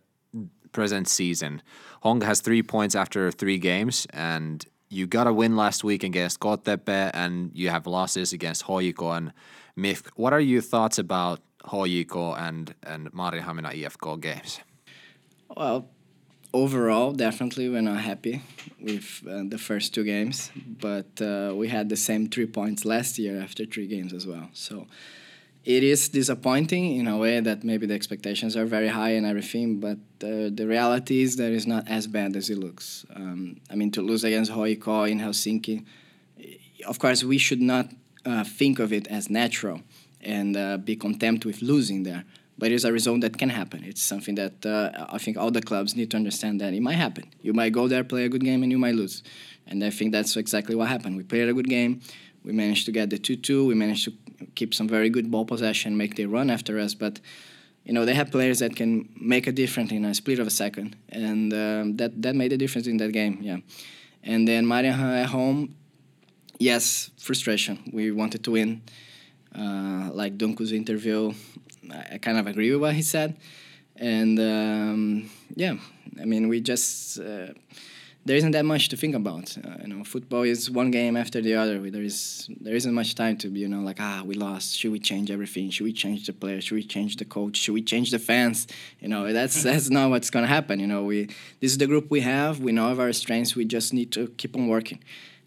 present 0.73 1.09
season. 1.09 1.63
Honka 2.05 2.25
has 2.25 2.41
three 2.41 2.63
points 2.63 2.95
after 2.95 3.31
three 3.31 3.59
games, 3.59 4.07
and 4.11 4.65
you 4.89 5.07
got 5.07 5.27
a 5.27 5.33
win 5.33 5.57
last 5.57 5.85
week 5.85 6.03
against 6.05 6.41
KTP, 6.41 7.11
and 7.13 7.51
you 7.55 7.71
have 7.71 7.87
losses 7.87 8.33
against 8.33 8.65
HJK 8.65 9.17
and 9.17 9.33
MIF. 9.77 10.07
What 10.17 10.33
are 10.33 10.41
your 10.41 10.63
thoughts 10.63 10.99
about 10.99 11.41
HJK 11.65 12.39
and 12.39 12.75
and 12.83 13.13
Maarianhamina 13.13 13.75
IFK 13.75 14.21
games? 14.21 14.61
Well, 15.57 15.89
overall, 16.53 17.13
definitely 17.13 17.69
we're 17.69 17.83
not 17.83 18.01
happy 18.01 18.43
with 18.81 19.23
uh, 19.29 19.43
the 19.49 19.59
first 19.59 19.95
two 19.95 20.05
games, 20.05 20.51
but 20.81 21.21
uh, 21.21 21.53
we 21.55 21.69
had 21.69 21.89
the 21.89 21.97
same 21.97 22.29
three 22.29 22.47
points 22.47 22.85
last 22.85 23.19
year 23.19 23.41
after 23.41 23.65
three 23.67 23.87
games 23.87 24.13
as 24.13 24.27
well. 24.27 24.49
So 24.53 24.87
it 25.69 25.85
is 25.85 26.09
disappointing 26.09 26.97
in 26.97 27.07
a 27.07 27.19
way 27.19 27.41
that 27.41 27.63
maybe 27.63 27.85
the 27.85 27.93
expectations 27.93 28.57
are 28.57 28.65
very 28.65 28.89
high 28.89 29.11
and 29.11 29.27
everything, 29.27 29.81
but 29.81 29.99
uh, 30.25 30.49
the 30.59 30.65
reality 30.67 31.21
is 31.21 31.37
that 31.37 31.53
it's 31.53 31.67
not 31.67 31.87
as 31.87 32.07
bad 32.07 32.35
as 32.37 32.49
it 32.49 32.57
looks. 32.57 33.05
Um, 33.15 33.61
I 33.71 33.75
mean, 33.75 33.91
to 33.91 34.01
lose 34.01 34.25
against 34.25 34.51
HJK 34.51 35.11
in 35.11 35.21
Helsinki, 35.21 35.85
of 36.87 36.99
course, 36.99 37.23
we 37.23 37.37
should 37.37 37.61
not 37.61 37.91
uh, 38.25 38.45
think 38.45 38.79
of 38.79 38.95
it 38.95 39.09
as 39.09 39.29
natural 39.29 39.83
and 40.23 40.57
uh, 40.57 40.79
be 40.79 40.97
content 40.97 41.45
with 41.45 41.61
losing 41.61 42.03
there 42.03 42.25
but 42.61 42.73
it's 42.73 42.83
a 42.83 42.93
result 42.93 43.21
that 43.21 43.39
can 43.39 43.51
happen. 43.51 43.85
It's 43.85 44.03
something 44.03 44.35
that 44.35 44.67
uh, 44.67 45.07
I 45.11 45.19
think 45.19 45.37
all 45.37 45.53
the 45.53 45.63
clubs 45.63 45.95
need 45.95 46.11
to 46.11 46.17
understand 46.17 46.61
that 46.61 46.75
it 46.75 46.83
might 46.83 46.97
happen. 46.97 47.31
You 47.41 47.53
might 47.53 47.73
go 47.73 47.87
there, 47.87 48.03
play 48.03 48.25
a 48.25 48.29
good 48.29 48.43
game, 48.43 48.65
and 48.65 48.73
you 48.73 48.79
might 48.79 48.97
lose. 48.97 49.23
And 49.69 49.85
I 49.85 49.91
think 49.91 50.11
that's 50.11 50.37
exactly 50.37 50.75
what 50.75 50.89
happened. 50.89 51.17
We 51.17 51.23
played 51.23 51.49
a 51.49 51.55
good 51.55 51.69
game. 51.69 52.01
We 52.43 52.53
managed 52.53 52.85
to 52.87 52.93
get 52.93 53.11
the 53.11 53.19
2 53.19 53.37
2. 53.37 53.65
We 53.65 53.75
managed 53.77 54.07
to 54.07 54.13
keep 54.55 54.75
some 54.75 54.89
very 54.89 55.11
good 55.11 55.31
ball 55.31 55.45
possession, 55.45 55.97
make 55.97 56.17
the 56.17 56.27
run 56.27 56.51
after 56.51 56.79
us. 56.79 56.95
But, 56.95 57.21
you 57.85 57.93
know, 57.93 58.05
they 58.05 58.15
have 58.15 58.31
players 58.31 58.59
that 58.59 58.77
can 58.77 59.09
make 59.21 59.47
a 59.47 59.53
difference 59.53 59.93
in 59.93 60.05
a 60.05 60.15
split 60.15 60.39
of 60.39 60.47
a 60.47 60.51
second. 60.51 60.97
And 61.09 61.53
um, 61.53 61.97
that, 61.97 62.23
that 62.23 62.35
made 62.35 62.53
a 62.53 62.57
difference 62.57 62.87
in 62.87 62.97
that 62.99 63.13
game, 63.13 63.39
yeah. 63.41 63.59
And 64.23 64.47
then 64.47 64.67
Maarianha 64.67 65.23
at 65.23 65.27
home, 65.27 65.75
yes, 66.59 67.11
frustration. 67.19 67.91
We 67.93 68.11
wanted 68.11 68.45
to 68.45 68.51
win. 68.51 68.83
Uh, 69.55 70.11
like 70.13 70.37
Dunku's 70.37 70.73
interview, 70.73 71.33
I 71.91 72.19
kind 72.19 72.39
of 72.39 72.47
agree 72.47 72.71
with 72.71 72.81
what 72.81 72.95
he 72.95 73.03
said, 73.03 73.37
and 73.97 74.39
um, 74.39 75.31
yeah, 75.55 75.77
I 76.21 76.27
mean 76.27 76.49
we 76.49 76.61
just 76.61 77.19
uh, 77.19 77.49
there 78.29 78.37
isn't 78.37 78.51
that 78.51 78.67
much 78.67 78.89
to 78.91 78.97
think 78.97 79.15
about. 79.15 79.57
Uh, 79.57 79.77
you 79.83 79.89
know, 79.89 80.05
football 80.05 80.43
is 80.43 80.71
one 80.71 80.91
game 80.91 81.17
after 81.17 81.41
the 81.41 81.55
other. 81.55 81.91
There 81.91 82.03
is 82.03 82.47
there 82.61 82.75
isn't 82.75 82.93
much 82.93 83.15
time 83.15 83.37
to 83.39 83.49
be 83.49 83.61
you 83.61 83.69
know 83.69 83.81
like 83.81 84.01
ah 84.01 84.23
we 84.25 84.35
lost. 84.35 84.77
Should 84.77 84.93
we 84.93 85.01
change 85.01 85.31
everything? 85.31 85.71
Should 85.71 85.85
we 85.85 85.95
change 86.05 86.27
the 86.27 86.35
players? 86.35 86.65
Should 86.65 86.75
we 86.75 86.85
change 86.97 87.17
the 87.17 87.25
coach? 87.25 87.57
Should 87.57 87.73
we 87.73 87.83
change 87.83 88.11
the 88.11 88.19
fans? 88.19 88.67
You 89.01 89.09
know 89.09 89.33
that's 89.33 89.63
that's 89.69 89.89
not 89.89 90.11
what's 90.11 90.31
gonna 90.31 90.55
happen. 90.59 90.79
You 90.79 90.87
know 90.87 91.03
we 91.05 91.19
this 91.61 91.71
is 91.73 91.79
the 91.79 91.87
group 91.87 92.11
we 92.11 92.21
have. 92.21 92.61
We 92.61 92.73
know 92.73 92.89
of 92.93 93.01
our 93.01 93.13
strengths. 93.13 93.57
We 93.57 93.65
just 93.65 93.93
need 93.93 94.13
to 94.13 94.29
keep 94.41 94.55
on 94.55 94.69
working. 94.69 95.03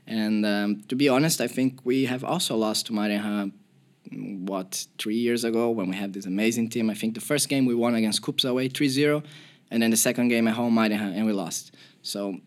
And 0.07 0.43
um, 0.45 0.81
to 0.89 0.95
be 0.95 1.07
honest, 1.07 1.39
I 1.39 1.47
think 1.47 1.79
we 1.85 2.05
have 2.05 2.23
also 2.23 2.57
lost 2.57 2.87
to 2.87 2.93
Maarianha 2.93 3.51
what 4.49 4.87
three 4.97 5.15
years 5.27 5.43
ago 5.43 5.69
when 5.69 5.87
we 5.89 5.95
had 5.95 6.13
this 6.13 6.25
amazing 6.25 6.69
team. 6.69 6.89
I 6.89 6.95
think 6.95 7.13
the 7.13 7.21
first 7.21 7.47
game 7.47 7.65
we 7.65 7.75
won 7.75 7.93
against 7.95 8.21
KuPS 8.23 8.49
away 8.49 8.67
3-0, 8.67 9.23
and 9.69 9.81
then 9.81 9.91
the 9.91 9.97
second 9.97 10.29
game 10.29 10.47
at 10.47 10.55
home 10.55 10.77
and 10.77 11.25
we 11.25 11.31
lost. 11.31 11.75
So, 12.01 12.39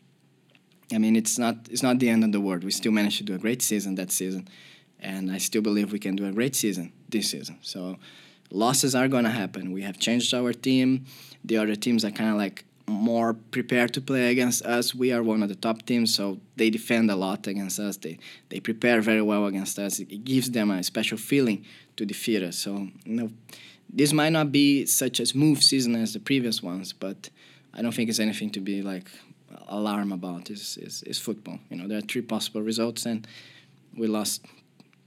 I 0.92 0.98
mean, 0.98 1.16
it's 1.16 1.38
not 1.38 1.56
it's 1.70 1.82
not 1.82 1.98
the 1.98 2.08
end 2.08 2.24
of 2.24 2.32
the 2.32 2.40
world. 2.40 2.64
We 2.64 2.70
still 2.70 2.92
managed 2.92 3.18
to 3.18 3.24
do 3.24 3.34
a 3.34 3.38
great 3.38 3.62
season 3.62 3.94
that 3.96 4.10
season, 4.10 4.48
and 5.00 5.30
I 5.30 5.38
still 5.38 5.62
believe 5.62 5.92
we 5.92 5.98
can 5.98 6.16
do 6.16 6.26
a 6.26 6.32
great 6.32 6.54
season 6.54 6.92
this 7.08 7.30
season. 7.30 7.58
So, 7.62 7.96
losses 8.50 8.94
are 8.94 9.08
going 9.08 9.24
to 9.24 9.30
happen. 9.30 9.72
We 9.72 9.82
have 9.82 9.98
changed 9.98 10.34
our 10.34 10.52
team. 10.52 11.06
The 11.44 11.56
other 11.56 11.74
teams 11.74 12.04
are 12.04 12.10
kind 12.10 12.30
of 12.30 12.36
like 12.36 12.64
more 12.86 13.32
prepared 13.32 13.94
to 13.94 14.00
play 14.00 14.30
against 14.30 14.64
us. 14.66 14.94
We 14.94 15.12
are 15.12 15.22
one 15.22 15.42
of 15.42 15.48
the 15.48 15.54
top 15.54 15.86
teams, 15.86 16.14
so 16.14 16.38
they 16.56 16.70
defend 16.70 17.10
a 17.10 17.16
lot 17.16 17.46
against 17.46 17.78
us. 17.78 17.96
They 17.96 18.18
they 18.50 18.60
prepare 18.60 19.00
very 19.00 19.22
well 19.22 19.46
against 19.46 19.78
us. 19.78 19.98
It 19.98 20.24
gives 20.24 20.50
them 20.50 20.70
a 20.70 20.82
special 20.82 21.18
feeling 21.18 21.64
to 21.96 22.04
defeat 22.04 22.42
us. 22.42 22.56
So 22.58 22.88
you 23.04 23.14
know, 23.14 23.30
this 23.88 24.12
might 24.12 24.32
not 24.32 24.52
be 24.52 24.86
such 24.86 25.20
a 25.20 25.26
smooth 25.26 25.62
season 25.62 25.94
as 25.96 26.12
the 26.12 26.20
previous 26.20 26.62
ones, 26.62 26.92
but 26.92 27.30
I 27.72 27.82
don't 27.82 27.94
think 27.94 28.10
it's 28.10 28.20
anything 28.20 28.50
to 28.50 28.60
be 28.60 28.82
like 28.82 29.10
alarm 29.68 30.12
about. 30.12 30.50
is, 30.50 30.78
it's, 30.80 31.02
it's 31.02 31.18
football. 31.18 31.58
You 31.70 31.76
know, 31.76 31.88
there 31.88 31.98
are 31.98 32.02
three 32.02 32.22
possible 32.22 32.62
results, 32.62 33.06
and 33.06 33.26
we 33.96 34.06
lost 34.06 34.44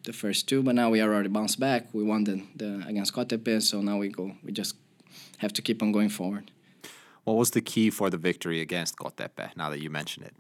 the 0.04 0.14
first 0.14 0.48
two, 0.48 0.64
but 0.64 0.76
now 0.76 0.90
we 0.90 1.02
are 1.02 1.14
already 1.14 1.30
bounced 1.30 1.60
back. 1.60 1.88
We 1.94 2.04
won 2.04 2.24
the, 2.24 2.44
the 2.56 2.84
against 2.88 3.14
KTP, 3.14 3.62
so 3.62 3.82
now 3.82 3.98
we 3.98 4.10
go. 4.10 4.32
We 4.44 4.52
just 4.52 4.76
have 5.40 5.54
to 5.54 5.62
keep 5.62 5.82
on 5.82 5.92
going 5.92 6.10
forward. 6.10 6.52
What 7.24 7.36
was 7.36 7.52
the 7.52 7.62
key 7.62 7.90
for 7.90 8.10
the 8.10 8.18
victory 8.18 8.62
against 8.62 8.98
KTP, 8.98 9.56
now 9.56 9.70
that 9.70 9.82
you 9.82 9.90
mention 9.90 10.24
it? 10.24 10.34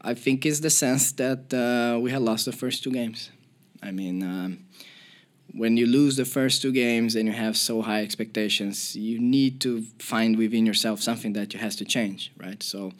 I 0.00 0.12
think 0.12 0.44
it's 0.44 0.60
the 0.60 0.70
sense 0.70 1.12
that 1.12 1.52
uh, 1.54 1.98
we 1.98 2.10
had 2.10 2.20
lost 2.20 2.44
the 2.44 2.52
first 2.52 2.82
two 2.84 2.90
games. 2.90 3.30
I 3.82 3.90
mean, 3.90 4.22
um, 4.22 4.66
when 5.52 5.76
you 5.76 5.86
lose 5.86 6.16
the 6.16 6.24
first 6.24 6.60
two 6.60 6.72
games 6.72 7.14
and 7.16 7.26
you 7.26 7.32
have 7.32 7.56
so 7.56 7.80
high 7.80 8.02
expectations, 8.02 8.94
you 8.96 9.18
need 9.18 9.60
to 9.62 9.82
find 9.98 10.36
within 10.36 10.66
yourself 10.66 11.00
something 11.00 11.32
that 11.32 11.54
you 11.54 11.60
has 11.60 11.76
to 11.76 11.84
change, 11.84 12.32
right? 12.36 12.62
So 12.62 12.92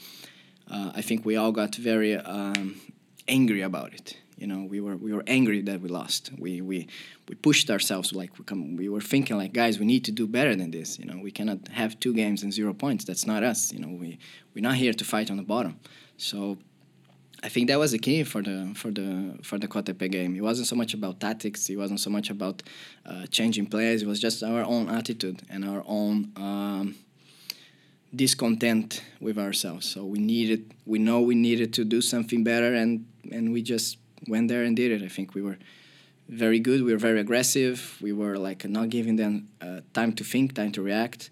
uh, 0.70 0.92
I 0.94 1.02
think 1.02 1.24
we 1.24 1.36
all 1.36 1.52
got 1.52 1.74
very 1.74 2.16
um, 2.16 2.80
angry 3.28 3.62
about 3.62 3.94
it. 3.94 4.18
You 4.36 4.48
know, 4.48 4.64
we 4.64 4.80
were 4.80 4.96
we 4.96 5.12
were 5.12 5.22
angry 5.26 5.62
that 5.62 5.80
we 5.80 5.88
lost. 5.88 6.30
We 6.38 6.60
we 6.60 6.88
we 7.28 7.34
pushed 7.36 7.70
ourselves 7.70 8.12
like 8.12 8.36
we 8.38 8.44
come. 8.44 8.76
We 8.76 8.88
were 8.88 9.00
thinking 9.00 9.36
like, 9.36 9.52
guys, 9.52 9.78
we 9.78 9.86
need 9.86 10.04
to 10.06 10.12
do 10.12 10.26
better 10.26 10.56
than 10.56 10.70
this. 10.70 10.98
You 10.98 11.04
know, 11.04 11.18
we 11.22 11.30
cannot 11.30 11.68
have 11.68 12.00
two 12.00 12.12
games 12.12 12.42
and 12.42 12.52
zero 12.52 12.74
points. 12.74 13.04
That's 13.04 13.26
not 13.26 13.42
us. 13.42 13.72
You 13.72 13.78
know, 13.78 13.88
we 13.88 14.18
we're 14.54 14.62
not 14.62 14.74
here 14.74 14.92
to 14.92 15.04
fight 15.04 15.30
on 15.30 15.36
the 15.36 15.42
bottom. 15.42 15.78
So. 16.16 16.58
I 17.42 17.50
think 17.50 17.68
that 17.68 17.78
was 17.78 17.92
the 17.92 17.98
key 17.98 18.24
for 18.24 18.40
the 18.40 18.72
for 18.74 18.90
the 18.90 19.38
for 19.42 19.58
the 19.58 19.68
KTP 19.68 20.10
game. 20.10 20.34
It 20.34 20.40
wasn't 20.40 20.66
so 20.66 20.76
much 20.76 20.94
about 20.94 21.20
tactics. 21.20 21.68
It 21.68 21.76
wasn't 21.76 22.00
so 22.00 22.08
much 22.08 22.30
about 22.30 22.62
uh, 23.04 23.26
changing 23.26 23.66
players. 23.66 24.00
It 24.00 24.06
was 24.06 24.18
just 24.18 24.42
our 24.42 24.64
own 24.64 24.88
attitude 24.88 25.42
and 25.50 25.62
our 25.62 25.82
own 25.86 26.32
um, 26.36 26.94
discontent 28.16 29.02
with 29.20 29.38
ourselves. 29.38 29.86
So 29.86 30.04
we 30.04 30.18
needed, 30.18 30.74
we 30.84 30.98
know 30.98 31.20
we 31.20 31.34
needed 31.34 31.72
to 31.74 31.84
do 31.84 32.00
something 32.00 32.44
better, 32.44 32.74
and 32.74 33.06
and 33.30 33.52
we 33.52 33.62
just 33.62 33.98
went 34.28 34.48
there 34.48 34.62
and 34.62 34.76
did 34.76 34.90
it. 34.92 35.02
I 35.02 35.08
think 35.08 35.34
we 35.34 35.42
were 35.42 35.58
very 36.28 36.60
good. 36.60 36.82
We 36.82 36.92
were 36.92 36.98
very 36.98 37.20
aggressive. 37.20 37.98
We 38.00 38.12
were 38.12 38.36
like 38.38 38.64
not 38.68 38.88
giving 38.90 39.16
them 39.16 39.48
uh, 39.60 39.80
time 39.92 40.12
to 40.14 40.24
think, 40.24 40.54
time 40.54 40.72
to 40.72 40.82
react, 40.82 41.30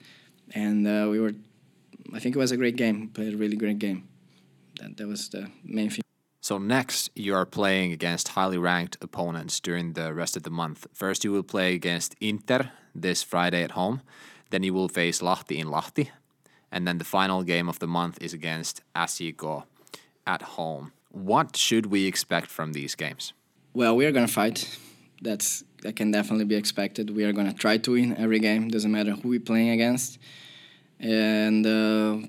and 0.55 0.87
uh, 0.87 1.09
we 1.11 1.21
were. 1.21 1.35
I 2.15 2.19
think 2.19 2.37
it 2.37 2.39
was 2.39 2.53
a 2.53 2.57
great 2.57 2.77
game. 2.77 3.09
Played 3.09 3.35
a 3.35 3.37
really 3.37 3.57
great 3.57 3.79
game. 3.79 4.09
That 4.81 4.97
that 4.97 5.07
was 5.07 5.29
the 5.29 5.51
main 5.65 5.91
thing. 5.91 6.03
So 6.41 6.59
next, 6.59 7.11
you 7.15 7.37
are 7.37 7.47
playing 7.47 7.93
against 7.93 8.29
highly 8.29 8.59
ranked 8.59 8.97
opponents 9.01 9.61
during 9.61 9.93
the 9.93 10.13
rest 10.13 10.37
of 10.37 10.43
the 10.43 10.51
month. 10.51 10.89
First, 10.93 11.23
you 11.25 11.31
will 11.31 11.45
play 11.45 11.75
against 11.75 12.17
Inter 12.21 12.73
this 12.95 13.23
Friday 13.23 13.63
at 13.63 13.71
home. 13.71 14.03
Then 14.51 14.65
you 14.65 14.75
will 14.75 14.89
face 14.89 15.23
Lahti 15.23 15.59
in 15.59 15.69
Lahti, 15.69 16.11
and 16.73 16.89
then 16.89 16.99
the 16.99 17.05
final 17.05 17.43
game 17.43 17.69
of 17.69 17.79
the 17.79 17.87
month 17.87 18.19
is 18.21 18.33
against 18.33 18.81
SJK 18.97 19.65
at 20.27 20.43
home. 20.43 20.93
What 21.11 21.57
should 21.57 21.87
we 21.87 22.07
expect 22.07 22.47
from 22.47 22.73
these 22.73 22.95
games? 22.95 23.35
Well, 23.75 23.95
we 23.95 24.07
are 24.07 24.13
going 24.13 24.27
to 24.27 24.33
fight. 24.33 24.79
That's 25.21 25.63
that 25.83 25.95
can 25.97 26.11
definitely 26.11 26.47
be 26.47 26.57
expected. 26.57 27.15
We 27.15 27.25
are 27.25 27.33
going 27.33 27.47
to 27.47 27.53
try 27.53 27.77
to 27.77 27.93
win 27.93 28.17
every 28.17 28.39
game. 28.39 28.69
Doesn't 28.69 28.91
matter 28.91 29.13
who 29.13 29.29
we're 29.29 29.41
playing 29.41 29.71
against. 29.71 30.19
And 30.99 31.67
uh, 31.67 32.27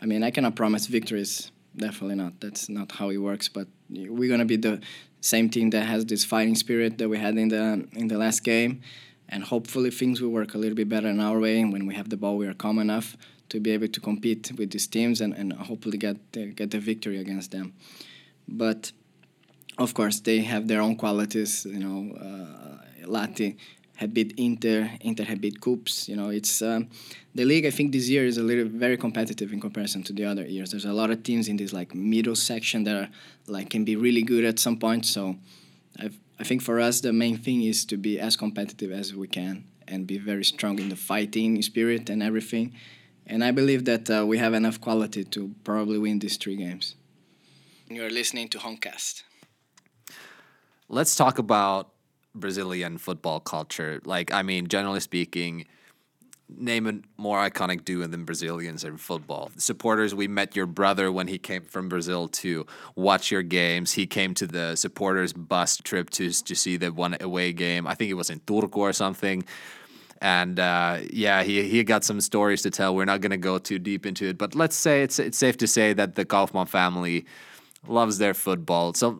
I 0.00 0.06
mean, 0.06 0.22
I 0.22 0.30
cannot 0.30 0.54
promise 0.54 0.86
victories. 0.86 1.50
Definitely 1.74 2.16
not. 2.16 2.40
That's 2.40 2.68
not 2.68 2.92
how 2.92 3.08
it 3.08 3.16
works. 3.16 3.48
But 3.48 3.68
we're 3.88 4.28
going 4.28 4.40
to 4.40 4.44
be 4.44 4.56
the 4.56 4.80
same 5.20 5.48
team 5.48 5.70
that 5.70 5.86
has 5.86 6.04
this 6.04 6.24
fighting 6.24 6.54
spirit 6.54 6.98
that 6.98 7.08
we 7.08 7.18
had 7.18 7.38
in 7.38 7.48
the 7.48 7.88
in 7.92 8.08
the 8.08 8.18
last 8.18 8.44
game, 8.44 8.82
and 9.28 9.42
hopefully 9.44 9.90
things 9.90 10.20
will 10.20 10.30
work 10.30 10.54
a 10.54 10.58
little 10.58 10.76
bit 10.76 10.88
better 10.88 11.08
in 11.08 11.20
our 11.20 11.38
way. 11.40 11.60
And 11.60 11.72
When 11.72 11.86
we 11.86 11.94
have 11.94 12.10
the 12.10 12.18
ball, 12.18 12.36
we 12.36 12.46
are 12.46 12.54
calm 12.54 12.78
enough 12.78 13.16
to 13.52 13.60
be 13.60 13.70
able 13.70 13.88
to 13.88 14.00
compete 14.00 14.50
with 14.56 14.70
these 14.70 14.86
teams 14.86 15.20
and, 15.20 15.34
and 15.34 15.52
hopefully 15.52 15.98
get 15.98 16.16
the, 16.32 16.46
get 16.46 16.70
the 16.70 16.78
victory 16.78 17.18
against 17.18 17.50
them. 17.50 17.74
But 18.48 18.92
of 19.76 19.92
course, 19.92 20.20
they 20.20 20.40
have 20.40 20.68
their 20.68 20.80
own 20.80 20.96
qualities. 20.96 21.66
You 21.66 21.80
know, 21.86 21.98
uh, 22.16 23.06
Lahti 23.06 23.58
had 23.96 24.14
beat 24.14 24.32
Inter, 24.38 24.90
Inter 25.02 25.24
had 25.24 25.42
beat 25.42 25.60
KuPS. 25.60 26.08
You 26.08 26.16
know, 26.16 26.30
it's 26.30 26.62
um, 26.62 26.88
the 27.34 27.44
league. 27.44 27.66
I 27.66 27.70
think 27.70 27.92
this 27.92 28.08
year 28.08 28.24
is 28.24 28.38
a 28.38 28.42
little 28.42 28.64
very 28.64 28.96
competitive 28.96 29.52
in 29.52 29.60
comparison 29.60 30.02
to 30.04 30.14
the 30.14 30.24
other 30.24 30.46
years. 30.46 30.70
There's 30.70 30.86
a 30.86 30.94
lot 30.94 31.10
of 31.10 31.22
teams 31.22 31.46
in 31.46 31.58
this 31.58 31.74
like 31.74 31.94
middle 31.94 32.36
section 32.36 32.84
that 32.84 32.96
are 32.96 33.08
like 33.46 33.68
can 33.68 33.84
be 33.84 33.96
really 33.96 34.22
good 34.22 34.46
at 34.46 34.58
some 34.58 34.78
point. 34.78 35.04
So, 35.04 35.36
I've, 35.98 36.18
I 36.40 36.44
think 36.44 36.62
for 36.62 36.80
us 36.80 37.02
the 37.02 37.12
main 37.12 37.36
thing 37.36 37.62
is 37.64 37.84
to 37.84 37.98
be 37.98 38.18
as 38.18 38.34
competitive 38.34 38.90
as 38.92 39.14
we 39.14 39.28
can 39.28 39.64
and 39.86 40.06
be 40.06 40.16
very 40.16 40.44
strong 40.44 40.78
in 40.78 40.88
the 40.88 40.96
fighting 40.96 41.60
spirit 41.60 42.08
and 42.08 42.22
everything 42.22 42.72
and 43.26 43.44
I 43.44 43.50
believe 43.50 43.84
that 43.84 44.10
uh, 44.10 44.24
we 44.26 44.38
have 44.38 44.54
enough 44.54 44.80
quality 44.80 45.24
to 45.24 45.54
probably 45.64 45.98
win 45.98 46.18
these 46.18 46.36
three 46.36 46.56
games. 46.56 46.96
You're 47.88 48.10
listening 48.10 48.48
to 48.50 48.58
Honcast. 48.58 49.22
Let's 50.88 51.16
talk 51.16 51.38
about 51.38 51.90
Brazilian 52.34 52.98
football 52.98 53.40
culture. 53.40 54.00
Like, 54.04 54.32
I 54.32 54.42
mean, 54.42 54.68
generally 54.68 55.00
speaking, 55.00 55.66
name 56.48 56.86
a 56.86 57.20
more 57.20 57.38
iconic 57.38 57.84
duo 57.84 58.06
than 58.06 58.24
Brazilians 58.24 58.84
in 58.84 58.96
football. 58.96 59.50
Supporters, 59.56 60.14
we 60.14 60.28
met 60.28 60.56
your 60.56 60.66
brother 60.66 61.10
when 61.10 61.28
he 61.28 61.38
came 61.38 61.62
from 61.62 61.88
Brazil 61.88 62.28
to 62.28 62.66
watch 62.94 63.30
your 63.30 63.42
games. 63.42 63.92
He 63.92 64.06
came 64.06 64.34
to 64.34 64.46
the 64.46 64.76
supporters 64.76 65.32
bus 65.32 65.78
trip 65.78 66.10
to 66.10 66.30
to 66.30 66.54
see 66.54 66.76
the 66.76 66.92
one 66.92 67.16
away 67.20 67.52
game. 67.52 67.86
I 67.86 67.94
think 67.94 68.10
it 68.10 68.14
was 68.14 68.30
in 68.30 68.40
Turku 68.40 68.76
or 68.76 68.92
something 68.92 69.44
and 70.22 70.60
uh, 70.60 70.98
yeah, 71.10 71.42
he 71.42 71.64
he 71.64 71.82
got 71.82 72.04
some 72.04 72.20
stories 72.20 72.62
to 72.62 72.70
tell. 72.70 72.94
We're 72.94 73.04
not 73.04 73.20
going 73.20 73.32
to 73.32 73.36
go 73.36 73.58
too 73.58 73.80
deep 73.80 74.06
into 74.06 74.28
it, 74.28 74.38
but 74.38 74.54
let's 74.54 74.76
say 74.76 75.02
it's 75.02 75.18
it's 75.18 75.36
safe 75.36 75.56
to 75.58 75.66
say 75.66 75.92
that 75.94 76.14
the 76.14 76.24
Kaufmann 76.24 76.66
family 76.66 77.26
loves 77.88 78.18
their 78.18 78.32
football. 78.32 78.94
So, 78.94 79.18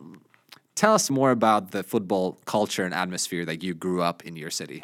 tell 0.75 0.93
us 0.93 1.09
more 1.09 1.31
about 1.31 1.71
the 1.71 1.83
football 1.83 2.39
culture 2.45 2.85
and 2.85 2.93
atmosphere 2.93 3.43
that 3.43 3.61
you 3.61 3.73
grew 3.73 4.01
up 4.01 4.23
in 4.23 4.37
your 4.37 4.49
city. 4.49 4.81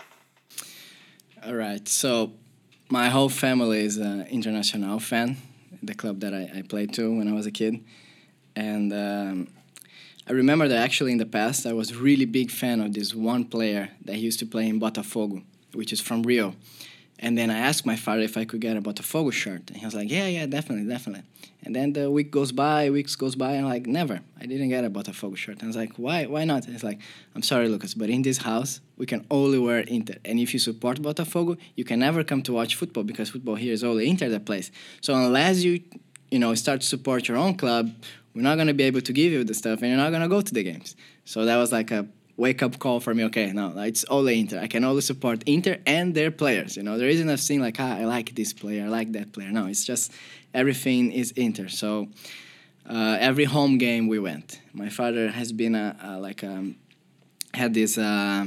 All 1.45 1.55
right, 1.55 1.87
so 1.87 2.33
my 2.89 3.07
whole 3.07 3.29
family 3.29 3.85
is 3.85 3.95
an 3.95 4.27
international 4.27 4.99
fan, 4.99 5.37
the 5.81 5.95
club 5.95 6.19
that 6.19 6.33
I, 6.33 6.51
I 6.53 6.61
played 6.63 6.93
to 6.95 7.17
when 7.17 7.29
I 7.29 7.33
was 7.33 7.47
a 7.47 7.51
kid, 7.51 7.81
and. 8.55 8.93
Um, 8.93 9.47
I 10.27 10.33
remember 10.33 10.67
that 10.67 10.77
actually 10.77 11.11
in 11.11 11.17
the 11.17 11.25
past 11.25 11.65
I 11.65 11.73
was 11.73 11.95
really 11.95 12.25
big 12.25 12.51
fan 12.51 12.81
of 12.81 12.93
this 12.93 13.15
one 13.15 13.45
player 13.45 13.89
that 14.05 14.13
he 14.13 14.21
used 14.21 14.37
to 14.41 14.45
play 14.45 14.69
in 14.69 14.79
Botafogo 14.79 15.41
which 15.73 15.93
is 15.93 16.01
from 16.01 16.23
Rio. 16.23 16.55
And 17.21 17.37
then 17.37 17.51
I 17.51 17.57
asked 17.57 17.85
my 17.85 17.97
father 17.97 18.21
if 18.21 18.37
I 18.37 18.45
could 18.45 18.61
get 18.61 18.77
a 18.77 18.81
Botafogo 18.81 19.33
shirt. 19.33 19.63
And 19.67 19.77
he 19.77 19.85
was 19.85 19.93
like, 19.93 20.09
yeah, 20.09 20.27
yeah, 20.27 20.45
definitely, 20.45 20.87
definitely. 20.87 21.23
And 21.63 21.75
then 21.75 21.91
the 21.91 22.09
week 22.09 22.31
goes 22.31 22.53
by, 22.53 22.89
weeks 22.89 23.17
goes 23.17 23.35
by, 23.35 23.51
and 23.51 23.65
I'm 23.65 23.71
like, 23.71 23.85
never. 23.85 24.21
I 24.39 24.45
didn't 24.45 24.69
get 24.69 24.85
a 24.85 24.89
Botafogo 24.89 25.35
shirt. 25.35 25.55
And 25.55 25.63
I 25.63 25.67
was 25.67 25.75
like, 25.75 25.93
why, 25.97 26.25
why 26.27 26.45
not? 26.45 26.63
And 26.63 26.73
he's 26.73 26.83
like, 26.83 26.99
I'm 27.35 27.41
sorry, 27.41 27.67
Lucas, 27.67 27.93
but 27.93 28.09
in 28.09 28.21
this 28.21 28.37
house, 28.37 28.79
we 28.97 29.05
can 29.05 29.25
only 29.29 29.59
wear 29.59 29.79
Inter. 29.79 30.15
And 30.23 30.39
if 30.39 30.53
you 30.53 30.59
support 30.59 31.01
Botafogo, 31.01 31.57
you 31.75 31.83
can 31.83 31.99
never 31.99 32.23
come 32.23 32.41
to 32.43 32.53
watch 32.53 32.75
football 32.75 33.03
because 33.03 33.29
football 33.29 33.55
here 33.55 33.73
is 33.73 33.83
only 33.83 34.09
Inter 34.09 34.29
that 34.29 34.45
plays. 34.45 34.71
So 35.01 35.13
unless 35.13 35.61
you, 35.63 35.81
you 36.31 36.39
know, 36.39 36.55
start 36.55 36.79
to 36.81 36.87
support 36.87 37.27
your 37.27 37.35
own 37.35 37.55
club, 37.55 37.91
we're 38.33 38.43
not 38.43 38.55
going 38.55 38.67
to 38.67 38.73
be 38.73 38.83
able 38.83 39.01
to 39.01 39.11
give 39.11 39.33
you 39.33 39.43
the 39.43 39.53
stuff 39.53 39.81
and 39.81 39.89
you're 39.89 39.97
not 39.97 40.11
going 40.11 40.21
to 40.21 40.29
go 40.29 40.39
to 40.39 40.53
the 40.53 40.63
games. 40.63 40.95
So 41.25 41.43
that 41.43 41.57
was 41.57 41.73
like 41.73 41.91
a 41.91 42.07
wake 42.39 42.63
up 42.63 42.79
call 42.79 42.99
for 42.99 43.13
me. 43.13 43.25
Okay, 43.25 43.51
no, 43.51 43.73
it's 43.77 44.05
only 44.05 44.39
Inter. 44.39 44.59
I 44.59 44.67
can 44.67 44.83
only 44.83 45.01
support 45.01 45.43
Inter 45.45 45.77
and 45.85 46.15
their 46.15 46.31
players. 46.31 46.77
You 46.77 46.83
know, 46.83 46.97
there 46.97 47.09
isn't 47.09 47.29
a 47.29 47.37
thing 47.37 47.59
like 47.59 47.79
ah, 47.79 47.97
I 47.97 48.05
like 48.05 48.33
this 48.35 48.53
player, 48.53 48.85
I 48.85 48.87
like 48.87 49.11
that 49.11 49.33
player. 49.33 49.51
No, 49.51 49.67
it's 49.67 49.85
just 49.85 50.11
everything 50.53 51.11
is 51.11 51.31
Inter. 51.31 51.67
So 51.67 52.07
uh, 52.89 53.17
every 53.19 53.45
home 53.45 53.77
game 53.77 54.07
we 54.07 54.19
went. 54.19 54.61
My 54.73 54.89
father 54.89 55.29
has 55.29 55.51
been 55.51 55.75
a, 55.75 55.95
a 56.01 56.19
like 56.19 56.41
a, 56.41 56.51
um, 56.51 56.75
had 57.53 57.73
this 57.73 57.97
uh, 57.97 58.45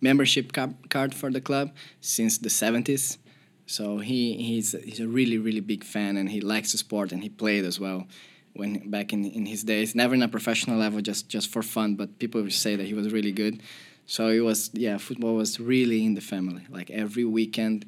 membership 0.00 0.52
card 0.88 1.14
for 1.14 1.30
the 1.30 1.40
club 1.40 1.72
since 2.00 2.38
the 2.38 2.50
seventies. 2.50 3.18
So 3.66 3.98
he 3.98 4.34
he's 4.48 4.72
he's 4.84 5.00
a 5.00 5.08
really 5.08 5.38
really 5.38 5.60
big 5.60 5.84
fan 5.84 6.16
and 6.16 6.30
he 6.30 6.40
likes 6.40 6.72
the 6.72 6.78
sport 6.78 7.12
and 7.12 7.22
he 7.22 7.28
played 7.28 7.64
as 7.64 7.78
well 7.78 8.06
when 8.54 8.90
back 8.90 9.12
in, 9.12 9.24
in 9.24 9.46
his 9.46 9.64
days. 9.64 9.94
Never 9.94 10.14
in 10.14 10.22
a 10.22 10.28
professional 10.28 10.78
level, 10.78 11.00
just 11.00 11.28
just 11.28 11.52
for 11.52 11.62
fun. 11.62 11.96
But 11.96 12.18
people 12.18 12.42
would 12.42 12.52
say 12.52 12.76
that 12.76 12.86
he 12.86 12.94
was 12.94 13.12
really 13.12 13.32
good. 13.32 13.62
So 14.06 14.28
it 14.28 14.40
was 14.40 14.70
yeah, 14.72 14.98
football 14.98 15.34
was 15.34 15.60
really 15.60 16.04
in 16.04 16.14
the 16.14 16.20
family. 16.20 16.66
Like 16.70 16.90
every 16.90 17.24
weekend, 17.24 17.86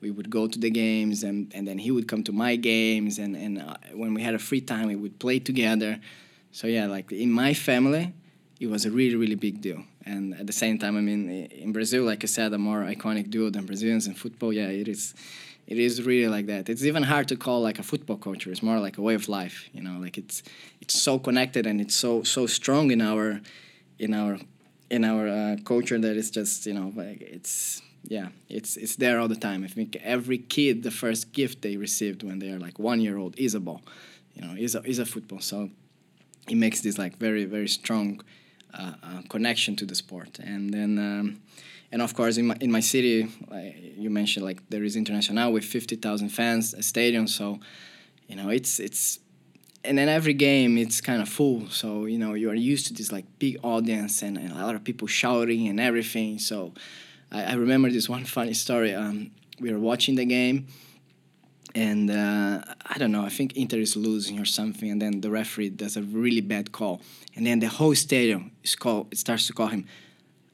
we 0.00 0.10
would 0.10 0.30
go 0.30 0.46
to 0.46 0.58
the 0.58 0.70
games, 0.70 1.22
and, 1.22 1.52
and 1.54 1.66
then 1.66 1.78
he 1.78 1.90
would 1.90 2.08
come 2.08 2.22
to 2.24 2.32
my 2.32 2.56
games, 2.56 3.18
and 3.18 3.36
and 3.36 3.60
uh, 3.60 3.76
when 3.94 4.14
we 4.14 4.22
had 4.22 4.34
a 4.34 4.38
free 4.38 4.60
time, 4.60 4.88
we 4.88 4.96
would 4.96 5.18
play 5.18 5.38
together. 5.38 6.00
So 6.52 6.66
yeah, 6.66 6.86
like 6.86 7.12
in 7.12 7.30
my 7.30 7.54
family, 7.54 8.14
it 8.60 8.68
was 8.68 8.84
a 8.84 8.90
really 8.90 9.16
really 9.16 9.36
big 9.36 9.60
deal. 9.60 9.84
And 10.04 10.34
at 10.40 10.46
the 10.46 10.54
same 10.54 10.78
time, 10.78 10.96
I 10.96 11.02
mean, 11.02 11.28
in 11.28 11.72
Brazil, 11.72 12.04
like 12.04 12.24
I 12.24 12.28
said, 12.28 12.54
a 12.54 12.58
more 12.58 12.80
iconic 12.80 13.28
duo 13.28 13.50
than 13.50 13.66
Brazilians 13.66 14.06
in 14.06 14.14
football. 14.14 14.54
Yeah, 14.54 14.68
it 14.68 14.88
is 14.88 15.14
it 15.68 15.76
is 15.78 16.02
really 16.02 16.28
like 16.28 16.46
that. 16.46 16.70
It's 16.70 16.82
even 16.82 17.02
hard 17.02 17.28
to 17.28 17.36
call 17.36 17.60
like 17.60 17.78
a 17.78 17.82
football 17.82 18.16
culture. 18.16 18.50
It's 18.50 18.62
more 18.62 18.80
like 18.80 18.96
a 18.96 19.02
way 19.02 19.14
of 19.14 19.28
life. 19.28 19.68
You 19.74 19.82
know, 19.82 19.98
like 20.00 20.16
it's 20.16 20.42
it's 20.80 21.00
so 21.00 21.18
connected 21.18 21.66
and 21.66 21.78
it's 21.78 21.94
so 21.94 22.22
so 22.22 22.46
strong 22.46 22.90
in 22.90 23.02
our 23.02 23.40
in 23.98 24.14
our 24.14 24.38
in 24.90 25.04
our 25.04 25.28
uh, 25.28 25.56
culture 25.64 25.98
that 25.98 26.16
it's 26.16 26.30
just 26.30 26.64
you 26.64 26.72
know 26.72 26.90
like 26.96 27.20
it's 27.20 27.82
yeah 28.04 28.28
it's 28.48 28.78
it's 28.78 28.96
there 28.96 29.20
all 29.20 29.28
the 29.28 29.36
time. 29.48 29.62
I 29.62 29.68
think 29.68 29.96
every 29.96 30.38
kid 30.38 30.84
the 30.84 30.90
first 30.90 31.32
gift 31.32 31.60
they 31.60 31.76
received 31.76 32.22
when 32.22 32.38
they 32.38 32.50
are 32.50 32.58
like 32.58 32.78
one 32.78 33.02
year 33.02 33.18
old 33.18 33.38
is 33.38 33.54
a 33.54 33.60
ball. 33.60 33.82
You 34.34 34.42
know, 34.42 34.54
is 34.56 34.74
a 34.74 34.82
is 34.84 34.98
a 34.98 35.04
football. 35.04 35.40
So 35.40 35.68
it 36.48 36.56
makes 36.56 36.80
this 36.80 36.96
like 36.96 37.18
very 37.18 37.44
very 37.44 37.68
strong 37.68 38.22
uh, 38.72 38.94
uh, 39.02 39.22
connection 39.28 39.76
to 39.76 39.84
the 39.84 39.94
sport. 39.94 40.38
And 40.38 40.72
then. 40.72 40.98
Um, 40.98 41.40
and 41.90 42.02
of 42.02 42.14
course 42.14 42.36
in 42.36 42.46
my 42.46 42.56
in 42.60 42.70
my 42.70 42.80
city 42.80 43.28
like 43.50 43.76
you 43.96 44.10
mentioned 44.10 44.44
like 44.44 44.68
there 44.70 44.84
is 44.84 44.96
international 44.96 45.52
with 45.52 45.64
50,000 45.64 46.28
fans 46.28 46.74
a 46.74 46.82
stadium 46.82 47.26
so 47.26 47.58
you 48.26 48.36
know 48.36 48.48
it's 48.48 48.78
it's 48.78 49.18
and 49.84 49.96
then 49.96 50.08
every 50.08 50.34
game 50.34 50.76
it's 50.76 51.00
kind 51.00 51.22
of 51.22 51.28
full 51.28 51.68
so 51.70 52.04
you 52.04 52.18
know 52.18 52.34
you 52.34 52.50
are 52.50 52.54
used 52.54 52.86
to 52.88 52.94
this 52.94 53.10
like 53.12 53.26
big 53.38 53.58
audience 53.62 54.22
and, 54.22 54.36
and 54.36 54.52
a 54.52 54.66
lot 54.66 54.74
of 54.74 54.84
people 54.84 55.08
shouting 55.08 55.68
and 55.68 55.80
everything 55.80 56.38
so 56.38 56.72
I, 57.32 57.44
I 57.44 57.52
remember 57.54 57.90
this 57.90 58.08
one 58.08 58.24
funny 58.38 58.54
story 58.54 58.94
um, 58.94 59.30
we 59.60 59.72
were 59.72 59.80
watching 59.80 60.14
the 60.16 60.24
game 60.26 60.66
and 61.74 62.10
uh, 62.10 62.62
I 62.86 62.98
don't 62.98 63.12
know. 63.12 63.24
I 63.24 63.28
think 63.28 63.56
Inter 63.56 63.78
is 63.78 63.94
losing 63.94 64.40
or 64.40 64.44
something, 64.44 64.90
and 64.90 65.00
then 65.00 65.20
the 65.20 65.30
referee 65.30 65.70
does 65.70 65.96
a 65.96 66.02
really 66.02 66.40
bad 66.40 66.72
call, 66.72 67.02
and 67.36 67.46
then 67.46 67.58
the 67.58 67.68
whole 67.68 67.94
stadium 67.94 68.52
is 68.64 68.74
call 68.74 69.06
it 69.10 69.18
starts 69.18 69.46
to 69.48 69.52
call 69.52 69.68
him. 69.68 69.86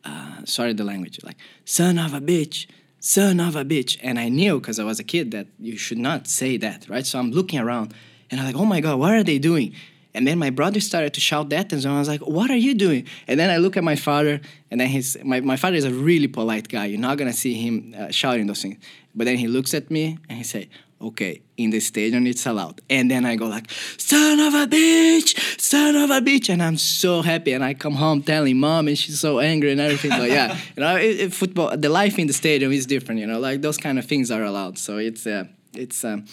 Uh, 0.05 0.44
sorry, 0.44 0.72
the 0.72 0.84
language, 0.84 1.18
like 1.22 1.36
son 1.64 1.98
of 1.98 2.12
a 2.12 2.20
bitch, 2.20 2.66
son 3.00 3.40
of 3.40 3.57
a 3.57 3.64
bitch, 3.64 3.98
and 4.02 4.18
I 4.18 4.28
knew 4.28 4.61
because 4.61 4.78
I 4.78 4.84
was 4.84 4.98
a 5.00 5.05
kid 5.05 5.30
that 5.30 5.46
you 5.59 5.76
should 5.76 5.98
not 5.98 6.26
say 6.26 6.57
that, 6.59 6.86
right? 6.88 7.07
So 7.07 7.18
I'm 7.18 7.30
looking 7.30 7.59
around, 7.59 7.94
and 8.30 8.40
I'm 8.40 8.46
like, 8.46 8.57
oh 8.57 8.64
my 8.64 8.80
god, 8.80 8.98
what 8.98 9.12
are 9.12 9.22
they 9.22 9.38
doing? 9.38 9.74
And 10.16 10.28
then 10.28 10.38
my 10.38 10.50
brother 10.50 10.78
started 10.78 11.12
to 11.14 11.20
shout 11.20 11.48
that, 11.50 11.72
and 11.72 11.82
so 11.82 11.90
I 11.90 11.98
was 11.98 12.07
like, 12.07 12.20
"What 12.20 12.48
are 12.48 12.57
you 12.57 12.74
doing?" 12.74 13.09
And 13.26 13.38
then 13.40 13.50
I 13.50 13.57
look 13.57 13.76
at 13.76 13.82
my 13.82 13.96
father, 13.96 14.40
and 14.70 14.80
then 14.80 14.88
his 14.88 15.18
my, 15.24 15.40
my 15.40 15.57
father 15.57 15.76
is 15.76 15.84
a 15.84 15.90
really 15.90 16.28
polite 16.28 16.68
guy. 16.68 16.84
You're 16.86 17.00
not 17.00 17.18
gonna 17.18 17.32
see 17.32 17.55
him 17.55 17.94
uh, 17.98 18.11
shouting 18.12 18.46
those 18.46 18.62
things. 18.62 18.78
But 19.14 19.24
then 19.24 19.38
he 19.38 19.48
looks 19.48 19.74
at 19.74 19.90
me 19.90 20.18
and 20.28 20.38
he 20.38 20.44
say, 20.44 20.68
"Okay, 21.01 21.42
in 21.57 21.70
the 21.70 21.80
stadium 21.80 22.26
it's 22.26 22.47
allowed." 22.47 22.80
And 22.88 23.11
then 23.11 23.24
I 23.24 23.36
go 23.36 23.47
like, 23.47 23.70
"Son 23.99 24.40
of 24.40 24.55
a 24.55 24.66
bitch, 24.66 25.61
son 25.61 25.97
of 25.97 26.11
a 26.11 26.20
bitch!" 26.20 26.49
And 26.49 26.62
I'm 26.62 26.76
so 26.76 27.22
happy, 27.22 27.53
and 27.53 27.64
I 27.64 27.74
come 27.74 27.95
home 27.95 28.22
telling 28.22 28.59
mom, 28.59 28.88
and 28.88 28.99
she's 28.99 29.20
so 29.20 29.40
angry 29.40 29.72
and 29.72 29.80
everything. 29.80 30.11
but 30.11 30.30
yeah, 30.30 30.57
you 30.76 30.80
know, 30.82 30.97
it, 30.97 31.20
it, 31.20 31.32
football, 31.32 31.76
the 31.76 31.88
life 31.88 32.18
in 32.18 32.26
the 32.26 32.32
stadium 32.32 32.72
is 32.72 32.86
different. 32.86 33.20
You 33.20 33.26
know, 33.26 33.38
like 33.38 33.62
those 33.62 33.76
kind 33.76 33.99
of 33.99 34.07
things 34.07 34.30
are 34.30 34.42
allowed. 34.42 34.78
So 34.78 34.99
it's 34.99 35.26
uh, 35.26 35.45
it's 35.74 36.05
um, 36.05 36.26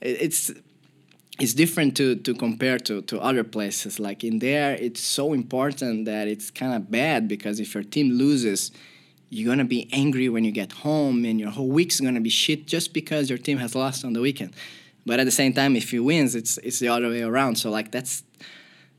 it's 0.00 0.52
it's 1.38 1.52
different 1.52 1.96
to, 1.98 2.16
to 2.16 2.34
compare 2.34 2.78
to, 2.78 3.02
to 3.02 3.20
other 3.20 3.44
places. 3.44 4.00
Like 4.00 4.24
in 4.24 4.38
there, 4.38 4.74
it's 4.74 5.00
so 5.00 5.32
important 5.32 6.06
that 6.06 6.28
it's 6.28 6.50
kind 6.50 6.74
of 6.74 6.90
bad 6.90 7.28
because 7.28 7.60
if 7.60 7.74
your 7.74 7.82
team 7.82 8.12
loses, 8.12 8.72
you're 9.28 9.50
gonna 9.52 9.64
be 9.64 9.88
angry 9.92 10.28
when 10.28 10.44
you 10.44 10.52
get 10.52 10.72
home, 10.72 11.24
and 11.24 11.40
your 11.40 11.50
whole 11.50 11.68
week's 11.68 12.00
gonna 12.00 12.20
be 12.20 12.30
shit 12.30 12.66
just 12.66 12.92
because 12.92 13.28
your 13.28 13.38
team 13.38 13.58
has 13.58 13.74
lost 13.74 14.04
on 14.04 14.12
the 14.12 14.20
weekend. 14.20 14.54
But 15.04 15.20
at 15.20 15.24
the 15.24 15.30
same 15.30 15.52
time, 15.52 15.76
if 15.76 15.92
you 15.92 16.02
wins, 16.04 16.34
it's 16.34 16.58
it's 16.58 16.78
the 16.78 16.88
other 16.88 17.08
way 17.08 17.22
around. 17.22 17.56
So 17.56 17.70
like 17.70 17.92
that's 17.92 18.22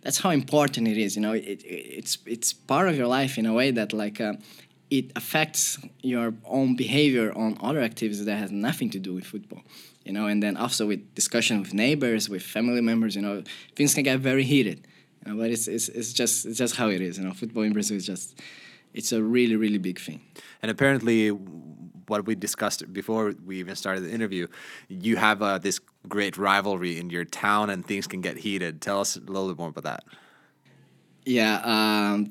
that's 0.02 0.20
how 0.20 0.30
important 0.30 0.88
it 0.88 0.98
is. 0.98 1.16
You 1.16 1.22
know, 1.22 1.34
it, 1.34 1.44
it 1.44 1.64
it's 1.66 2.18
it's 2.26 2.54
part 2.54 2.88
of 2.88 2.98
your 2.98 3.08
life 3.08 3.38
in 3.38 3.46
a 3.46 3.54
way 3.54 3.72
that 3.72 3.94
like. 3.94 4.20
Uh, 4.22 4.34
it 4.90 5.12
affects 5.18 5.78
your 6.02 6.34
own 6.46 6.78
behavior 6.78 7.34
on 7.36 7.58
other 7.60 7.82
activities 7.82 8.24
that 8.24 8.38
has 8.38 8.52
nothing 8.52 8.90
to 8.90 9.00
do 9.00 9.14
with 9.14 9.26
football 9.26 9.62
you 10.06 10.14
know 10.14 10.28
and 10.28 10.42
then 10.42 10.56
also 10.56 10.88
with 10.88 11.14
discussion 11.14 11.60
with 11.60 11.74
neighbors 11.74 12.30
with 12.30 12.42
family 12.42 12.82
members 12.82 13.16
you 13.16 13.22
know 13.22 13.44
things 13.76 13.94
can 13.94 14.04
get 14.04 14.20
very 14.20 14.44
heated 14.44 14.88
you 15.26 15.32
know, 15.32 15.38
but 15.38 15.52
it's, 15.52 15.68
it's, 15.68 15.90
it's 15.90 16.14
just 16.14 16.46
it's 16.46 16.58
just 16.58 16.78
how 16.78 16.88
it 16.88 17.02
is 17.02 17.18
you 17.18 17.24
know 17.24 17.34
football 17.34 17.64
in 17.64 17.74
brazil 17.74 17.98
is 17.98 18.06
just 18.06 18.40
it's 18.98 19.12
a 19.12 19.22
really 19.22 19.56
really 19.56 19.78
big 19.78 20.00
thing 20.00 20.20
and 20.62 20.70
apparently 20.72 21.30
what 21.30 22.26
we 22.26 22.34
discussed 22.36 22.82
before 22.92 23.34
we 23.46 23.60
even 23.60 23.76
started 23.76 24.02
the 24.02 24.12
interview 24.12 24.48
you 24.88 25.16
have 25.18 25.42
uh, 25.42 25.58
this 25.58 25.80
great 26.08 26.38
rivalry 26.38 26.98
in 27.00 27.10
your 27.10 27.26
town 27.26 27.70
and 27.70 27.86
things 27.86 28.08
can 28.08 28.22
get 28.22 28.38
heated 28.38 28.82
tell 28.82 29.00
us 29.00 29.16
a 29.16 29.20
little 29.20 29.50
bit 29.50 29.58
more 29.58 29.70
about 29.70 29.84
that 29.84 30.04
yeah 31.26 31.56
um, 31.74 32.30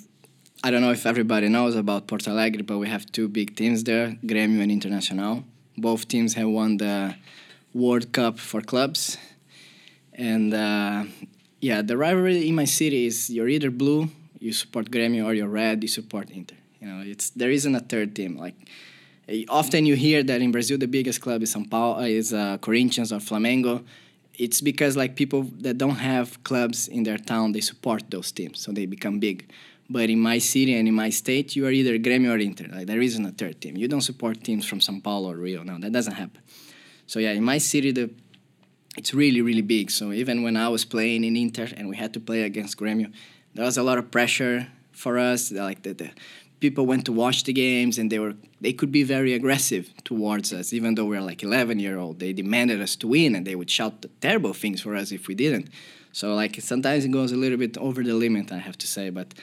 I 0.64 0.71
don't 0.71 0.81
know 0.81 0.91
if 0.91 1.07
everybody 1.07 1.49
knows 1.49 1.77
about 1.77 2.09
Porto 2.09 2.33
Alegre, 2.33 2.64
but 2.64 2.79
we 2.79 2.89
have 2.89 3.05
two 3.12 3.29
big 3.29 3.55
teams 3.55 3.85
there, 3.85 4.17
Grêmio 4.25 4.62
and 4.62 4.73
Internacional. 4.73 5.45
Both 5.77 6.09
teams 6.09 6.35
have 6.35 6.49
won 6.49 6.79
the 6.79 7.14
World 7.75 8.11
Cup 8.12 8.39
for 8.39 8.62
clubs. 8.62 9.19
And 10.14 10.55
uh, 10.55 11.05
yeah, 11.61 11.83
the 11.83 11.97
rivalry 11.97 12.49
in 12.49 12.55
my 12.55 12.64
city 12.64 13.07
is 13.07 13.31
you're 13.31 13.49
either 13.49 13.71
blue, 13.71 14.09
you 14.39 14.53
support 14.53 14.91
Grêmio, 14.91 15.24
or 15.24 15.34
you're 15.34 15.49
red, 15.49 15.82
you 15.82 15.89
support 15.89 16.30
Inter. 16.30 16.57
You 16.80 16.89
know, 16.89 17.03
it's 17.05 17.30
there 17.30 17.51
isn't 17.51 17.74
a 17.74 17.80
third 17.80 18.14
team. 18.14 18.37
Like 18.37 18.55
often 19.49 19.87
you 19.87 19.97
hear 19.97 20.22
that 20.22 20.41
in 20.41 20.53
Brazil 20.53 20.78
the 20.78 20.87
biggest 20.89 21.20
club 21.20 21.43
is 21.43 21.55
São 21.55 21.68
Paulo, 21.68 22.01
is 22.01 22.32
uh, 22.32 22.59
Corinthians 22.59 23.12
or 23.12 23.18
Flamengo. 23.18 23.84
It's 24.34 24.61
because 24.61 24.97
like 24.97 25.16
people 25.16 25.45
that 25.61 25.78
don't 25.78 25.97
have 25.97 26.43
clubs 26.45 26.89
in 26.89 27.05
their 27.05 27.18
town 27.18 27.53
they 27.53 27.61
support 27.61 28.11
those 28.11 28.30
teams, 28.32 28.61
so 28.61 28.72
they 28.72 28.87
become 28.87 29.18
big. 29.18 29.51
But 29.89 30.11
in 30.11 30.20
my 30.20 30.39
city 30.39 30.74
and 30.74 30.89
in 30.89 30.95
my 30.95 31.11
state, 31.11 31.55
you 31.55 31.64
are 31.66 31.70
either 31.70 31.97
Grêmio 31.99 32.32
or 32.34 32.39
Inter. 32.39 32.66
Like 32.72 32.87
there 32.87 33.01
isn't 33.01 33.24
a 33.24 33.30
third 33.30 33.61
team. 33.61 33.76
You 33.76 33.89
don't 33.89 34.01
support 34.01 34.43
teams 34.43 34.66
from 34.66 34.80
São 34.80 35.03
Paulo 35.03 35.30
or 35.30 35.37
Rio. 35.37 35.62
No, 35.62 35.78
that 35.78 35.93
doesn't 35.93 36.14
happen. 36.14 36.43
So 37.07 37.20
yeah, 37.20 37.32
in 37.32 37.45
my 37.45 37.59
city, 37.59 37.93
the 37.93 38.11
it's 38.97 39.14
really 39.14 39.43
really 39.43 39.62
big. 39.62 39.91
So 39.91 40.12
even 40.12 40.43
when 40.43 40.57
I 40.57 40.68
was 40.68 40.84
playing 40.84 41.24
in 41.24 41.37
Inter 41.37 41.68
and 41.76 41.89
we 41.89 41.97
had 41.97 42.12
to 42.14 42.20
play 42.20 42.43
against 42.43 42.78
Grêmio, 42.78 43.12
there 43.57 43.65
was 43.65 43.79
a 43.79 43.83
lot 43.83 43.99
of 43.99 44.11
pressure 44.11 44.69
for 44.93 45.19
us. 45.19 45.51
Like 45.51 45.83
the, 45.83 45.95
the 45.95 46.11
people 46.61 46.87
went 46.87 47.05
to 47.07 47.13
watch 47.13 47.45
the 47.45 47.53
games 47.53 47.99
and 47.99 48.11
they 48.13 48.19
were 48.19 48.35
they 48.61 48.73
could 48.73 48.93
be 48.93 49.03
very 49.03 49.33
aggressive 49.35 49.93
towards 50.05 50.53
us, 50.53 50.73
even 50.73 50.95
though 50.95 51.05
we 51.05 51.17
are 51.17 51.23
like 51.23 51.43
11 51.43 51.79
year 51.79 51.99
old. 51.99 52.21
They 52.21 52.33
demanded 52.33 52.81
us 52.81 52.97
to 52.97 53.09
win 53.09 53.35
and 53.35 53.47
they 53.47 53.55
would 53.55 53.71
shout 53.71 54.05
terrible 54.21 54.53
things 54.53 54.81
for 54.81 54.95
us 54.95 55.11
if 55.11 55.27
we 55.27 55.35
didn't. 55.35 55.69
So 56.13 56.35
like 56.35 56.61
sometimes 56.61 57.05
it 57.05 57.11
goes 57.11 57.33
a 57.33 57.37
little 57.37 57.59
bit 57.59 57.77
over 57.79 58.03
the 58.03 58.15
limit, 58.15 58.53
I 58.53 58.59
have 58.59 58.79
to 58.79 58.87
say. 58.87 59.11
But 59.11 59.35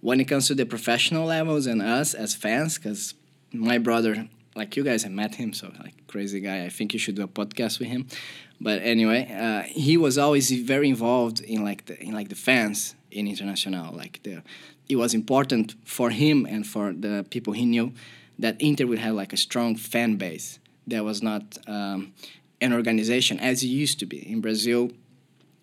when 0.00 0.20
it 0.20 0.24
comes 0.24 0.46
to 0.48 0.54
the 0.54 0.66
professional 0.66 1.26
levels 1.26 1.66
and 1.66 1.80
us 1.80 2.14
as 2.14 2.34
fans, 2.34 2.78
because 2.78 3.14
my 3.52 3.78
brother 3.78 4.28
like 4.54 4.76
you 4.76 4.84
guys 4.84 5.02
have 5.02 5.12
met 5.12 5.36
him, 5.36 5.52
so 5.52 5.72
like 5.80 5.94
crazy 6.08 6.40
guy. 6.40 6.64
I 6.64 6.68
think 6.68 6.92
you 6.92 6.98
should 6.98 7.14
do 7.14 7.22
a 7.22 7.28
podcast 7.28 7.78
with 7.78 7.88
him. 7.88 8.06
But 8.60 8.82
anyway, 8.82 9.32
uh, 9.32 9.62
he 9.62 9.96
was 9.96 10.18
always 10.18 10.50
very 10.50 10.88
involved 10.88 11.40
in 11.40 11.64
like 11.64 11.86
the 11.86 12.00
in 12.02 12.12
like 12.12 12.28
the 12.28 12.34
fans 12.34 12.94
in 13.12 13.26
Internacional. 13.26 13.94
Like 13.94 14.22
the, 14.22 14.42
it 14.88 14.96
was 14.96 15.14
important 15.14 15.74
for 15.84 16.10
him 16.10 16.46
and 16.46 16.66
for 16.66 16.92
the 16.92 17.24
people 17.30 17.52
he 17.52 17.66
knew 17.66 17.92
that 18.38 18.60
Inter 18.60 18.86
would 18.86 18.98
have 18.98 19.14
like 19.14 19.32
a 19.32 19.36
strong 19.36 19.76
fan 19.76 20.16
base. 20.16 20.58
That 20.86 21.04
was 21.04 21.22
not 21.22 21.58
um, 21.66 22.12
an 22.60 22.72
organization 22.72 23.38
as 23.38 23.62
it 23.62 23.68
used 23.68 23.98
to 24.00 24.06
be 24.06 24.18
in 24.18 24.40
Brazil 24.40 24.90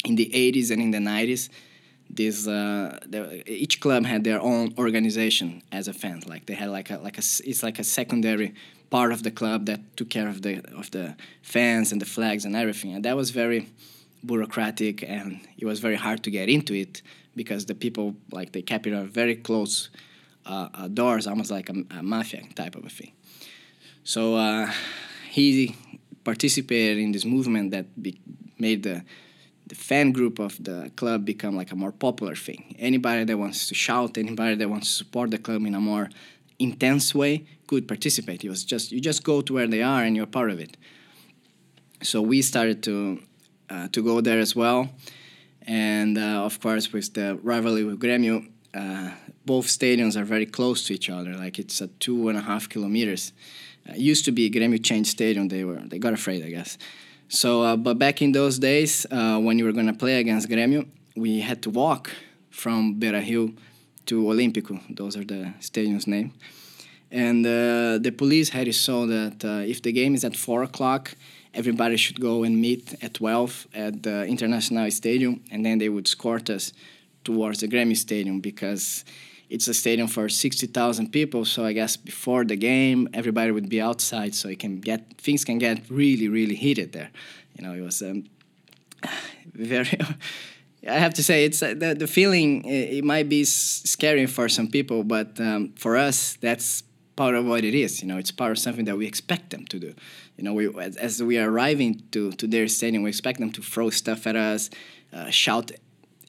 in 0.06 0.16
the 0.16 0.32
80s 0.34 0.72
and 0.72 0.82
in 0.82 0.92
the 0.92 1.00
90s 1.00 1.50
this 2.10 2.48
uh, 2.48 2.98
the, 3.06 3.44
each 3.52 3.82
club 3.82 4.06
had 4.06 4.24
their 4.24 4.42
own 4.42 4.74
organization 4.78 5.62
as 5.72 5.88
a 5.88 5.94
fan 5.94 6.24
like 6.26 6.46
they 6.48 6.56
had 6.56 6.70
like 6.70 6.90
a 6.90 6.98
like 6.98 7.18
a 7.18 7.26
it's 7.46 7.62
like 7.62 7.78
a 7.78 7.84
secondary 7.84 8.56
part 8.90 9.12
of 9.12 9.24
the 9.24 9.32
club 9.32 9.66
that 9.66 9.80
took 9.96 10.10
care 10.10 10.28
of 10.28 10.42
the 10.42 10.64
of 10.78 10.92
the 10.92 11.16
fans 11.42 11.92
and 11.92 12.02
the 12.02 12.06
flags 12.06 12.46
and 12.46 12.56
everything, 12.56 12.94
and 12.94 13.06
that 13.06 13.16
was 13.16 13.30
very 13.30 13.68
bureaucratic 14.26 15.04
and 15.04 15.40
it 15.58 15.66
was 15.66 15.80
very 15.80 15.96
hard 15.96 16.24
to 16.24 16.30
get 16.30 16.50
into 16.50 16.74
it 16.74 17.02
because 17.40 17.66
the 17.68 17.78
people 17.86 18.08
like 18.38 18.52
they 18.52 18.62
kept 18.62 18.86
it 18.86 18.94
very 19.22 19.38
close 19.48 19.90
uh, 20.46 20.68
uh, 20.74 20.88
doors, 20.90 21.26
almost 21.26 21.52
like 21.58 21.68
a, 21.70 21.76
a, 22.00 22.04
mafia 22.04 22.44
type 22.54 22.76
of 22.76 22.84
a 22.86 22.90
thing. 22.90 23.14
So 24.04 24.22
uh, 24.36 24.70
he 25.30 25.74
participated 26.26 26.98
in 26.98 27.14
this 27.14 27.24
movement 27.24 27.72
that 27.72 27.86
be, 28.06 28.20
made 28.66 28.84
the 28.84 28.98
the 29.72 29.76
fan 29.90 30.12
group 30.12 30.36
of 30.40 30.54
the 30.68 30.92
club 31.00 31.20
become 31.34 31.56
like 31.56 31.72
a 31.72 31.78
more 31.84 31.94
popular 32.08 32.36
thing. 32.48 32.76
Anybody 32.90 33.24
that 33.24 33.38
wants 33.38 33.60
to 33.70 33.76
shout, 33.86 34.18
anybody 34.18 34.56
that 34.56 34.70
wants 34.74 34.88
to 34.90 34.96
support 35.02 35.28
the 35.32 35.38
club 35.38 35.62
in 35.70 35.76
a 35.76 35.84
more 35.92 36.10
intense 36.68 37.08
way 37.22 37.46
could 37.68 37.88
participate. 37.88 38.44
It 38.44 38.50
was 38.50 38.66
just 38.74 38.92
you 38.92 39.00
just 39.12 39.24
go 39.24 39.36
to 39.46 39.54
where 39.54 39.70
they 39.76 39.84
are 39.94 40.02
and 40.06 40.14
you're 40.18 40.34
part 40.40 40.50
of 40.52 40.60
it. 40.60 40.76
So 42.02 42.22
we 42.22 42.42
started 42.42 42.84
to 42.88 42.96
uh, 43.74 43.88
to 43.94 44.00
go 44.10 44.20
there 44.28 44.40
as 44.48 44.54
well, 44.64 44.80
and 45.70 46.18
uh, 46.18 46.44
of 46.44 46.60
course 46.60 46.92
with 46.92 47.14
the 47.14 47.40
rivalry 47.44 47.84
with 47.84 48.00
Grêmio, 48.00 48.50
uh, 48.74 49.12
both 49.46 49.68
stadiums 49.68 50.16
are 50.16 50.26
very 50.26 50.48
close 50.48 50.84
to 50.88 50.94
each 50.96 51.10
other. 51.12 51.36
Like 51.36 51.60
it's 51.60 51.80
a 51.80 51.88
two 51.88 52.28
and 52.28 52.38
a 52.38 52.42
half 52.42 52.68
kilometers. 52.68 53.34
Uh, 53.88 53.94
used 53.96 54.26
to 54.26 54.32
be 54.32 54.50
Grêmio 54.50 54.84
changed 54.84 55.12
stadium. 55.12 55.48
They 55.48 55.64
were 55.64 55.80
they 55.86 56.00
got 56.00 56.14
afraid, 56.14 56.44
I 56.44 56.50
guess. 56.50 56.78
So, 57.28 57.62
uh, 57.62 57.76
but 57.78 58.00
back 58.00 58.24
in 58.24 58.32
those 58.32 58.58
days, 58.58 59.06
uh, 59.12 59.38
when 59.40 59.60
you 59.60 59.66
were 59.66 59.72
gonna 59.72 59.94
play 59.94 60.20
against 60.20 60.50
Grêmio, 60.50 60.88
we 61.16 61.42
had 61.42 61.62
to 61.62 61.70
walk 61.70 62.10
from 62.50 62.96
Beira 63.00 63.22
Rio 63.22 63.54
to 64.08 64.24
Olímpico. 64.24 64.82
Those 64.90 65.16
are 65.16 65.24
the 65.24 65.54
stadium's 65.60 66.08
name. 66.08 66.34
And 67.12 67.46
uh, 67.46 68.00
the 68.00 68.12
police 68.12 68.50
had 68.50 68.68
it 68.68 68.74
so 68.74 69.06
that 69.06 69.44
if 69.68 69.82
the 69.82 69.92
game 69.92 70.14
is 70.14 70.24
at 70.24 70.36
4 70.36 70.62
o'clock, 70.62 71.16
everybody 71.54 71.98
should 71.98 72.20
go 72.20 72.44
and 72.44 72.60
meet 72.60 72.96
at 73.04 73.16
12 73.16 73.68
at 73.74 74.04
the 74.04 74.26
International 74.26 74.90
Stadium, 74.92 75.44
and 75.52 75.66
then 75.66 75.78
they 75.80 75.90
would 75.90 76.06
escort 76.06 76.50
us 76.50 76.74
towards 77.24 77.60
the 77.60 77.68
Grêmio 77.68 77.98
Stadium 77.98 78.40
because 78.40 79.04
it's 79.50 79.68
a 79.68 79.74
stadium 79.74 80.08
for 80.08 80.30
60,000 80.30 81.12
people. 81.12 81.44
So 81.44 81.66
I 81.66 81.74
guess 81.74 81.98
before 81.98 82.46
the 82.46 82.56
game, 82.56 83.10
everybody 83.14 83.52
would 83.52 83.70
be 83.70 83.82
outside, 83.82 84.36
so 84.36 84.48
it 84.48 84.60
can 84.60 84.80
get 84.80 85.18
things 85.18 85.44
can 85.44 85.58
get 85.58 85.90
really, 85.90 86.28
really 86.28 86.56
heated 86.56 86.94
there. 86.94 87.10
You 87.58 87.66
know, 87.66 87.74
it 87.74 87.82
was 87.82 88.02
um, 88.02 88.26
very. 89.54 89.90
I 90.88 90.94
have 90.94 91.14
to 91.16 91.24
say, 91.24 91.44
it's 91.44 91.62
uh, 91.62 91.74
the, 91.76 91.94
the 91.94 92.08
feeling. 92.08 92.64
It, 92.64 93.04
might 93.04 93.28
be 93.28 93.44
scary 93.44 94.26
for 94.28 94.48
some 94.48 94.70
people, 94.70 95.04
but 95.04 95.38
um, 95.38 95.74
for 95.76 95.98
us, 95.98 96.38
that's 96.40 96.84
part 97.18 97.36
of 97.36 97.46
what 97.46 97.66
it 97.66 97.74
is. 97.74 98.02
You 98.02 98.08
know, 98.08 98.18
it's 98.18 98.32
part 98.32 98.52
of 98.52 98.60
something 98.60 98.86
that 98.86 98.98
we 98.98 99.06
expect 99.06 99.50
them 99.50 99.66
to 99.66 99.78
do. 99.78 99.94
You 100.40 100.46
know, 100.46 100.54
we 100.54 100.66
as, 100.82 100.96
as 100.96 101.22
we 101.22 101.38
are 101.38 101.52
arriving 101.52 102.02
to 102.12 102.32
to 102.32 102.48
their 102.48 102.68
stadium, 102.70 103.04
we 103.04 103.10
expect 103.10 103.40
them 103.40 103.52
to 103.52 103.62
throw 103.62 103.90
stuff 103.90 104.26
at 104.26 104.36
us, 104.36 104.70
uh, 105.12 105.30
shout 105.30 105.72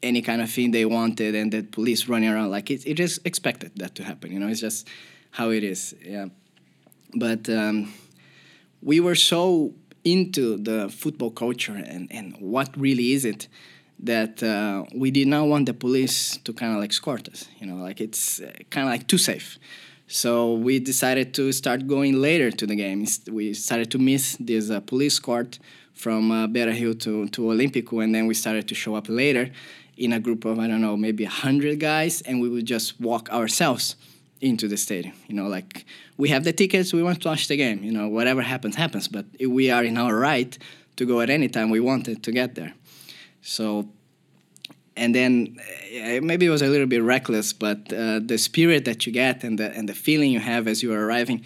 any 0.03 0.21
kind 0.21 0.43
of 0.43 0.51
thing 0.51 0.73
they 0.73 0.85
wanted, 0.85 1.35
and 1.35 1.53
the 1.53 1.63
police 1.63 2.09
running 2.09 2.29
around. 2.29 2.51
Like 2.51 2.71
it, 2.71 2.85
it 2.87 2.99
is 2.99 3.21
expected 3.25 3.71
that 3.77 3.95
to 3.95 4.03
happen. 4.03 4.33
You 4.33 4.41
know, 4.41 4.49
it's 4.49 4.61
just 4.61 4.89
how 5.31 5.51
it 5.51 5.63
is. 5.63 5.95
Yeah, 6.05 6.27
but 7.15 7.49
um, 7.49 7.95
we 8.83 8.99
were 8.99 9.15
so 9.15 9.75
into 10.05 10.57
the 10.57 10.89
football 10.89 11.31
culture 11.31 11.75
and, 11.75 12.11
and 12.11 12.35
what 12.41 12.69
really 12.77 13.13
is 13.13 13.25
it 13.25 13.49
that 14.03 14.43
uh, 14.43 14.85
we 14.95 15.11
did 15.11 15.29
not 15.29 15.47
want 15.47 15.67
the 15.67 15.75
police 15.75 16.39
to 16.39 16.55
kind 16.55 16.73
of 16.73 16.81
like 16.81 16.91
escort 16.91 17.29
us. 17.29 17.49
You 17.61 17.67
know, 17.67 17.77
like 17.77 18.01
it's 18.01 18.41
kind 18.71 18.87
of 18.87 18.91
like 18.91 19.07
too 19.07 19.19
safe. 19.19 19.59
So 20.13 20.55
we 20.55 20.81
decided 20.81 21.35
to 21.35 21.53
start 21.53 21.87
going 21.87 22.21
later 22.21 22.51
to 22.51 22.67
the 22.67 22.75
games. 22.75 23.21
We 23.31 23.55
started 23.55 23.93
to 23.93 23.99
miss 23.99 24.37
this 24.41 24.69
uh, 24.69 24.81
police 24.81 25.21
court 25.21 25.61
from 25.95 26.33
uh, 26.33 26.49
Beira 26.49 26.73
Rio 26.73 26.95
to, 26.95 27.29
to 27.29 27.43
Olímpico, 27.43 28.03
and 28.03 28.13
then 28.13 28.27
we 28.27 28.35
started 28.35 28.67
to 28.67 28.75
show 28.75 28.97
up 28.97 29.09
later 29.09 29.53
in 29.97 30.13
a 30.13 30.19
group 30.19 30.45
of, 30.45 30.59
I 30.59 30.67
don't 30.67 30.81
know, 30.81 30.97
maybe 30.97 31.23
100 31.23 31.79
guys, 31.79 32.23
and 32.23 32.41
we 32.41 32.49
would 32.49 32.67
just 32.67 33.01
walk 33.01 33.31
ourselves 33.31 33.95
into 34.41 34.67
the 34.67 34.77
stadium. 34.77 35.15
You 35.29 35.37
know, 35.37 35.47
like 35.47 35.85
we 36.17 36.31
have 36.31 36.43
the 36.43 36.53
tickets, 36.53 36.93
we 36.93 37.05
want 37.05 37.23
to 37.23 37.29
watch 37.29 37.47
the 37.47 37.57
game. 37.57 37.85
You 37.85 37.93
know, 37.93 38.09
whatever 38.09 38.43
happens, 38.43 38.75
happens. 38.75 39.07
But 39.07 39.27
we 39.47 39.71
are 39.71 39.85
in 39.85 39.97
our 39.97 40.17
right 40.17 40.59
to 40.97 41.07
go 41.07 41.21
at 41.21 41.31
any 41.31 41.47
time 41.47 41.71
we 41.71 41.79
wanted 41.79 42.25
to 42.25 42.33
get 42.33 42.57
there. 42.57 42.75
So, 43.43 43.89
and 44.97 45.14
then 45.14 45.57
uh, 45.59 46.20
maybe 46.22 46.47
it 46.47 46.51
was 46.51 46.62
a 46.62 46.66
little 46.66 46.86
bit 46.86 47.03
reckless, 47.03 47.53
but 47.53 47.93
uh, 47.93 48.20
the 48.20 48.38
spirit 48.38 48.84
that 48.84 49.07
you 49.07 49.12
get 49.12 49.45
and 49.45 49.59
the 49.59 49.70
and 49.72 49.88
the 49.88 49.95
feeling 49.95 50.30
you 50.30 50.41
have 50.41 50.66
as 50.66 50.82
you 50.82 50.93
are 50.93 51.07
arriving 51.07 51.45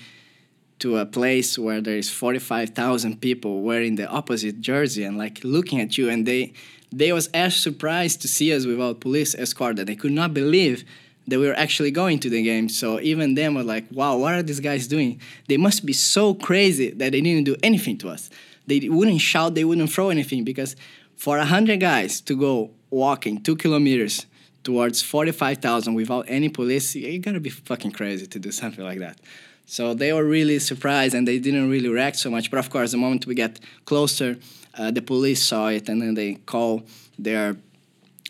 to 0.80 0.99
a 0.99 1.07
place 1.07 1.59
where 1.59 1.80
there 1.80 1.97
is 1.97 2.11
45,000 2.11 3.20
people 3.20 3.62
wearing 3.62 3.95
the 3.95 4.09
opposite 4.09 4.61
jersey 4.61 5.05
and 5.05 5.16
like 5.16 5.42
looking 5.45 5.80
at 5.80 5.97
you 5.97 6.11
and 6.11 6.26
they 6.26 6.53
they 6.92 7.12
was 7.12 7.28
as 7.28 7.57
surprised 7.57 8.20
to 8.22 8.28
see 8.28 8.55
us 8.55 8.66
without 8.66 9.01
police 9.01 9.34
escort 9.34 9.76
that 9.76 9.86
they 9.86 9.97
could 9.97 10.12
not 10.12 10.32
believe 10.34 10.84
that 11.26 11.38
we 11.38 11.47
were 11.47 11.55
actually 11.55 11.90
going 11.90 12.18
to 12.20 12.28
the 12.30 12.42
game. 12.42 12.68
So 12.68 13.01
even 13.01 13.34
them 13.34 13.55
were 13.55 13.62
like, 13.62 13.86
wow, 13.90 14.16
what 14.16 14.34
are 14.34 14.42
these 14.42 14.61
guys 14.61 14.86
doing? 14.86 15.20
They 15.49 15.57
must 15.57 15.86
be 15.86 15.92
so 15.92 16.34
crazy 16.34 16.90
that 16.90 17.12
they 17.12 17.20
didn't 17.20 17.45
do 17.45 17.57
anything 17.62 17.97
to 17.99 18.11
us. 18.11 18.30
They 18.66 18.88
wouldn't 18.88 19.20
shout, 19.20 19.55
they 19.55 19.64
wouldn't 19.64 19.90
throw 19.90 20.11
anything 20.11 20.45
because 20.45 20.76
for 21.16 21.38
100 21.38 21.80
guys 21.80 22.20
to 22.22 22.36
go 22.36 22.70
walking 22.95 23.42
two 23.42 23.57
kilometers 23.57 24.26
towards 24.62 25.03
45,000 25.03 25.95
without 25.95 26.24
any 26.28 26.49
police, 26.49 26.95
you 26.95 27.18
gotta 27.18 27.40
be 27.40 27.51
fucking 27.51 27.92
crazy 27.92 28.26
to 28.26 28.38
do 28.38 28.51
something 28.51 28.84
like 28.84 28.99
that. 29.01 29.20
So 29.66 29.95
they 29.95 30.12
were 30.12 30.24
really 30.24 30.59
surprised 30.59 31.14
and 31.14 31.26
they 31.26 31.38
didn't 31.38 31.70
really 31.70 31.88
react 31.88 32.16
so 32.16 32.30
much. 32.30 32.51
But 32.51 32.59
of 32.59 32.70
course, 32.70 32.92
the 32.92 32.99
moment 32.99 33.26
we 33.26 33.34
get 33.34 33.61
closer, 33.84 34.38
uh, 34.76 34.90
the 34.90 35.03
police 35.03 35.42
saw 35.42 35.68
it 35.68 35.88
and 35.88 36.01
then 36.03 36.14
they 36.14 36.34
call 36.34 36.84
their 37.18 37.57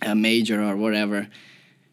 uh, 0.03 0.15
major 0.15 0.63
or 0.63 0.77
whatever. 0.77 1.29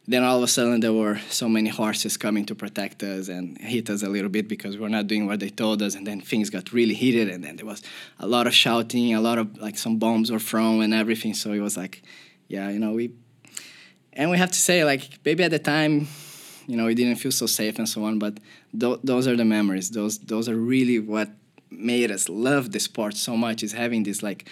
Then 0.07 0.23
all 0.23 0.37
of 0.37 0.43
a 0.43 0.47
sudden, 0.47 0.79
there 0.79 0.93
were 0.93 1.19
so 1.29 1.47
many 1.47 1.69
horses 1.69 2.17
coming 2.17 2.45
to 2.45 2.55
protect 2.55 3.03
us 3.03 3.29
and 3.29 3.57
hit 3.59 3.89
us 3.89 4.03
a 4.03 4.09
little 4.09 4.29
bit 4.29 4.47
because 4.47 4.75
we 4.75 4.81
we're 4.81 4.89
not 4.89 5.07
doing 5.07 5.27
what 5.27 5.39
they 5.39 5.49
told 5.49 5.81
us. 5.81 5.95
And 5.95 6.05
then 6.05 6.19
things 6.21 6.49
got 6.49 6.73
really 6.73 6.95
heated, 6.95 7.29
and 7.29 7.43
then 7.43 7.55
there 7.55 7.67
was 7.67 7.83
a 8.19 8.27
lot 8.27 8.47
of 8.47 8.53
shouting, 8.53 9.13
a 9.13 9.21
lot 9.21 9.37
of 9.37 9.57
like 9.59 9.77
some 9.77 9.97
bombs 9.99 10.31
were 10.31 10.39
thrown 10.39 10.81
and 10.81 10.93
everything. 10.93 11.33
So 11.35 11.53
it 11.53 11.59
was 11.59 11.77
like, 11.77 12.01
yeah, 12.51 12.69
you 12.69 12.79
know, 12.79 12.91
we 12.91 13.13
and 14.13 14.29
we 14.29 14.37
have 14.37 14.51
to 14.51 14.59
say 14.59 14.83
like 14.83 15.19
maybe 15.23 15.43
at 15.43 15.51
the 15.51 15.59
time 15.59 16.07
you 16.67 16.75
know 16.75 16.85
we 16.85 16.95
didn't 16.95 17.15
feel 17.15 17.31
so 17.31 17.45
safe 17.45 17.79
and 17.79 17.87
so 17.87 18.03
on 18.03 18.19
but 18.19 18.39
th- 18.77 18.99
those 19.03 19.25
are 19.27 19.37
the 19.37 19.45
memories. 19.45 19.89
Those 19.89 20.19
those 20.19 20.49
are 20.49 20.57
really 20.57 20.99
what 20.99 21.29
made 21.69 22.11
us 22.11 22.27
love 22.27 22.71
the 22.71 22.79
sport 22.79 23.15
so 23.15 23.37
much 23.37 23.63
is 23.63 23.71
having 23.71 24.03
this 24.03 24.21
like 24.21 24.49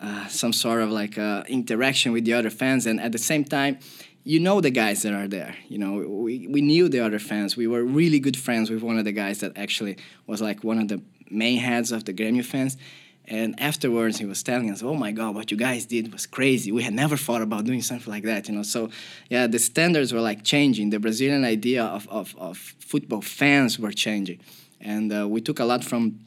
uh, 0.00 0.26
some 0.28 0.52
sort 0.52 0.82
of 0.82 0.90
like 0.90 1.16
uh, 1.18 1.42
interaction 1.48 2.12
with 2.12 2.24
the 2.24 2.34
other 2.34 2.50
fans. 2.50 2.86
And 2.86 3.00
at 3.00 3.12
the 3.12 3.18
same 3.30 3.44
time 3.44 3.78
you 4.22 4.38
know 4.38 4.60
the 4.60 4.70
guys 4.70 5.00
that 5.02 5.14
are 5.14 5.26
there. 5.26 5.56
You 5.68 5.78
know 5.78 5.92
we, 6.26 6.46
we 6.46 6.60
knew 6.60 6.90
the 6.90 7.00
other 7.00 7.18
fans. 7.18 7.56
We 7.56 7.66
were 7.66 7.82
really 7.82 8.20
good 8.20 8.36
friends 8.36 8.68
with 8.70 8.82
one 8.82 8.98
of 8.98 9.06
the 9.06 9.12
guys 9.12 9.40
that 9.40 9.56
actually 9.56 9.96
was 10.26 10.42
like 10.42 10.62
one 10.62 10.78
of 10.78 10.88
the 10.88 11.00
main 11.30 11.58
heads 11.58 11.90
of 11.90 12.04
the 12.04 12.12
Grêmio 12.12 12.44
fans 12.44 12.76
and 13.30 13.58
afterwards, 13.60 14.18
he 14.18 14.24
was 14.24 14.42
telling 14.42 14.70
us, 14.70 14.82
"Oh 14.82 14.94
my 14.94 15.12
God, 15.12 15.36
what 15.36 15.52
you 15.52 15.56
guys 15.56 15.86
did 15.86 16.12
was 16.12 16.26
crazy. 16.26 16.72
We 16.72 16.82
had 16.82 16.92
never 16.92 17.16
thought 17.16 17.42
about 17.42 17.64
doing 17.64 17.80
something 17.80 18.12
like 18.12 18.24
that." 18.24 18.48
You 18.48 18.56
know, 18.56 18.64
so 18.64 18.90
yeah, 19.30 19.46
the 19.46 19.60
standards 19.60 20.12
were 20.12 20.20
like 20.20 20.42
changing. 20.42 20.90
The 20.90 20.98
Brazilian 20.98 21.44
idea 21.44 21.84
of 21.84 22.08
of, 22.08 22.34
of 22.36 22.58
football 22.58 23.22
fans 23.22 23.78
were 23.78 23.92
changing, 23.92 24.40
and 24.80 25.12
uh, 25.12 25.28
we 25.28 25.40
took 25.40 25.60
a 25.60 25.64
lot 25.64 25.84
from 25.84 26.18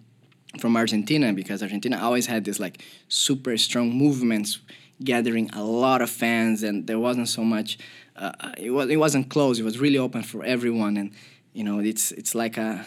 from 0.60 0.78
Argentina 0.78 1.34
because 1.34 1.62
Argentina 1.62 2.00
always 2.02 2.28
had 2.28 2.46
this 2.46 2.58
like 2.58 2.82
super 3.10 3.58
strong 3.58 3.92
movements, 3.92 4.60
gathering 5.04 5.50
a 5.52 5.64
lot 5.64 6.02
of 6.02 6.10
fans, 6.10 6.64
and 6.64 6.88
there 6.88 7.00
wasn't 7.00 7.28
so 7.28 7.44
much. 7.44 7.78
Uh, 8.16 8.32
it 8.58 8.70
was 8.70 8.90
it 8.90 8.98
wasn't 8.98 9.30
closed. 9.30 9.60
It 9.60 9.64
was 9.64 9.78
really 9.78 9.98
open 9.98 10.24
for 10.24 10.46
everyone, 10.46 10.96
and 10.96 11.12
you 11.52 11.66
know, 11.66 11.80
it's 11.80 12.14
it's 12.14 12.34
like 12.34 12.56
a 12.56 12.86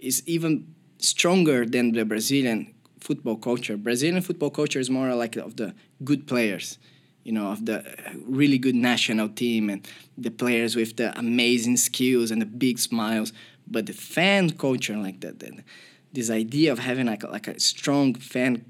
it's 0.00 0.22
even 0.26 0.74
stronger 0.98 1.64
than 1.64 1.92
the 1.92 2.04
Brazilian 2.04 2.73
football 3.04 3.36
culture. 3.36 3.76
Brazilian 3.76 4.22
football 4.22 4.50
culture 4.50 4.80
is 4.80 4.88
more 4.88 5.14
like 5.14 5.36
of 5.36 5.56
the 5.56 5.74
good 6.02 6.26
players, 6.26 6.78
you 7.22 7.32
know, 7.32 7.48
of 7.52 7.66
the 7.66 7.84
really 8.26 8.58
good 8.58 8.74
national 8.74 9.28
team 9.28 9.68
and 9.68 9.86
the 10.16 10.30
players 10.30 10.74
with 10.74 10.96
the 10.96 11.16
amazing 11.18 11.76
skills 11.76 12.30
and 12.30 12.40
the 12.40 12.46
big 12.46 12.78
smiles. 12.78 13.32
But 13.66 13.86
the 13.86 13.92
fan 13.92 14.50
culture, 14.50 14.96
like 14.96 15.20
that, 15.20 15.34
this 16.12 16.30
idea 16.30 16.72
of 16.72 16.78
having 16.78 17.06
like 17.06 17.22
a, 17.22 17.28
like 17.28 17.46
a 17.46 17.60
strong 17.60 18.14
fan 18.14 18.64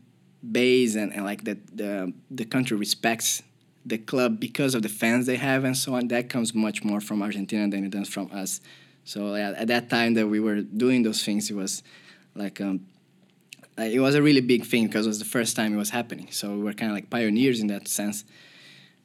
base 0.59 0.95
and, 0.97 1.13
and 1.15 1.25
like 1.25 1.45
that 1.45 1.59
the 1.77 2.13
the 2.31 2.45
country 2.45 2.77
respects 2.77 3.43
the 3.87 3.99
club 3.99 4.41
because 4.41 4.75
of 4.75 4.83
the 4.83 4.89
fans 4.89 5.27
they 5.27 5.37
have 5.37 5.65
and 5.65 5.77
so 5.77 5.95
on. 5.95 6.09
That 6.09 6.29
comes 6.29 6.55
much 6.55 6.83
more 6.85 7.01
from 7.01 7.23
Argentina 7.23 7.69
than 7.69 7.85
it 7.85 7.91
does 7.91 8.09
from 8.09 8.29
us. 8.33 8.61
So 9.05 9.35
yeah, 9.37 9.53
at 9.57 9.69
that 9.69 9.91
time 9.91 10.15
that 10.15 10.27
we 10.27 10.41
were 10.41 10.63
doing 10.63 11.03
those 11.03 11.23
things, 11.23 11.51
it 11.51 11.55
was 11.55 11.83
like 12.35 12.61
um, 12.61 12.81
it 13.79 14.01
was 14.01 14.15
a 14.15 14.23
really 14.23 14.41
big 14.41 14.65
thing 14.65 14.87
because 14.87 15.07
it 15.07 15.09
was 15.09 15.19
the 15.19 15.25
first 15.25 15.57
time 15.57 15.75
it 15.75 15.77
was 15.77 15.91
happening. 15.91 16.29
So 16.31 16.55
we 16.57 16.63
were 16.63 16.73
kind 16.73 16.91
of 16.91 16.97
like 16.97 17.11
pioneers 17.11 17.61
in 17.61 17.67
that 17.69 17.89
sense. 17.89 18.25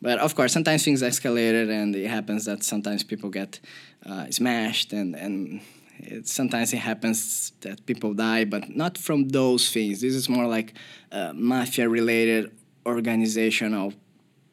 But 0.02 0.20
of 0.20 0.36
course, 0.36 0.54
sometimes 0.54 0.86
things 0.86 1.02
escalated, 1.02 1.70
and 1.70 1.96
it 1.96 2.08
happens 2.08 2.46
that 2.46 2.64
sometimes 2.64 3.04
people 3.04 3.30
get 3.30 3.60
uh, 4.06 4.30
smashed, 4.32 4.94
and 4.94 5.14
and 5.16 5.62
it, 5.98 6.28
sometimes 6.28 6.72
it 6.72 6.78
happens 6.78 7.52
that 7.62 7.86
people 7.86 8.14
die, 8.14 8.46
but 8.46 8.70
not 8.76 8.98
from 8.98 9.30
those 9.30 9.70
things. 9.72 10.00
This 10.00 10.16
is 10.16 10.30
more 10.30 10.48
like 10.48 10.74
uh, 11.12 11.34
mafia-related 11.34 12.52
organizational 12.86 13.94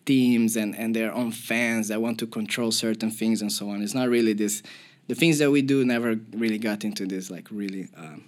teams 0.04 0.56
and, 0.56 0.74
and 0.76 0.94
their 0.94 1.12
own 1.12 1.30
fans 1.30 1.88
that 1.88 2.00
want 2.00 2.18
to 2.18 2.26
control 2.26 2.72
certain 2.72 3.10
things 3.10 3.40
and 3.40 3.52
so 3.52 3.70
on. 3.70 3.82
It's 3.82 3.94
not 3.94 4.08
really 4.08 4.32
this. 4.32 4.62
The 5.06 5.14
things 5.14 5.38
that 5.38 5.50
we 5.52 5.62
do 5.62 5.84
never 5.84 6.18
really 6.32 6.58
got 6.58 6.84
into 6.84 7.06
this 7.06 7.30
like 7.30 7.46
really. 7.50 7.88
Um, 7.96 8.24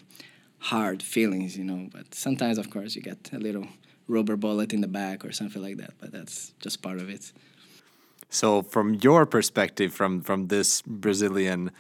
hard 0.58 1.02
feelings, 1.02 1.56
you 1.56 1.64
know. 1.64 1.88
But 1.92 2.14
sometimes, 2.14 2.58
of 2.58 2.70
course, 2.70 2.94
you 2.96 3.02
get 3.02 3.30
a 3.32 3.38
little 3.38 3.66
rubber 4.06 4.36
bullet 4.36 4.72
in 4.72 4.80
the 4.80 4.88
back 4.88 5.24
or 5.24 5.32
something 5.32 5.62
like 5.62 5.76
that. 5.78 5.94
But 5.98 6.12
that's 6.12 6.52
just 6.60 6.82
part 6.82 6.98
of 6.98 7.08
it. 7.08 7.32
So, 8.30 8.62
from 8.62 8.94
your 8.94 9.26
perspective, 9.26 9.92
from 9.92 10.22
from 10.22 10.48
this 10.48 10.82
Brazilian 10.82 11.70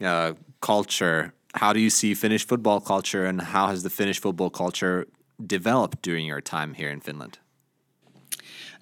uh, 0.00 0.34
culture, 0.60 1.32
how 1.54 1.72
do 1.72 1.80
you 1.80 1.90
see 1.90 2.14
Finnish 2.14 2.46
football 2.46 2.80
culture, 2.80 3.24
and 3.24 3.40
how 3.40 3.68
has 3.68 3.82
the 3.82 3.90
Finnish 3.90 4.20
football 4.20 4.50
culture 4.50 5.06
developed 5.44 6.02
during 6.02 6.26
your 6.26 6.40
time 6.40 6.74
here 6.74 6.90
in 6.90 7.00
Finland? 7.00 7.38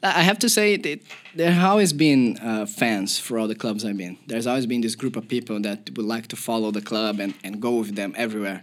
I 0.03 0.23
have 0.23 0.39
to 0.41 0.49
say 0.49 0.77
that 0.77 1.01
there 1.35 1.51
have 1.51 1.71
always 1.71 1.93
been 1.93 2.39
uh, 2.39 2.67
fans 2.67 3.19
for 3.19 3.39
all 3.39 3.49
the 3.49 3.55
clubs 3.55 3.85
I've 3.85 3.97
been. 3.97 4.19
There's 4.27 4.47
always 4.47 4.67
been 4.67 4.83
this 4.83 4.95
group 4.95 5.17
of 5.17 5.27
people 5.27 5.61
that 5.63 5.91
would 5.97 6.07
like 6.07 6.27
to 6.29 6.37
follow 6.37 6.71
the 6.71 6.83
club 6.83 7.19
and, 7.19 7.35
and 7.43 7.61
go 7.61 7.77
with 7.77 7.97
them 7.97 8.15
everywhere. 8.17 8.63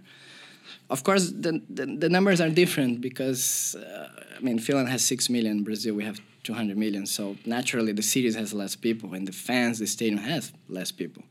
Of 0.93 1.03
course, 1.03 1.31
the, 1.31 1.59
the, 1.71 1.87
the 1.87 2.07
numbers 2.07 2.39
are 2.39 2.51
different 2.51 3.01
because, 3.01 3.73
uh, 3.73 4.09
I 4.37 4.39
mean, 4.41 4.59
Finland 4.59 4.89
has 4.89 5.03
6 5.03 5.27
million, 5.27 5.63
Brazil, 5.63 5.95
we 5.95 6.03
have 6.03 6.21
200 6.43 6.77
million. 6.77 7.07
So 7.07 7.35
naturally, 7.47 7.93
the 7.93 8.03
cities 8.03 8.35
has 8.35 8.53
less 8.53 8.75
people, 8.75 9.15
and 9.15 9.27
the 9.27 9.31
fans, 9.31 9.79
the 9.79 9.87
stadium 9.87 10.19
has 10.19 10.53
less 10.69 10.91
people. 10.91 11.23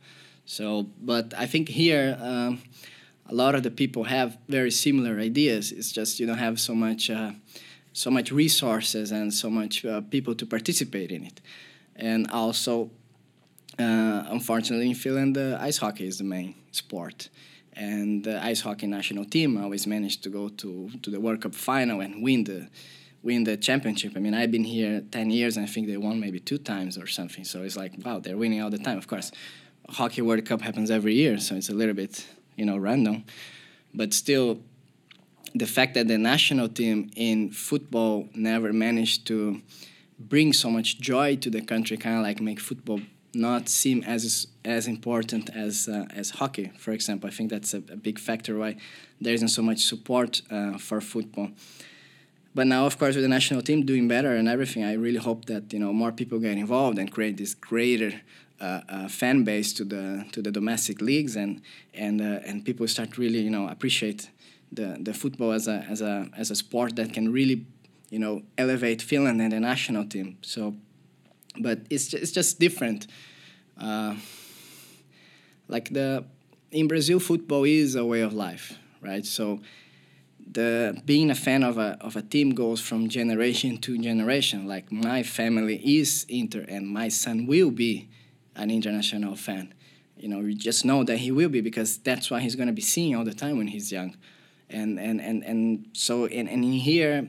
So, 0.46 0.88
but 1.00 1.32
I 1.38 1.46
think 1.46 1.68
here, 1.68 2.18
um, 2.20 2.60
a 3.26 3.34
lot 3.36 3.54
of 3.54 3.62
the 3.62 3.70
people 3.70 4.02
have 4.02 4.36
very 4.48 4.72
similar 4.72 5.20
ideas. 5.20 5.70
It's 5.70 5.92
just 5.92 6.18
you 6.18 6.26
don't 6.26 6.38
have 6.38 6.58
so 6.58 6.74
much, 6.74 7.08
uh, 7.08 7.30
so 7.92 8.10
much 8.10 8.32
resources 8.32 9.12
and 9.12 9.32
so 9.32 9.48
much 9.48 9.84
uh, 9.84 10.00
people 10.00 10.34
to 10.34 10.44
participate 10.44 11.12
in 11.12 11.22
it. 11.22 11.40
And 11.94 12.28
also, 12.32 12.90
uh, 13.78 14.24
unfortunately, 14.26 14.88
in 14.88 14.96
Finland, 14.96 15.38
ice 15.38 15.78
hockey 15.78 16.08
is 16.08 16.18
the 16.18 16.24
main 16.24 16.56
sport 16.72 17.28
and 17.74 18.24
the 18.24 18.42
ice 18.42 18.60
hockey 18.60 18.86
national 18.86 19.24
team 19.24 19.62
always 19.62 19.86
managed 19.86 20.22
to 20.24 20.28
go 20.28 20.48
to, 20.48 20.90
to 21.02 21.10
the 21.10 21.20
World 21.20 21.40
Cup 21.40 21.54
final 21.54 22.00
and 22.00 22.22
win 22.22 22.44
the 22.44 22.68
win 23.22 23.44
the 23.44 23.56
championship. 23.56 24.12
I 24.16 24.18
mean, 24.18 24.34
I've 24.34 24.50
been 24.50 24.64
here 24.64 25.02
ten 25.10 25.30
years 25.30 25.56
and 25.56 25.64
I 25.64 25.68
think 25.68 25.86
they 25.86 25.96
won 25.96 26.18
maybe 26.18 26.40
two 26.40 26.58
times 26.58 26.98
or 26.98 27.06
something. 27.06 27.44
So 27.44 27.62
it's 27.62 27.76
like 27.76 27.92
wow, 28.04 28.18
they're 28.18 28.36
winning 28.36 28.60
all 28.62 28.70
the 28.70 28.78
time. 28.78 28.98
Of 28.98 29.06
course, 29.06 29.32
hockey 29.88 30.22
World 30.22 30.44
Cup 30.44 30.60
happens 30.60 30.90
every 30.90 31.14
year, 31.14 31.38
so 31.38 31.54
it's 31.54 31.68
a 31.68 31.74
little 31.74 31.94
bit 31.94 32.26
you 32.56 32.64
know 32.64 32.76
random, 32.76 33.24
but 33.94 34.12
still. 34.12 34.60
The 35.54 35.66
fact 35.66 35.92
that 35.94 36.08
the 36.08 36.16
national 36.16 36.70
team 36.70 37.10
in 37.14 37.50
football 37.50 38.26
never 38.34 38.72
managed 38.72 39.26
to 39.26 39.60
bring 40.18 40.54
so 40.54 40.70
much 40.70 40.98
joy 40.98 41.36
to 41.36 41.50
the 41.50 41.60
country, 41.60 41.98
kind 41.98 42.16
of 42.16 42.22
like 42.22 42.40
make 42.40 42.58
football 42.58 43.00
not 43.34 43.68
seem 43.68 44.02
as 44.04 44.46
as 44.64 44.86
important 44.86 45.50
as 45.54 45.88
uh, 45.88 46.06
as 46.14 46.30
hockey, 46.30 46.72
for 46.78 46.92
example. 46.92 47.28
I 47.28 47.32
think 47.32 47.50
that's 47.50 47.74
a, 47.74 47.78
a 47.78 47.96
big 47.96 48.18
factor 48.18 48.58
why 48.58 48.76
there 49.20 49.34
isn't 49.34 49.48
so 49.48 49.62
much 49.62 49.80
support 49.84 50.42
uh, 50.50 50.78
for 50.78 51.00
football. 51.00 51.50
But 52.54 52.66
now, 52.66 52.84
of 52.84 52.98
course, 52.98 53.14
with 53.14 53.24
the 53.24 53.28
national 53.28 53.62
team 53.62 53.86
doing 53.86 54.08
better 54.08 54.36
and 54.36 54.46
everything, 54.46 54.84
I 54.84 54.92
really 54.92 55.18
hope 55.18 55.46
that 55.46 55.72
you 55.72 55.78
know 55.78 55.92
more 55.92 56.12
people 56.12 56.38
get 56.38 56.58
involved 56.58 56.98
and 56.98 57.10
create 57.10 57.36
this 57.38 57.54
greater 57.54 58.20
uh, 58.60 58.80
uh, 58.88 59.08
fan 59.08 59.44
base 59.44 59.72
to 59.74 59.84
the 59.84 60.24
to 60.32 60.42
the 60.42 60.50
domestic 60.50 61.00
leagues 61.00 61.36
and 61.36 61.62
and 61.94 62.20
uh, 62.20 62.48
and 62.48 62.64
people 62.64 62.86
start 62.86 63.16
really 63.18 63.40
you 63.40 63.50
know 63.50 63.68
appreciate 63.68 64.30
the, 64.70 64.96
the 65.00 65.12
football 65.12 65.52
as 65.52 65.66
a 65.68 65.84
as 65.90 66.00
a 66.00 66.28
as 66.36 66.50
a 66.50 66.54
sport 66.54 66.96
that 66.96 67.12
can 67.12 67.32
really 67.32 67.66
you 68.10 68.18
know 68.18 68.42
elevate 68.58 69.02
Finland 69.02 69.40
and 69.40 69.52
the 69.52 69.60
national 69.60 70.04
team. 70.06 70.36
So, 70.42 70.74
but 71.58 71.80
it's 71.90 72.08
just, 72.08 72.22
it's 72.22 72.32
just 72.32 72.58
different. 72.58 73.06
Uh, 73.78 74.16
like 75.68 75.90
the 75.90 76.24
in 76.70 76.88
Brazil, 76.88 77.20
football 77.20 77.64
is 77.64 77.94
a 77.94 78.04
way 78.04 78.22
of 78.22 78.32
life, 78.32 78.78
right? 79.00 79.24
So 79.24 79.60
the 80.50 81.00
being 81.04 81.30
a 81.30 81.34
fan 81.34 81.62
of 81.62 81.78
a 81.78 81.96
of 82.00 82.16
a 82.16 82.22
team 82.22 82.50
goes 82.54 82.80
from 82.80 83.08
generation 83.08 83.78
to 83.78 83.98
generation. 83.98 84.66
Like 84.66 84.90
my 84.90 85.22
family 85.22 85.76
is 85.98 86.26
Inter, 86.28 86.64
and 86.68 86.88
my 86.88 87.08
son 87.08 87.46
will 87.46 87.70
be 87.70 88.08
an 88.56 88.70
international 88.70 89.36
fan. 89.36 89.74
You 90.16 90.28
know, 90.28 90.40
you 90.40 90.54
just 90.54 90.84
know 90.84 91.04
that 91.04 91.18
he 91.18 91.32
will 91.32 91.48
be 91.48 91.60
because 91.60 91.98
that's 91.98 92.30
what 92.30 92.42
he's 92.42 92.54
gonna 92.54 92.72
be 92.72 92.82
seeing 92.82 93.14
all 93.16 93.24
the 93.24 93.34
time 93.34 93.58
when 93.58 93.68
he's 93.68 93.90
young, 93.92 94.16
and 94.70 94.98
and 94.98 95.20
and 95.20 95.42
and 95.42 95.88
so 95.92 96.26
and 96.26 96.48
and 96.48 96.64
in 96.64 96.72
here. 96.72 97.28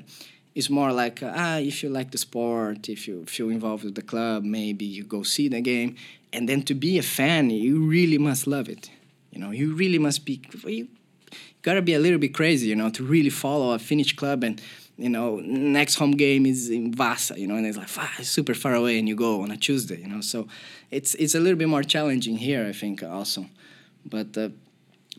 It's 0.55 0.69
more 0.69 0.91
like 0.91 1.21
ah, 1.23 1.57
if 1.57 1.83
you 1.83 1.89
like 1.89 2.11
the 2.11 2.17
sport, 2.17 2.89
if 2.89 3.07
you 3.07 3.25
feel 3.25 3.49
involved 3.49 3.83
with 3.83 3.95
the 3.95 4.01
club, 4.01 4.43
maybe 4.43 4.85
you 4.85 5.03
go 5.03 5.23
see 5.23 5.47
the 5.47 5.61
game, 5.61 5.95
and 6.31 6.47
then 6.47 6.61
to 6.63 6.73
be 6.75 6.97
a 6.97 7.03
fan, 7.03 7.49
you 7.49 7.85
really 7.85 8.17
must 8.17 8.45
love 8.47 8.69
it. 8.69 8.89
You 9.31 9.39
know, 9.39 9.51
you 9.51 9.73
really 9.75 9.99
must 9.99 10.25
be. 10.25 10.41
You 10.65 10.87
gotta 11.63 11.81
be 11.81 11.93
a 11.93 11.99
little 11.99 12.19
bit 12.19 12.33
crazy, 12.33 12.67
you 12.67 12.75
know, 12.75 12.89
to 12.91 13.03
really 13.03 13.31
follow 13.31 13.73
a 13.73 13.79
Finnish 13.79 14.15
club 14.15 14.43
and 14.43 14.61
you 14.97 15.09
know, 15.09 15.39
next 15.39 15.95
home 15.95 16.11
game 16.11 16.45
is 16.45 16.69
in 16.69 16.93
Vasa, 16.93 17.39
you 17.39 17.47
know, 17.47 17.55
and 17.55 17.65
it's 17.65 17.77
like 17.77 17.89
ah, 17.97 18.13
super 18.21 18.53
far 18.53 18.75
away, 18.75 18.99
and 18.99 19.07
you 19.07 19.15
go 19.15 19.41
on 19.41 19.49
a 19.49 19.57
Tuesday, 19.57 19.99
you 19.99 20.07
know. 20.07 20.21
So 20.21 20.47
it's 20.91 21.15
it's 21.15 21.33
a 21.35 21.39
little 21.39 21.57
bit 21.57 21.67
more 21.67 21.83
challenging 21.83 22.37
here, 22.37 22.65
I 22.67 22.73
think, 22.73 23.01
also. 23.01 23.47
But 24.05 24.37
uh, 24.37 24.49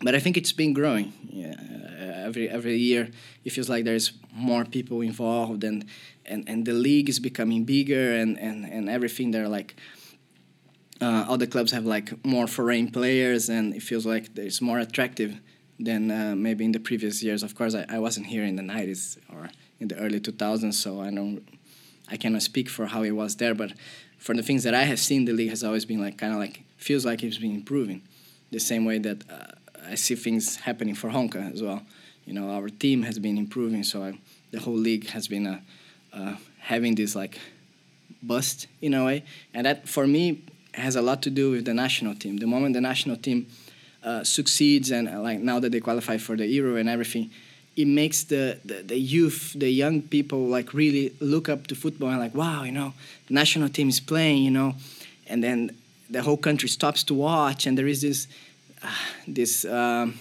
but 0.05 0.15
I 0.15 0.21
think 0.21 0.37
it's 0.37 0.53
been 0.53 0.75
growing. 0.75 1.13
Yeah, 1.31 1.55
uh, 1.59 2.29
every 2.29 2.49
every 2.49 2.77
year 2.77 3.09
it 3.45 3.51
feels 3.51 3.71
like 3.71 3.85
there's 3.85 4.13
more 4.33 4.65
people 4.67 5.01
involved, 5.01 5.65
and 5.65 5.87
and, 6.27 6.47
and 6.47 6.67
the 6.67 6.75
league 6.75 7.09
is 7.09 7.19
becoming 7.19 7.65
bigger, 7.65 8.13
and 8.13 8.39
and 8.39 8.65
and 8.67 8.89
everything. 8.89 9.33
They're 9.33 9.49
like. 9.49 9.75
Uh, 11.01 11.37
the 11.37 11.47
clubs 11.47 11.73
have 11.73 11.85
like 11.85 12.25
more 12.25 12.47
foreign 12.47 12.89
players, 12.91 13.49
and 13.49 13.75
it 13.75 13.83
feels 13.83 14.07
like 14.07 14.29
it's 14.39 14.61
more 14.61 14.79
attractive 14.79 15.41
than 15.79 16.11
uh, 16.11 16.35
maybe 16.37 16.65
in 16.65 16.73
the 16.73 16.79
previous 16.79 17.23
years. 17.23 17.43
Of 17.43 17.57
course, 17.57 17.75
I, 17.75 17.85
I 17.89 17.99
wasn't 17.99 18.27
here 18.27 18.45
in 18.45 18.55
the 18.55 18.63
90s 18.63 19.19
or 19.29 19.51
in 19.81 19.89
the 19.89 19.97
early 19.97 20.21
2000s, 20.21 20.73
so 20.75 21.01
I 21.01 21.11
don't, 21.11 21.43
I 22.09 22.17
cannot 22.17 22.43
speak 22.43 22.69
for 22.71 22.87
how 22.87 23.03
it 23.03 23.11
was 23.11 23.37
there. 23.37 23.55
But 23.55 23.73
for 24.19 24.35
the 24.37 24.43
things 24.43 24.63
that 24.63 24.73
I 24.73 24.85
have 24.85 25.01
seen, 25.01 25.25
the 25.25 25.33
league 25.33 25.51
has 25.51 25.65
always 25.65 25.85
been 25.85 26.01
like 26.01 26.17
kind 26.17 26.33
of 26.33 26.39
like 26.39 26.63
feels 26.77 27.05
like 27.05 27.25
it's 27.25 27.39
been 27.39 27.55
improving, 27.55 28.01
the 28.53 28.61
same 28.61 28.85
way 28.85 28.99
that 28.99 29.29
uh, 29.29 29.64
I 29.89 29.95
see 29.97 30.14
things 30.14 30.57
happening 30.57 30.95
for 30.95 31.11
Honka 31.11 31.53
as 31.53 31.62
well. 31.62 31.82
You 32.26 32.32
know, 32.32 32.51
our 32.51 32.68
team 32.68 33.03
has 33.03 33.18
been 33.18 33.37
improving, 33.37 33.82
so 33.82 34.03
I, 34.03 34.18
the 34.51 34.61
whole 34.61 34.74
league 34.74 35.09
has 35.11 35.28
been 35.28 35.47
uh, 35.47 35.61
uh, 36.12 36.37
having 36.59 36.95
this 36.95 37.14
like 37.14 37.39
bust 38.22 38.66
in 38.80 38.95
a 38.95 39.05
way, 39.05 39.24
and 39.53 39.66
that 39.66 39.89
for 39.89 40.07
me 40.07 40.43
has 40.72 40.97
a 40.97 41.03
lot 41.03 41.22
to 41.22 41.30
do 41.30 41.51
with 41.51 41.64
the 41.64 41.74
national 41.74 42.14
team. 42.14 42.39
The 42.39 42.47
moment 42.47 42.74
the 42.74 42.80
national 42.80 43.16
team 43.16 43.47
uh, 44.03 44.24
succeeds 44.24 44.91
and 44.91 45.09
uh, 45.09 45.20
like 45.20 45.41
now 45.41 45.61
that 45.61 45.72
they 45.72 45.80
qualify 45.80 46.18
for 46.18 46.37
the 46.37 46.47
Euro 46.47 46.76
and 46.76 46.89
everything, 46.89 47.30
it 47.76 47.87
makes 47.87 48.24
the, 48.24 48.59
the, 48.64 48.82
the, 48.82 48.99
youth, 48.99 49.55
the 49.57 49.70
young 49.70 50.03
people 50.03 50.47
like 50.47 50.74
really 50.74 51.14
look 51.20 51.49
up 51.49 51.66
to 51.68 51.74
football 51.74 52.11
and 52.11 52.18
like, 52.18 52.35
wow, 52.35 52.62
you 52.62 52.72
know, 52.72 52.93
the 53.28 53.35
national 53.35 53.68
team 53.68 53.89
is 53.89 54.01
playing, 54.01 54.43
you 54.43 54.51
know, 54.51 54.74
and 55.26 55.43
then 55.43 55.76
the 56.11 56.22
whole 56.22 56.37
country 56.37 56.68
stops 56.68 57.03
to 57.05 57.14
watch 57.14 57.66
and 57.66 57.78
there 57.78 57.87
is 57.87 58.03
this 58.03 58.28
this 59.26 59.64
um, 59.64 60.18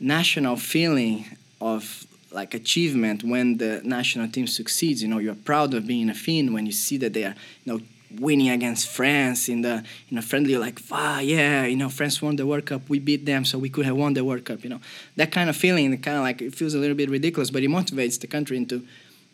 national 0.00 0.56
feeling 0.56 1.24
of 1.60 2.06
like 2.32 2.54
achievement 2.54 3.22
when 3.22 3.58
the 3.58 3.80
national 3.84 4.28
team 4.28 4.46
succeeds. 4.46 5.02
You 5.02 5.08
know, 5.08 5.18
you're 5.18 5.34
proud 5.34 5.74
of 5.74 5.86
being 5.86 6.08
a 6.10 6.14
Finn 6.14 6.52
when 6.52 6.66
you 6.66 6.72
see 6.72 6.96
that 6.98 7.12
they 7.12 7.24
are, 7.24 7.34
you 7.64 7.72
know, 7.72 7.80
winning 8.20 8.50
against 8.50 8.88
France 8.88 9.48
in 9.48 9.62
the 9.62 9.84
in 10.10 10.18
a 10.18 10.22
friendly 10.22 10.56
like 10.56 10.78
ah 10.90 11.20
yeah 11.20 11.64
you 11.64 11.76
know 11.76 11.88
France 11.88 12.20
won 12.20 12.36
the 12.36 12.46
World 12.46 12.66
Cup 12.66 12.88
we 12.88 12.98
beat 12.98 13.24
them 13.24 13.44
so 13.44 13.58
we 13.58 13.70
could 13.70 13.86
have 13.86 13.96
won 13.96 14.12
the 14.12 14.24
World 14.24 14.44
Cup 14.44 14.62
you 14.64 14.70
know 14.70 14.80
that 15.16 15.32
kind 15.32 15.48
of 15.48 15.56
feeling 15.56 15.96
kind 15.98 16.18
of 16.18 16.22
like 16.22 16.42
it 16.42 16.54
feels 16.54 16.74
a 16.74 16.78
little 16.78 16.96
bit 16.96 17.08
ridiculous 17.08 17.50
but 17.50 17.62
it 17.62 17.70
motivates 17.70 18.20
the 18.20 18.26
country 18.26 18.56
into 18.56 18.86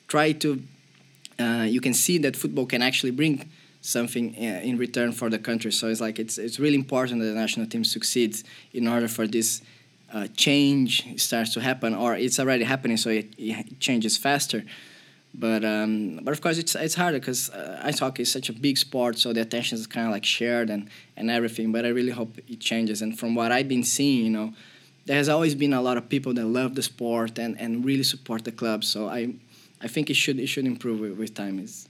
try 0.07 0.33
to 0.33 0.63
uh, 1.41 1.67
you 1.69 1.81
can 1.81 1.95
see 1.95 2.19
that 2.19 2.37
football 2.37 2.67
can 2.67 2.83
actually 2.83 3.11
bring 3.11 3.49
something 3.81 4.35
uh, 4.37 4.61
in 4.63 4.77
return 4.77 5.13
for 5.13 5.31
the 5.31 5.39
country 5.39 5.73
so 5.73 5.89
it's 5.89 6.01
like 6.01 6.19
it's 6.19 6.39
it's 6.39 6.59
really 6.59 6.75
important 6.75 7.21
that 7.21 7.27
the 7.27 7.35
national 7.35 7.67
team 7.67 7.85
succeeds 7.85 8.45
in 8.73 8.89
order 8.89 9.09
for 9.09 9.27
this 9.27 9.63
uh, 10.13 10.27
change 10.37 11.21
starts 11.21 11.53
to 11.55 11.61
happen 11.61 11.95
or 11.95 12.15
it's 12.15 12.41
already 12.41 12.65
happening 12.65 12.97
so 12.97 13.11
it, 13.11 13.33
it 13.39 13.79
changes 13.81 14.17
faster 14.17 14.65
but 15.35 15.65
um, 15.65 16.21
but 16.23 16.33
of 16.33 16.41
course 16.41 16.59
it's 16.59 16.75
it's 16.75 16.95
harder 16.95 17.19
because 17.19 17.51
uh, 17.51 17.81
ice 17.85 17.99
hockey 17.99 18.23
is 18.23 18.33
such 18.33 18.49
a 18.49 18.53
big 18.53 18.79
sport, 18.79 19.19
so 19.19 19.33
the 19.33 19.41
attention 19.41 19.79
is 19.79 19.87
kind 19.87 20.07
of 20.07 20.13
like 20.13 20.25
shared 20.25 20.71
and 20.71 20.89
and 21.17 21.31
everything. 21.31 21.71
But 21.71 21.85
I 21.85 21.89
really 21.89 22.11
hope 22.13 22.39
it 22.49 22.61
changes. 22.61 23.03
And 23.03 23.19
from 23.19 23.35
what 23.35 23.53
I've 23.53 23.69
been 23.69 23.85
seeing, 23.85 24.25
you 24.25 24.31
know, 24.31 24.55
there 25.07 25.17
has 25.17 25.29
always 25.29 25.55
been 25.55 25.73
a 25.73 25.83
lot 25.83 25.97
of 25.97 26.09
people 26.09 26.33
that 26.35 26.47
love 26.47 26.75
the 26.75 26.83
sport 26.83 27.39
and, 27.39 27.59
and 27.61 27.85
really 27.85 28.03
support 28.03 28.45
the 28.45 28.53
club. 28.53 28.85
So 28.85 29.09
I 29.09 29.35
I 29.81 29.87
think 29.87 30.11
it 30.11 30.15
should 30.15 30.41
it 30.41 30.47
should 30.49 30.67
improve 30.67 31.01
with, 31.01 31.13
with 31.13 31.35
time. 31.35 31.59
It's 31.59 31.89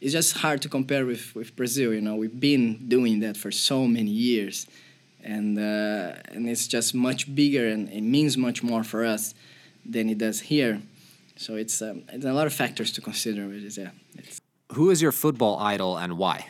it's 0.00 0.12
just 0.12 0.38
hard 0.38 0.62
to 0.62 0.68
compare 0.68 1.04
with, 1.04 1.34
with 1.34 1.56
Brazil. 1.56 1.92
You 1.92 2.00
know, 2.00 2.16
we've 2.16 2.38
been 2.38 2.88
doing 2.88 3.20
that 3.20 3.36
for 3.36 3.50
so 3.50 3.86
many 3.86 4.10
years, 4.10 4.66
and 5.22 5.58
uh, 5.58 6.14
and 6.32 6.48
it's 6.48 6.68
just 6.68 6.94
much 6.94 7.34
bigger 7.34 7.68
and 7.68 7.88
it 7.90 8.02
means 8.02 8.36
much 8.36 8.62
more 8.62 8.84
for 8.84 9.04
us 9.04 9.34
than 9.84 10.08
it 10.08 10.18
does 10.18 10.40
here. 10.40 10.80
So 11.36 11.54
it's, 11.54 11.80
um, 11.82 12.02
it's 12.12 12.24
a 12.24 12.32
lot 12.32 12.46
of 12.46 12.52
factors 12.52 12.92
to 12.92 13.00
consider. 13.00 13.52
It 13.52 13.62
is, 13.62 13.78
yeah. 13.78 13.90
It's 14.16 14.40
Who 14.72 14.90
is 14.90 15.00
your 15.00 15.12
football 15.12 15.58
idol 15.58 15.96
and 15.96 16.18
why? 16.18 16.48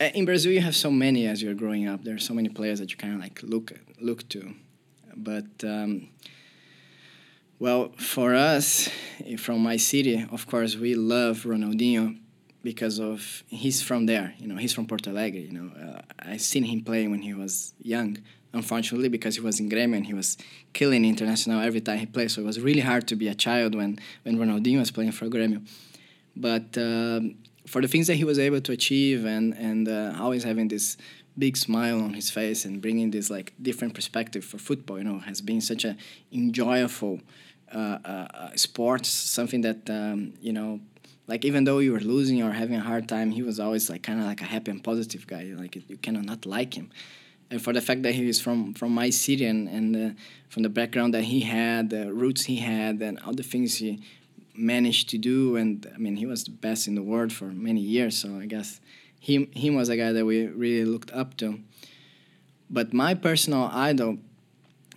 Uh, 0.00 0.10
in 0.14 0.24
Brazil, 0.24 0.52
you 0.52 0.60
have 0.60 0.76
so 0.76 0.90
many 0.90 1.26
as 1.26 1.40
you're 1.40 1.54
growing 1.54 1.88
up. 1.88 2.02
There 2.02 2.14
are 2.14 2.18
so 2.18 2.34
many 2.34 2.48
players 2.48 2.80
that 2.80 2.90
you 2.90 2.96
kind 2.96 3.14
of 3.14 3.20
like 3.20 3.40
look 3.42 3.72
look 4.00 4.28
to, 4.30 4.54
but 5.16 5.46
um, 5.64 6.08
well, 7.58 7.92
for 7.96 8.34
us 8.34 8.88
eh, 9.24 9.36
from 9.36 9.60
my 9.60 9.76
city, 9.76 10.26
of 10.30 10.46
course, 10.46 10.76
we 10.76 10.94
love 10.94 11.44
Ronaldinho 11.44 12.18
because 12.62 12.98
of 12.98 13.44
he's 13.48 13.80
from 13.82 14.06
there. 14.06 14.34
You 14.38 14.48
know, 14.48 14.56
he's 14.56 14.72
from 14.72 14.86
Porto 14.86 15.10
Alegre. 15.10 15.40
You 15.40 15.52
know, 15.52 15.70
uh, 15.74 16.02
I 16.18 16.36
seen 16.36 16.64
him 16.64 16.82
play 16.82 17.06
when 17.06 17.22
he 17.22 17.32
was 17.32 17.74
young, 17.80 18.18
unfortunately, 18.52 19.08
because 19.08 19.36
he 19.36 19.40
was 19.40 19.60
in 19.60 19.70
Grêmio 19.70 19.96
and 19.96 20.06
he 20.06 20.14
was 20.14 20.36
killing 20.72 21.04
International 21.04 21.60
every 21.60 21.80
time 21.80 21.98
he 21.98 22.06
played. 22.06 22.30
So 22.30 22.42
it 22.42 22.44
was 22.44 22.60
really 22.60 22.80
hard 22.80 23.08
to 23.08 23.16
be 23.16 23.28
a 23.28 23.34
child 23.34 23.74
when, 23.74 23.98
when 24.24 24.36
Ronaldinho 24.36 24.80
was 24.80 24.90
playing 24.90 25.12
for 25.12 25.26
Grêmio. 25.26 25.66
But 26.34 26.76
um, 26.76 27.36
for 27.66 27.80
the 27.80 27.88
things 27.88 28.06
that 28.08 28.14
he 28.14 28.24
was 28.24 28.38
able 28.38 28.60
to 28.60 28.72
achieve 28.72 29.24
and, 29.24 29.54
and 29.54 29.88
uh, 29.88 30.14
always 30.20 30.44
having 30.44 30.68
this 30.68 30.96
big 31.38 31.56
smile 31.56 32.00
on 32.02 32.14
his 32.14 32.30
face 32.30 32.64
and 32.64 32.80
bringing 32.80 33.10
this 33.10 33.30
like 33.30 33.52
different 33.60 33.94
perspective 33.94 34.44
for 34.44 34.58
football, 34.58 34.98
you 34.98 35.04
know, 35.04 35.18
has 35.20 35.40
been 35.40 35.60
such 35.60 35.84
a 35.84 35.96
enjoyable 36.32 37.20
uh, 37.72 37.98
uh, 38.04 38.26
uh 38.34 39.02
something 39.02 39.60
that, 39.62 39.88
um, 39.90 40.34
you 40.40 40.52
know, 40.52 40.80
like 41.26 41.44
even 41.44 41.64
though 41.64 41.78
you 41.78 41.92
were 41.92 42.00
losing 42.00 42.42
or 42.42 42.52
having 42.52 42.76
a 42.76 42.80
hard 42.80 43.08
time, 43.08 43.30
he 43.32 43.42
was 43.42 43.58
always 43.58 43.90
like 43.90 44.02
kind 44.02 44.20
of 44.20 44.26
like 44.26 44.40
a 44.40 44.44
happy 44.44 44.70
and 44.70 44.82
positive 44.82 45.26
guy. 45.26 45.52
Like 45.56 45.76
you 45.76 45.96
cannot 45.96 46.24
not 46.24 46.46
like 46.46 46.74
him 46.74 46.90
and 47.50 47.62
for 47.62 47.72
the 47.72 47.80
fact 47.80 48.02
that 48.02 48.14
he 48.14 48.28
is 48.28 48.40
from 48.40 48.74
from 48.74 48.92
my 48.92 49.10
city 49.10 49.46
and 49.46 49.68
and 49.68 49.96
uh, 49.96 50.14
from 50.48 50.62
the 50.62 50.68
background 50.68 51.14
that 51.14 51.24
he 51.24 51.40
had, 51.40 51.90
the 51.90 52.12
roots 52.12 52.44
he 52.44 52.56
had, 52.56 53.00
and 53.00 53.18
all 53.20 53.32
the 53.32 53.42
things 53.42 53.76
he 53.76 54.02
managed 54.54 55.08
to 55.10 55.18
do, 55.18 55.56
and 55.56 55.90
I 55.94 55.98
mean 55.98 56.16
he 56.16 56.26
was 56.26 56.44
the 56.44 56.50
best 56.50 56.88
in 56.88 56.94
the 56.94 57.02
world 57.02 57.32
for 57.32 57.46
many 57.46 57.80
years. 57.80 58.16
So 58.16 58.36
I 58.36 58.46
guess 58.46 58.80
him 59.20 59.50
him 59.52 59.74
was 59.74 59.88
a 59.88 59.96
guy 59.96 60.12
that 60.12 60.24
we 60.24 60.46
really 60.46 60.84
looked 60.84 61.12
up 61.12 61.36
to. 61.38 61.60
But 62.68 62.92
my 62.92 63.14
personal 63.14 63.70
idol, 63.72 64.18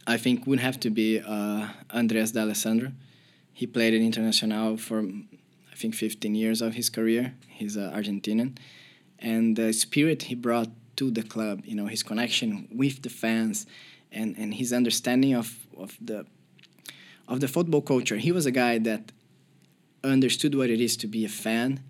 I 0.09 0.17
think, 0.17 0.47
would 0.47 0.59
have 0.59 0.79
to 0.79 0.89
be 0.89 1.19
uh, 1.19 1.67
Andrés 1.91 2.33
D'Alessandro. 2.33 2.91
He 3.53 3.67
played 3.67 3.93
in 3.93 4.01
Internacional 4.01 4.79
for 4.79 5.01
I 5.71 5.75
think 5.75 5.93
15 5.93 6.33
years 6.33 6.63
of 6.63 6.73
his 6.73 6.89
career. 6.89 7.35
He's 7.47 7.77
uh, 7.77 7.91
Argentinian, 7.95 8.57
and 9.19 9.55
the 9.55 9.71
spirit 9.71 10.23
he 10.23 10.33
brought 10.33 10.69
to 10.95 11.11
the 11.11 11.21
club. 11.21 11.61
You 11.63 11.75
know, 11.75 11.85
his 11.85 12.01
connection 12.01 12.67
with 12.71 13.03
the 13.03 13.09
fans, 13.09 13.67
and 14.11 14.35
and 14.35 14.55
his 14.55 14.73
understanding 14.73 15.35
of 15.35 15.47
of 15.77 15.95
the 16.01 16.25
of 17.27 17.39
the 17.39 17.47
football 17.47 17.81
culture. 17.81 18.17
He 18.17 18.31
was 18.31 18.47
a 18.47 18.51
guy 18.63 18.79
that 18.79 19.11
understood 20.03 20.55
what 20.55 20.71
it 20.71 20.81
is 20.81 20.97
to 20.97 21.07
be 21.07 21.23
a 21.23 21.29
fan, 21.29 21.81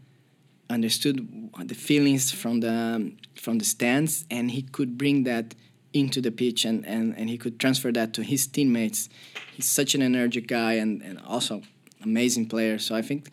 understood 0.70 1.18
the 1.64 1.76
feelings 1.76 2.32
from 2.32 2.60
the 2.60 3.14
from 3.36 3.60
the 3.60 3.66
stands, 3.66 4.26
and 4.30 4.52
he 4.52 4.64
could 4.64 4.98
bring 4.98 5.24
that 5.24 5.56
into 5.94 6.22
the 6.22 6.32
pitch 6.32 6.66
and, 6.66 6.86
and, 6.86 7.18
and 7.18 7.30
he 7.30 7.38
could 7.38 7.60
transfer 7.60 7.92
that 7.92 8.14
to 8.14 8.24
his 8.24 8.48
teammates. 8.48 9.10
He's 9.54 9.68
such 9.68 9.96
an 9.96 10.02
energetic 10.02 10.48
guy 10.48 10.74
and, 10.74 11.02
and 11.02 11.20
also 11.22 11.62
amazing 12.04 12.48
player. 12.48 12.78
So 12.78 12.96
I 12.96 13.02
think 13.02 13.30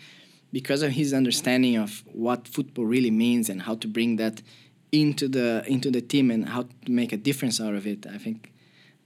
because 0.53 0.83
of 0.83 0.93
his 0.93 1.13
understanding 1.13 1.77
of 1.77 2.03
what 2.13 2.49
football 2.49 2.87
really 2.87 3.11
means 3.11 3.49
and 3.49 3.63
how 3.63 3.75
to 3.77 3.89
bring 3.89 4.17
that 4.17 4.43
into 4.93 5.29
the 5.29 5.65
into 5.67 5.91
the 5.91 6.01
team 6.01 6.31
and 6.31 6.49
how 6.49 6.63
to 6.63 6.91
make 6.91 7.13
a 7.13 7.17
difference 7.17 7.61
out 7.61 7.75
of 7.75 7.87
it, 7.87 8.07
I 8.07 8.19
think 8.19 8.53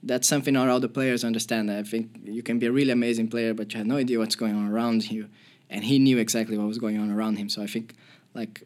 that's 0.03 0.27
something 0.27 0.55
all 0.55 0.79
the 0.79 0.87
players 0.87 1.23
understand. 1.23 1.71
I 1.71 1.83
think 1.83 2.09
you 2.23 2.43
can 2.43 2.59
be 2.59 2.67
a 2.67 2.71
really 2.71 2.91
amazing 2.91 3.27
player, 3.27 3.53
but 3.53 3.73
you 3.73 3.77
have 3.79 3.87
no 3.87 3.97
idea 3.97 4.19
what's 4.19 4.35
going 4.35 4.55
on 4.55 4.71
around 4.71 5.11
you, 5.11 5.27
and 5.69 5.83
he 5.83 5.99
knew 5.99 6.17
exactly 6.17 6.57
what 6.57 6.67
was 6.67 6.77
going 6.77 6.97
on 6.97 7.11
around 7.11 7.37
him. 7.37 7.49
So 7.49 7.61
I 7.61 7.67
think 7.67 7.95
like 8.33 8.63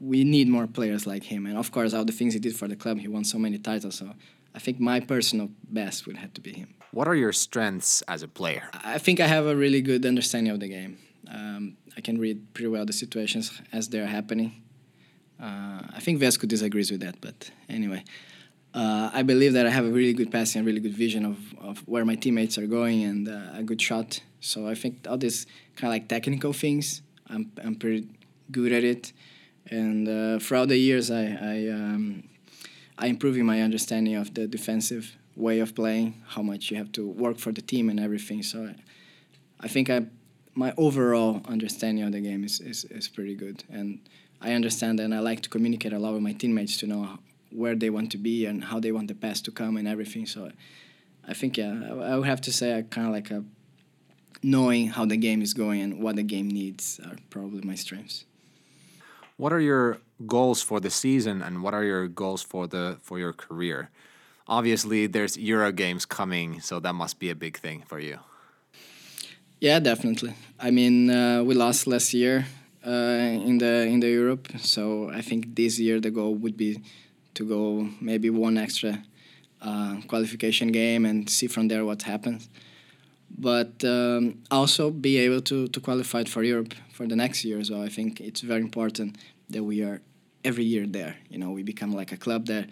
we 0.00 0.24
need 0.24 0.48
more 0.48 0.66
players 0.66 1.06
like 1.06 1.24
him. 1.24 1.46
And 1.46 1.56
of 1.56 1.70
course, 1.70 1.94
all 1.94 2.04
the 2.04 2.12
things 2.12 2.34
he 2.34 2.40
did 2.40 2.56
for 2.56 2.68
the 2.68 2.76
club, 2.76 2.98
he 2.98 3.08
won 3.08 3.24
so 3.24 3.38
many 3.38 3.58
titles. 3.58 3.96
So 3.96 4.14
I 4.54 4.58
think 4.58 4.80
my 4.80 5.00
personal 5.00 5.50
best 5.64 6.06
would 6.06 6.16
have 6.16 6.32
to 6.34 6.40
be 6.40 6.52
him. 6.52 6.74
What 6.92 7.06
are 7.06 7.14
your 7.14 7.32
strengths 7.32 8.02
as 8.08 8.22
a 8.22 8.28
player? 8.28 8.70
I 8.72 8.98
think 8.98 9.20
I 9.20 9.26
have 9.26 9.46
a 9.46 9.54
really 9.54 9.82
good 9.82 10.06
understanding 10.06 10.52
of 10.52 10.60
the 10.60 10.68
game. 10.68 10.98
Um, 11.30 11.76
I 11.96 12.00
can 12.00 12.18
read 12.18 12.54
pretty 12.54 12.68
well 12.68 12.86
the 12.86 12.92
situations 12.92 13.60
as 13.72 13.88
they're 13.88 14.06
happening. 14.06 14.62
Uh, 15.40 15.82
I 15.94 16.00
think 16.00 16.20
Vesco 16.20 16.48
disagrees 16.48 16.90
with 16.90 17.00
that, 17.00 17.20
but 17.20 17.50
anyway. 17.68 18.04
Uh, 18.74 19.10
I 19.12 19.22
believe 19.22 19.54
that 19.54 19.66
I 19.66 19.70
have 19.70 19.84
a 19.84 19.90
really 19.90 20.12
good 20.12 20.30
passing, 20.30 20.60
a 20.62 20.64
really 20.64 20.80
good 20.80 20.94
vision 20.94 21.24
of, 21.24 21.38
of 21.60 21.78
where 21.88 22.04
my 22.04 22.14
teammates 22.14 22.58
are 22.58 22.66
going, 22.66 23.02
and 23.02 23.28
uh, 23.28 23.40
a 23.54 23.62
good 23.62 23.80
shot. 23.80 24.20
So 24.40 24.68
I 24.68 24.74
think 24.74 25.06
all 25.08 25.16
these 25.16 25.46
kind 25.76 25.90
of 25.90 25.94
like 25.94 26.08
technical 26.08 26.52
things, 26.52 27.02
I'm, 27.28 27.50
I'm 27.64 27.74
pretty 27.76 28.08
good 28.50 28.72
at 28.72 28.84
it. 28.84 29.12
And 29.70 30.08
uh, 30.08 30.38
throughout 30.38 30.68
the 30.68 30.78
years, 30.78 31.10
I 31.10 31.24
I, 31.24 31.68
um, 31.68 32.24
I 32.98 33.06
improving 33.06 33.44
my 33.46 33.62
understanding 33.62 34.14
of 34.16 34.34
the 34.34 34.46
defensive 34.46 35.16
way 35.36 35.60
of 35.60 35.74
playing, 35.74 36.22
how 36.26 36.42
much 36.42 36.70
you 36.70 36.76
have 36.76 36.90
to 36.92 37.06
work 37.06 37.38
for 37.38 37.52
the 37.52 37.62
team 37.62 37.88
and 37.88 38.00
everything. 38.00 38.42
So 38.42 38.66
I, 38.66 38.74
I 39.60 39.68
think 39.68 39.88
I 39.90 40.06
my 40.54 40.74
overall 40.76 41.40
understanding 41.46 42.04
of 42.04 42.12
the 42.12 42.20
game 42.20 42.42
is, 42.42 42.60
is, 42.60 42.84
is 42.86 43.06
pretty 43.06 43.36
good, 43.36 43.62
and 43.70 44.00
I 44.40 44.52
understand 44.52 44.98
and 44.98 45.14
I 45.14 45.20
like 45.20 45.42
to 45.42 45.48
communicate 45.48 45.92
a 45.92 45.98
lot 45.98 46.14
with 46.14 46.22
my 46.22 46.32
teammates 46.32 46.76
to 46.78 46.86
know 46.86 47.18
where 47.50 47.74
they 47.74 47.90
want 47.90 48.10
to 48.12 48.18
be 48.18 48.44
and 48.46 48.64
how 48.64 48.80
they 48.80 48.92
want 48.92 49.08
the 49.08 49.14
pass 49.14 49.40
to 49.42 49.50
come 49.50 49.76
and 49.76 49.86
everything. 49.86 50.26
So 50.26 50.50
I 51.26 51.34
think 51.34 51.56
yeah, 51.56 51.80
I, 51.90 52.12
I 52.12 52.16
would 52.16 52.26
have 52.26 52.40
to 52.42 52.52
say 52.52 52.76
I 52.76 52.82
kind 52.82 53.06
of 53.06 53.12
like 53.12 53.30
a 53.30 53.44
knowing 54.42 54.88
how 54.88 55.04
the 55.04 55.16
game 55.16 55.42
is 55.42 55.54
going 55.54 55.80
and 55.80 56.02
what 56.02 56.16
the 56.16 56.22
game 56.22 56.48
needs 56.48 57.00
are 57.04 57.16
probably 57.30 57.62
my 57.62 57.74
strengths. 57.74 58.24
What 59.38 59.52
are 59.52 59.60
your 59.60 59.98
goals 60.26 60.62
for 60.62 60.80
the 60.80 60.90
season 60.90 61.42
and 61.42 61.62
what 61.62 61.72
are 61.72 61.84
your 61.84 62.08
goals 62.08 62.42
for 62.42 62.66
the 62.66 62.98
for 63.02 63.20
your 63.20 63.32
career? 63.32 63.88
Obviously, 64.48 65.06
there's 65.06 65.36
Euro 65.38 65.70
games 65.70 66.04
coming, 66.04 66.60
so 66.60 66.80
that 66.80 66.94
must 66.94 67.20
be 67.20 67.30
a 67.30 67.36
big 67.36 67.56
thing 67.56 67.84
for 67.86 68.00
you. 68.00 68.18
Yeah, 69.60 69.78
definitely. 69.78 70.34
I 70.58 70.72
mean, 70.72 71.10
uh, 71.10 71.44
we 71.44 71.54
lost 71.54 71.86
last 71.86 72.12
year 72.14 72.46
uh, 72.84 73.46
in 73.48 73.58
the 73.58 73.86
in 73.86 74.00
the 74.00 74.10
Europe, 74.10 74.48
so 74.58 75.08
I 75.10 75.22
think 75.22 75.54
this 75.54 75.78
year 75.78 76.00
the 76.00 76.10
goal 76.10 76.34
would 76.34 76.56
be 76.56 76.82
to 77.34 77.44
go 77.44 77.88
maybe 78.00 78.30
one 78.30 78.58
extra 78.58 79.04
uh, 79.62 80.00
qualification 80.08 80.72
game 80.72 81.06
and 81.06 81.30
see 81.30 81.46
from 81.46 81.68
there 81.68 81.84
what 81.84 82.02
happens. 82.02 82.48
But 83.30 83.84
um, 83.84 84.42
also 84.50 84.90
be 84.90 85.18
able 85.18 85.40
to 85.42 85.68
to 85.68 85.80
qualify 85.80 86.24
for 86.24 86.42
Europe 86.42 86.74
for 86.92 87.06
the 87.06 87.16
next 87.16 87.44
year. 87.44 87.62
So 87.64 87.82
I 87.82 87.88
think 87.88 88.20
it's 88.20 88.40
very 88.40 88.60
important 88.60 89.16
that 89.50 89.62
we 89.62 89.82
are 89.82 90.00
every 90.44 90.64
year 90.64 90.86
there. 90.86 91.16
You 91.30 91.38
know, 91.38 91.50
we 91.50 91.62
become 91.62 91.92
like 91.92 92.12
a 92.12 92.16
club 92.16 92.46
that, 92.46 92.68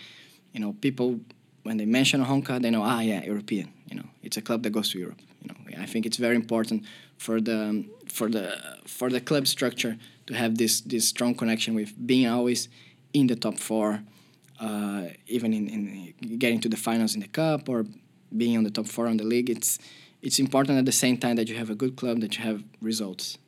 you 0.53 0.61
know, 0.61 0.73
people 0.81 1.21
when 1.63 1.77
they 1.77 1.87
mention 1.87 2.25
Honka, 2.25 2.61
they 2.61 2.71
know, 2.71 2.83
ah, 2.83 3.01
yeah, 3.01 3.25
European. 3.25 3.73
You 3.91 3.97
know, 3.97 4.09
it's 4.23 4.37
a 4.37 4.43
club 4.43 4.63
that 4.63 4.71
goes 4.71 4.91
to 4.91 4.99
Europe. 4.99 5.21
You 5.43 5.49
know, 5.49 5.83
I 5.83 5.87
think 5.87 6.07
it's 6.07 6.17
very 6.17 6.37
important 6.37 6.85
for 7.19 7.41
the 7.41 7.85
for 8.09 8.29
the 8.29 8.57
for 8.87 9.11
the 9.11 9.21
club 9.21 9.47
structure 9.47 9.97
to 10.27 10.35
have 10.35 10.57
this 10.57 10.81
this 10.81 11.09
strong 11.09 11.35
connection 11.35 11.75
with 11.75 11.93
being 12.07 12.27
always 12.27 12.69
in 13.13 13.27
the 13.27 13.37
top 13.37 13.59
four, 13.59 14.03
uh, 14.61 15.05
even 15.27 15.53
in, 15.53 15.69
in 15.69 16.39
getting 16.39 16.61
to 16.61 16.69
the 16.69 16.77
finals 16.77 17.15
in 17.15 17.21
the 17.21 17.29
cup 17.29 17.69
or 17.69 17.87
being 18.37 18.57
on 18.57 18.65
the 18.65 18.71
top 18.71 18.87
four 18.87 19.07
on 19.07 19.17
the 19.17 19.25
league. 19.25 19.51
It's 19.51 19.79
it's 20.23 20.39
important 20.39 20.79
at 20.79 20.85
the 20.87 20.93
same 20.93 21.19
time 21.19 21.37
that 21.37 21.49
you 21.49 21.57
have 21.57 21.71
a 21.71 21.75
good 21.75 21.97
club 21.97 22.21
that 22.21 22.37
you 22.37 22.45
have 22.45 22.63
results. 22.81 23.39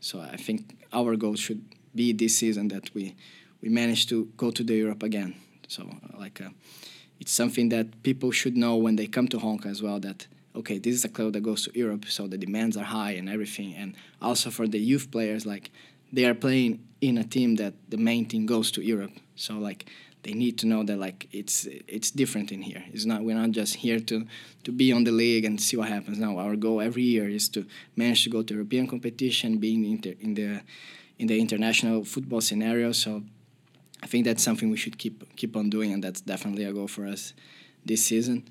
So 0.00 0.20
I 0.20 0.36
think 0.36 0.76
our 0.92 1.16
goal 1.16 1.36
should 1.36 1.62
be 1.94 2.12
this 2.12 2.36
season 2.36 2.68
that 2.68 2.94
we 2.94 3.14
we 3.60 3.68
manage 3.68 4.08
to 4.08 4.24
go 4.36 4.50
to 4.50 4.64
the 4.64 4.74
Europe 4.74 5.02
again. 5.02 5.34
So 5.68 5.88
like 6.18 6.40
uh, 6.40 6.50
it's 7.20 7.32
something 7.32 7.68
that 7.68 8.02
people 8.02 8.32
should 8.32 8.56
know 8.56 8.76
when 8.76 8.96
they 8.96 9.06
come 9.06 9.28
to 9.28 9.38
Honka 9.38 9.66
as 9.66 9.80
well 9.80 10.00
that 10.00 10.26
okay 10.56 10.78
this 10.78 10.94
is 10.94 11.04
a 11.04 11.08
club 11.08 11.32
that 11.32 11.42
goes 11.42 11.64
to 11.64 11.70
Europe 11.78 12.04
so 12.06 12.26
the 12.26 12.36
demands 12.36 12.76
are 12.76 12.84
high 12.84 13.12
and 13.12 13.28
everything 13.28 13.74
and 13.74 13.94
also 14.20 14.50
for 14.50 14.66
the 14.66 14.78
youth 14.78 15.10
players 15.10 15.46
like 15.46 15.70
they 16.12 16.24
are 16.24 16.34
playing 16.34 16.80
in 17.00 17.16
a 17.16 17.24
team 17.24 17.56
that 17.56 17.74
the 17.88 17.96
main 17.96 18.26
team 18.26 18.44
goes 18.44 18.70
to 18.72 18.82
Europe 18.82 19.12
so 19.36 19.54
like 19.54 19.86
they 20.22 20.32
need 20.32 20.56
to 20.58 20.66
know 20.66 20.82
that 20.84 20.98
like 20.98 21.28
it's 21.32 21.66
it's 21.88 22.10
different 22.10 22.52
in 22.52 22.62
here 22.62 22.84
it's 22.92 23.04
not 23.04 23.22
we're 23.22 23.36
not 23.36 23.50
just 23.50 23.76
here 23.76 23.98
to 23.98 24.26
to 24.64 24.70
be 24.72 24.92
on 24.92 25.04
the 25.04 25.10
league 25.10 25.44
and 25.44 25.60
see 25.60 25.76
what 25.76 25.88
happens 25.88 26.18
Now 26.18 26.38
our 26.38 26.56
goal 26.56 26.80
every 26.80 27.02
year 27.02 27.28
is 27.28 27.48
to 27.50 27.66
manage 27.96 28.24
to 28.24 28.30
go 28.30 28.42
to 28.42 28.54
European 28.54 28.86
competition 28.86 29.58
being 29.58 29.84
in 29.84 30.00
the 30.00 30.16
in 30.20 30.34
the 30.34 30.60
in 31.18 31.26
the 31.26 31.38
international 31.38 32.04
football 32.04 32.40
scenario 32.40 32.92
so 32.92 33.22
I 34.02 34.06
think 34.06 34.24
that's 34.24 34.42
something 34.42 34.68
we 34.70 34.76
should 34.76 34.98
keep 34.98 35.36
keep 35.36 35.56
on 35.56 35.70
doing, 35.70 35.92
and 35.92 36.02
that's 36.02 36.20
definitely 36.20 36.64
a 36.64 36.72
goal 36.72 36.88
for 36.88 37.06
us 37.06 37.34
this 37.84 38.04
season. 38.04 38.48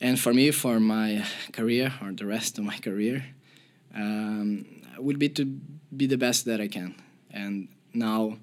And 0.00 0.20
for 0.20 0.32
me, 0.34 0.50
for 0.50 0.78
my 0.78 1.24
career 1.52 1.92
or 2.02 2.12
the 2.12 2.26
rest 2.26 2.58
of 2.58 2.64
my 2.64 2.76
career, 2.86 3.24
um, 3.94 4.66
would 4.98 5.18
be 5.18 5.28
to 5.30 5.44
be 5.96 6.06
the 6.06 6.18
best 6.18 6.44
that 6.44 6.60
I 6.60 6.68
can. 6.68 6.94
And 7.30 7.68
now, 7.94 8.38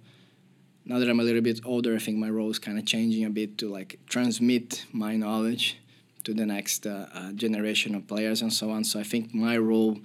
now 0.86 1.00
that 1.00 1.10
I'm 1.10 1.20
a 1.20 1.24
little 1.24 1.42
bit 1.42 1.62
older, 1.66 1.96
I 1.96 2.00
think 2.00 2.18
my 2.18 2.30
role 2.30 2.50
is 2.52 2.60
kind 2.60 2.78
of 2.78 2.86
changing 2.86 3.26
a 3.26 3.30
bit 3.30 3.58
to 3.60 3.70
like 3.70 4.00
transmit 4.08 4.86
my 4.92 5.16
knowledge 5.16 5.78
to 6.24 6.34
the 6.34 6.46
next 6.46 6.86
uh, 6.86 7.08
uh, 7.14 7.32
generation 7.34 7.96
of 7.96 8.08
players 8.08 8.42
and 8.42 8.54
so 8.54 8.70
on. 8.70 8.84
So 8.84 9.00
I 9.00 9.04
think 9.04 9.34
my 9.34 9.58
role 9.58 10.00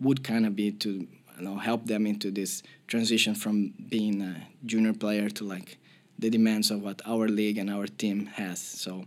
would 0.00 0.24
kind 0.24 0.44
of 0.44 0.56
be 0.56 0.72
to 0.72 0.90
you 0.90 1.42
know 1.42 1.56
help 1.56 1.86
them 1.86 2.06
into 2.06 2.30
this 2.30 2.62
transition 2.86 3.34
from 3.34 3.74
being 3.88 4.22
a 4.22 4.46
junior 4.66 4.92
player 4.92 5.30
to 5.30 5.44
like 5.44 5.78
the 6.18 6.30
demands 6.30 6.70
of 6.70 6.82
what 6.82 7.00
our 7.06 7.28
league 7.28 7.58
and 7.58 7.70
our 7.70 7.86
team 7.86 8.26
has. 8.26 8.60
So 8.60 9.04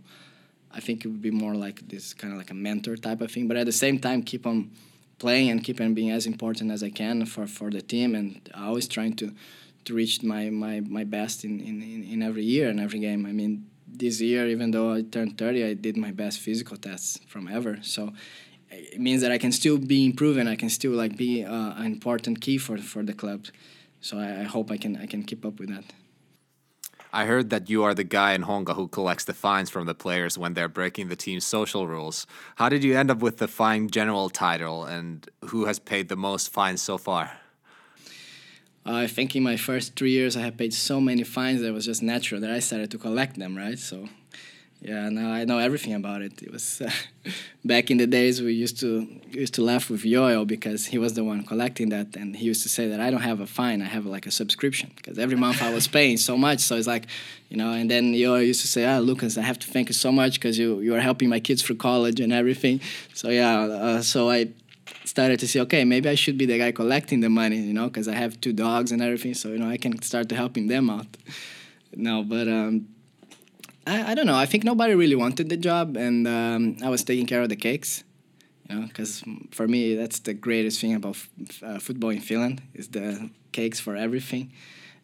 I 0.70 0.80
think 0.80 1.04
it 1.04 1.08
would 1.08 1.22
be 1.22 1.30
more 1.30 1.54
like 1.54 1.88
this 1.88 2.14
kind 2.14 2.32
of 2.32 2.38
like 2.38 2.50
a 2.50 2.54
mentor 2.54 2.96
type 2.96 3.20
of 3.20 3.30
thing, 3.30 3.48
but 3.48 3.56
at 3.56 3.66
the 3.66 3.72
same 3.72 3.98
time 3.98 4.22
keep 4.22 4.46
on 4.46 4.70
playing 5.18 5.50
and 5.50 5.64
keep 5.64 5.80
on 5.80 5.94
being 5.94 6.10
as 6.10 6.26
important 6.26 6.70
as 6.70 6.82
I 6.82 6.90
can 6.90 7.26
for, 7.26 7.46
for 7.46 7.70
the 7.70 7.82
team 7.82 8.14
and 8.14 8.40
always 8.54 8.86
trying 8.86 9.16
to 9.16 9.34
to 9.88 9.94
reach 9.94 10.22
my, 10.22 10.50
my, 10.50 10.80
my 10.80 11.04
best 11.04 11.44
in, 11.44 11.60
in, 11.60 11.82
in 11.82 12.22
every 12.22 12.44
year 12.44 12.68
and 12.68 12.78
every 12.78 13.00
game. 13.00 13.26
I 13.26 13.32
mean 13.32 13.66
this 13.86 14.20
year 14.20 14.46
even 14.46 14.70
though 14.70 14.92
I 14.92 15.02
turned 15.02 15.38
30 15.38 15.64
I 15.64 15.74
did 15.74 15.96
my 15.96 16.12
best 16.12 16.38
physical 16.38 16.76
tests 16.76 17.18
from 17.26 17.48
ever. 17.48 17.78
So 17.82 18.12
it 18.70 19.00
means 19.00 19.22
that 19.22 19.32
I 19.32 19.38
can 19.38 19.52
still 19.52 19.78
be 19.78 20.04
improving. 20.04 20.46
I 20.46 20.56
can 20.56 20.68
still 20.68 20.92
like 20.92 21.16
be 21.16 21.44
uh, 21.44 21.72
an 21.76 21.86
important 21.86 22.40
key 22.40 22.58
for 22.58 22.78
for 22.78 23.02
the 23.02 23.14
club. 23.14 23.46
So 24.00 24.18
I, 24.18 24.42
I, 24.42 24.44
hope 24.44 24.70
I 24.70 24.76
can 24.76 24.96
I 24.96 25.06
can 25.06 25.22
keep 25.22 25.44
up 25.44 25.58
with 25.58 25.70
that. 25.74 25.84
I 27.10 27.24
heard 27.24 27.48
that 27.48 27.70
you 27.70 27.82
are 27.84 27.94
the 27.94 28.04
guy 28.04 28.32
in 28.34 28.42
Honka 28.44 28.74
who 28.76 28.86
collects 28.86 29.24
the 29.24 29.32
fines 29.32 29.70
from 29.70 29.86
the 29.86 29.94
players 29.94 30.36
when 30.36 30.52
they're 30.52 30.68
breaking 30.68 31.08
the 31.08 31.16
team's 31.16 31.46
social 31.46 31.88
rules. 31.88 32.26
How 32.56 32.68
did 32.68 32.84
you 32.84 32.94
end 32.98 33.10
up 33.10 33.20
with 33.20 33.38
the 33.38 33.48
fine 33.48 33.88
general 33.88 34.28
title, 34.28 34.84
and 34.84 35.26
who 35.46 35.64
has 35.64 35.78
paid 35.78 36.10
the 36.10 36.16
most 36.16 36.52
fines 36.52 36.82
so 36.82 36.98
far? 36.98 37.38
Uh, 38.88 38.94
I 38.94 39.06
think 39.06 39.36
in 39.36 39.42
my 39.42 39.58
first 39.58 39.96
three 39.96 40.12
years 40.12 40.34
I 40.34 40.40
have 40.40 40.56
paid 40.56 40.72
so 40.72 40.98
many 40.98 41.22
fines 41.22 41.60
that 41.60 41.68
it 41.68 41.72
was 41.72 41.84
just 41.84 42.02
natural 42.02 42.40
that 42.40 42.50
I 42.50 42.58
started 42.60 42.90
to 42.92 42.98
collect 42.98 43.38
them, 43.38 43.54
right? 43.54 43.78
So 43.78 44.08
yeah, 44.80 45.10
now 45.10 45.30
I 45.30 45.44
know 45.44 45.58
everything 45.58 45.92
about 45.92 46.22
it. 46.22 46.40
It 46.40 46.50
was 46.50 46.80
uh, 46.80 46.90
back 47.64 47.90
in 47.90 47.98
the 47.98 48.06
days 48.06 48.40
we 48.40 48.54
used 48.54 48.80
to 48.80 49.06
used 49.30 49.52
to 49.54 49.62
laugh 49.62 49.90
with 49.90 50.04
Yoyo 50.04 50.46
because 50.46 50.86
he 50.86 50.96
was 50.96 51.12
the 51.12 51.22
one 51.22 51.42
collecting 51.44 51.90
that, 51.90 52.16
and 52.16 52.34
he 52.34 52.46
used 52.46 52.62
to 52.62 52.70
say 52.70 52.88
that 52.88 52.98
I 52.98 53.10
don't 53.10 53.20
have 53.20 53.40
a 53.40 53.46
fine, 53.46 53.82
I 53.82 53.86
have 53.86 54.06
like 54.06 54.26
a 54.26 54.30
subscription 54.30 54.90
because 54.96 55.18
every 55.18 55.36
month 55.36 55.62
I 55.62 55.70
was 55.74 55.86
paying 55.98 56.16
so 56.16 56.38
much. 56.38 56.60
So 56.60 56.76
it's 56.76 56.86
like, 56.86 57.08
you 57.50 57.58
know, 57.58 57.72
and 57.72 57.90
then 57.90 58.14
Yoyo 58.14 58.46
used 58.46 58.62
to 58.62 58.68
say, 58.68 58.86
"Ah, 58.86 59.00
Lucas, 59.00 59.36
I 59.36 59.42
have 59.42 59.58
to 59.58 59.66
thank 59.66 59.88
you 59.90 59.94
so 59.94 60.10
much 60.10 60.34
because 60.34 60.56
you 60.58 60.80
you 60.80 60.94
are 60.94 61.00
helping 61.00 61.28
my 61.28 61.40
kids 61.40 61.60
through 61.62 61.76
college 61.76 62.20
and 62.20 62.32
everything." 62.32 62.80
So 63.12 63.28
yeah, 63.28 63.58
uh, 63.64 64.02
so 64.02 64.30
I 64.30 64.48
started 65.04 65.40
to 65.40 65.48
see, 65.48 65.60
okay, 65.60 65.84
maybe 65.84 66.08
I 66.08 66.14
should 66.14 66.38
be 66.38 66.46
the 66.46 66.58
guy 66.58 66.72
collecting 66.72 67.20
the 67.20 67.30
money, 67.30 67.56
you 67.56 67.72
know, 67.72 67.86
because 67.86 68.08
I 68.08 68.14
have 68.14 68.40
two 68.40 68.52
dogs 68.52 68.92
and 68.92 69.00
everything, 69.02 69.34
so 69.34 69.48
you 69.48 69.58
know 69.58 69.68
I 69.68 69.76
can 69.76 70.00
start 70.02 70.28
to 70.30 70.34
helping 70.36 70.68
them 70.68 70.90
out. 70.90 71.06
No, 71.94 72.22
but. 72.22 72.48
Um, 72.48 72.88
I, 73.88 74.12
I 74.12 74.14
don't 74.14 74.26
know. 74.26 74.36
I 74.36 74.46
think 74.46 74.64
nobody 74.64 74.94
really 74.94 75.16
wanted 75.16 75.48
the 75.48 75.56
job, 75.56 75.96
and 75.96 76.28
um, 76.28 76.76
I 76.84 76.90
was 76.90 77.02
taking 77.04 77.26
care 77.26 77.40
of 77.40 77.48
the 77.48 77.56
cakes. 77.56 78.04
You 78.68 78.76
know, 78.76 78.86
because 78.86 79.24
for 79.50 79.66
me 79.66 79.94
that's 79.94 80.18
the 80.18 80.34
greatest 80.34 80.78
thing 80.78 80.94
about 80.94 81.16
f- 81.16 81.62
uh, 81.62 81.78
football 81.78 82.10
in 82.10 82.20
Finland 82.20 82.60
is 82.74 82.88
the 82.88 83.30
cakes 83.50 83.80
for 83.80 83.96
everything, 83.96 84.52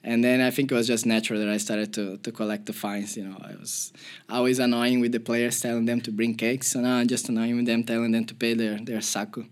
and 0.03 0.23
then 0.23 0.43
I 0.43 0.51
think 0.51 0.71
it 0.71 0.75
was 0.75 0.87
just 0.87 1.07
natural 1.07 1.41
that 1.41 1.49
I 1.49 1.57
started 1.57 1.95
to, 1.95 2.19
to 2.19 2.31
collect 2.31 2.67
the 2.67 2.75
fines. 2.75 3.17
You 3.17 3.25
know, 3.25 3.39
I 3.41 3.55
was 3.59 3.95
always 4.29 4.59
annoying 4.59 5.01
with 5.01 5.13
the 5.13 5.21
players, 5.21 5.63
telling 5.63 5.87
them 5.87 6.03
to 6.03 6.13
bring 6.13 6.35
cakes, 6.35 6.67
so 6.73 6.81
now 6.81 6.97
I'm 6.97 7.09
just 7.09 7.31
annoying 7.31 7.57
with 7.57 7.65
them, 7.65 7.85
telling 7.85 8.13
them 8.13 8.27
to 8.27 8.35
pay 8.35 8.53
their 8.53 8.77
their 8.79 8.99
sakko. 8.99 9.47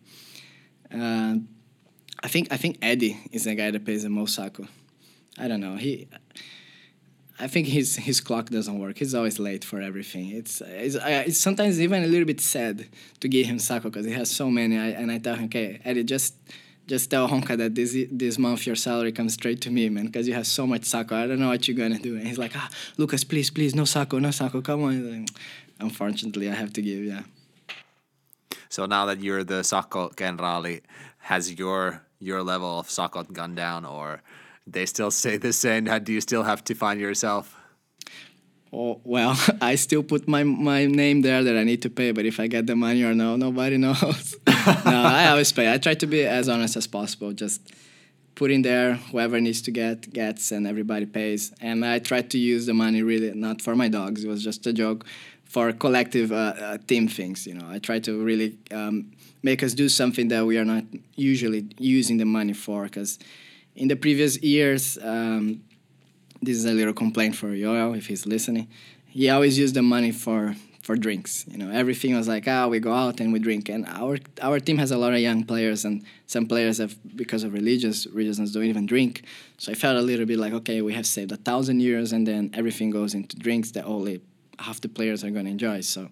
Uh, 0.94 1.36
I 2.22 2.28
think 2.28 2.48
I 2.52 2.56
think 2.56 2.78
Eddie 2.82 3.18
is 3.32 3.44
the 3.44 3.54
guy 3.54 3.70
that 3.70 3.84
pays 3.84 4.02
the 4.02 4.10
most 4.10 4.38
sakko. 4.38 4.68
I 5.38 5.48
don't 5.48 5.60
know. 5.60 5.76
He, 5.76 6.08
I 7.40 7.46
think 7.48 7.66
his 7.66 7.96
his 7.96 8.20
clock 8.20 8.50
doesn't 8.50 8.78
work. 8.78 8.98
He's 8.98 9.14
always 9.14 9.38
late 9.38 9.64
for 9.64 9.80
everything. 9.80 10.30
It's 10.30 10.60
it's, 10.60 10.96
it's 11.00 11.38
sometimes 11.38 11.80
even 11.80 12.04
a 12.04 12.06
little 12.06 12.26
bit 12.26 12.40
sad 12.40 12.88
to 13.20 13.28
give 13.28 13.46
him 13.46 13.56
sakko 13.56 13.84
because 13.84 14.06
he 14.06 14.12
has 14.12 14.30
so 14.30 14.50
many. 14.50 14.78
I, 14.78 14.88
and 14.88 15.10
I 15.10 15.18
tell 15.18 15.34
him, 15.34 15.46
okay, 15.46 15.80
Eddie, 15.84 16.04
just 16.04 16.34
just 16.86 17.10
tell 17.10 17.28
Honka 17.28 17.56
that 17.56 17.74
this 17.74 17.96
this 18.10 18.38
month 18.38 18.66
your 18.66 18.76
salary 18.76 19.12
comes 19.12 19.34
straight 19.34 19.60
to 19.62 19.70
me, 19.70 19.88
man, 19.88 20.06
because 20.06 20.28
you 20.28 20.34
have 20.34 20.46
so 20.46 20.66
much 20.66 20.82
sakko. 20.82 21.12
I 21.12 21.26
don't 21.26 21.40
know 21.40 21.48
what 21.48 21.66
you're 21.66 21.76
gonna 21.76 21.98
do. 21.98 22.16
And 22.16 22.26
he's 22.26 22.38
like, 22.38 22.52
ah, 22.54 22.68
Lucas, 22.98 23.24
please, 23.24 23.50
please, 23.50 23.74
no 23.74 23.82
sakko, 23.82 24.20
no 24.20 24.28
sakko, 24.28 24.62
come 24.62 24.84
on. 24.84 25.26
Unfortunately, 25.80 26.48
I 26.48 26.54
have 26.54 26.72
to 26.74 26.82
give, 26.82 27.04
yeah. 27.04 27.22
So 28.68 28.86
now 28.86 29.06
that 29.06 29.22
you're 29.22 29.44
the 29.44 29.62
Sakko 29.62 30.14
Generali, 30.14 30.80
has 31.18 31.52
your 31.52 32.02
your 32.18 32.42
level 32.42 32.78
of 32.78 32.88
Sakot 32.88 33.32
gone 33.32 33.54
down, 33.54 33.84
or 33.84 34.22
they 34.66 34.86
still 34.86 35.10
say 35.22 35.36
the 35.36 35.52
same? 35.52 35.84
Do 35.84 36.12
you 36.12 36.20
still 36.20 36.44
have 36.44 36.64
to 36.64 36.74
find 36.74 37.00
yourself? 37.00 37.56
Oh, 38.72 39.00
well, 39.04 39.38
I 39.60 39.74
still 39.74 40.02
put 40.02 40.26
my 40.28 40.44
my 40.44 40.86
name 40.86 41.22
there 41.22 41.42
that 41.44 41.56
I 41.56 41.64
need 41.64 41.82
to 41.82 41.90
pay, 41.90 42.12
but 42.12 42.24
if 42.24 42.40
I 42.40 42.46
get 42.46 42.66
the 42.66 42.76
money 42.76 43.02
or 43.02 43.14
no, 43.14 43.36
nobody 43.36 43.76
knows. 43.86 44.36
no, 44.46 45.02
I 45.02 45.28
always 45.28 45.52
pay. 45.52 45.72
I 45.72 45.78
try 45.78 45.94
to 45.94 46.06
be 46.06 46.24
as 46.24 46.48
honest 46.48 46.76
as 46.76 46.86
possible. 46.86 47.32
Just 47.32 47.60
put 48.34 48.50
in 48.50 48.62
there 48.62 48.94
whoever 48.94 49.40
needs 49.40 49.60
to 49.62 49.70
get 49.70 50.12
gets, 50.12 50.52
and 50.52 50.66
everybody 50.66 51.06
pays. 51.06 51.52
And 51.60 51.84
I 51.84 51.98
try 51.98 52.22
to 52.22 52.38
use 52.38 52.66
the 52.66 52.74
money 52.74 53.02
really 53.02 53.32
not 53.34 53.60
for 53.60 53.76
my 53.76 53.88
dogs. 53.88 54.24
It 54.24 54.28
was 54.28 54.42
just 54.42 54.66
a 54.66 54.72
joke 54.72 55.04
for 55.52 55.70
collective 55.70 56.32
uh, 56.32 56.54
uh, 56.66 56.78
team 56.86 57.06
things. 57.06 57.46
You 57.46 57.52
know, 57.52 57.66
I 57.68 57.78
try 57.78 57.98
to 58.00 58.24
really 58.24 58.56
um, 58.70 59.12
make 59.42 59.62
us 59.62 59.74
do 59.74 59.86
something 59.90 60.28
that 60.28 60.46
we 60.46 60.56
are 60.56 60.64
not 60.64 60.84
usually 61.14 61.66
using 61.76 62.16
the 62.16 62.24
money 62.24 62.54
for. 62.54 62.84
Because 62.84 63.18
in 63.76 63.88
the 63.88 63.96
previous 63.96 64.42
years, 64.42 64.98
um, 65.02 65.62
this 66.40 66.56
is 66.56 66.64
a 66.64 66.72
little 66.72 66.94
complaint 66.94 67.36
for 67.36 67.48
Yoel 67.48 67.94
if 67.98 68.06
he's 68.06 68.24
listening. 68.24 68.66
He 69.06 69.28
always 69.28 69.58
used 69.58 69.74
the 69.74 69.82
money 69.82 70.10
for 70.10 70.54
for 70.82 70.96
drinks. 70.96 71.44
You 71.46 71.58
know, 71.58 71.70
everything 71.70 72.16
was 72.16 72.26
like, 72.26 72.48
ah, 72.48 72.66
we 72.66 72.80
go 72.80 72.94
out 72.94 73.20
and 73.20 73.30
we 73.30 73.38
drink. 73.38 73.68
And 73.68 73.84
our 73.88 74.16
our 74.40 74.58
team 74.58 74.78
has 74.78 74.90
a 74.90 74.96
lot 74.96 75.12
of 75.12 75.20
young 75.20 75.44
players, 75.44 75.84
and 75.84 76.02
some 76.26 76.46
players 76.46 76.78
have, 76.78 76.96
because 77.14 77.44
of 77.44 77.52
religious 77.52 78.06
reasons, 78.06 78.52
don't 78.54 78.64
even 78.64 78.86
drink. 78.86 79.22
So 79.58 79.70
I 79.70 79.74
felt 79.74 79.98
a 79.98 80.06
little 80.10 80.24
bit 80.24 80.38
like, 80.38 80.54
okay, 80.54 80.80
we 80.80 80.94
have 80.94 81.06
saved 81.06 81.30
a 81.30 81.36
thousand 81.36 81.82
euros, 81.82 82.10
and 82.14 82.26
then 82.26 82.50
everything 82.54 82.88
goes 82.88 83.12
into 83.12 83.36
drinks 83.36 83.72
that 83.72 83.84
only 83.84 84.22
half 84.58 84.80
the 84.80 84.88
players 84.88 85.24
are 85.24 85.30
going 85.30 85.44
to 85.46 85.50
enjoy. 85.50 85.80
So 85.80 86.08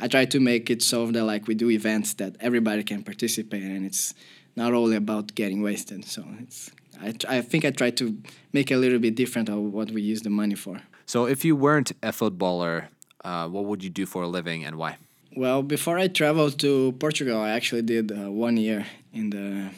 I 0.00 0.08
try 0.08 0.24
to 0.26 0.40
make 0.40 0.70
it 0.70 0.82
so 0.82 1.10
that 1.10 1.24
like 1.24 1.46
we 1.46 1.54
do 1.54 1.70
events 1.70 2.14
that 2.14 2.36
everybody 2.40 2.82
can 2.82 3.02
participate, 3.02 3.62
and 3.62 3.84
it's 3.86 4.14
not 4.56 4.72
only 4.72 4.96
about 4.96 5.34
getting 5.34 5.62
wasted. 5.62 6.04
So 6.04 6.24
it's 6.40 6.70
I, 7.00 7.14
I 7.28 7.40
think 7.40 7.64
I 7.64 7.70
try 7.70 7.90
to 7.90 8.16
make 8.52 8.70
a 8.70 8.76
little 8.76 8.98
bit 8.98 9.14
different 9.14 9.48
of 9.48 9.58
what 9.58 9.90
we 9.90 10.02
use 10.02 10.22
the 10.22 10.30
money 10.30 10.54
for. 10.54 10.80
So 11.06 11.26
if 11.26 11.44
you 11.44 11.56
weren't 11.56 11.92
a 12.02 12.12
footballer, 12.12 12.88
uh, 13.24 13.48
what 13.48 13.64
would 13.64 13.82
you 13.82 13.90
do 13.90 14.06
for 14.06 14.22
a 14.22 14.28
living 14.28 14.64
and 14.64 14.76
why? 14.76 14.96
Well, 15.36 15.62
before 15.62 15.98
I 15.98 16.06
traveled 16.06 16.58
to 16.60 16.92
Portugal, 16.92 17.40
I 17.40 17.50
actually 17.50 17.82
did 17.82 18.12
uh, 18.12 18.30
one 18.30 18.56
year 18.56 18.86
in 19.12 19.30
the 19.30 19.70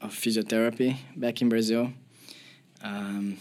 of 0.00 0.12
physiotherapy 0.12 0.96
back 1.16 1.40
in 1.40 1.48
Brazil. 1.48 1.92
Um, 2.82 3.38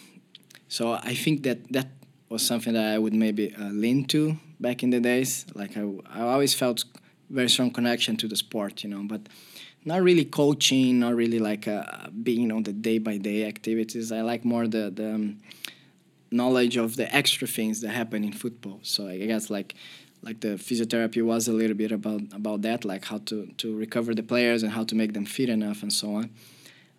so 0.69 0.93
I 0.93 1.13
think 1.13 1.43
that 1.43 1.71
that 1.71 1.87
was 2.33 2.41
something 2.41 2.73
that 2.73 2.93
I 2.95 2.97
would 2.97 3.13
maybe 3.13 3.53
uh, 3.55 3.69
lean 3.69 4.05
to 4.05 4.37
back 4.59 4.81
in 4.81 4.89
the 4.89 4.99
days. 4.99 5.45
Like 5.53 5.77
I, 5.77 5.83
I 6.09 6.21
always 6.21 6.55
felt 6.55 6.83
very 7.29 7.47
strong 7.47 7.69
connection 7.69 8.17
to 8.17 8.27
the 8.27 8.35
sport, 8.35 8.83
you 8.83 8.89
know, 8.89 9.03
but 9.03 9.21
not 9.85 10.01
really 10.01 10.25
coaching, 10.25 10.99
not 10.99 11.15
really 11.15 11.37
like 11.37 11.67
uh, 11.67 12.07
being 12.23 12.51
on 12.51 12.63
the 12.63 12.73
day 12.73 12.97
by 12.97 13.17
day 13.17 13.45
activities. 13.45 14.11
I 14.11 14.21
like 14.21 14.43
more 14.43 14.67
the 14.67 14.89
the 14.89 15.09
um, 15.13 15.37
knowledge 16.31 16.75
of 16.75 16.95
the 16.95 17.07
extra 17.15 17.47
things 17.47 17.81
that 17.81 17.91
happen 18.01 18.23
in 18.23 18.33
football. 18.33 18.79
So 18.81 19.07
I 19.07 19.17
guess 19.31 19.51
like 19.51 19.75
like 20.23 20.39
the 20.39 20.53
physiotherapy 20.67 21.21
was 21.21 21.47
a 21.47 21.53
little 21.53 21.77
bit 21.83 21.91
about 21.91 22.21
about 22.33 22.63
that, 22.63 22.83
like 22.83 23.05
how 23.05 23.19
to 23.29 23.37
to 23.61 23.67
recover 23.85 24.15
the 24.15 24.23
players 24.23 24.63
and 24.63 24.71
how 24.71 24.83
to 24.85 24.95
make 24.95 25.13
them 25.13 25.25
fit 25.25 25.49
enough 25.49 25.83
and 25.83 25.93
so 25.93 26.07
on. 26.15 26.31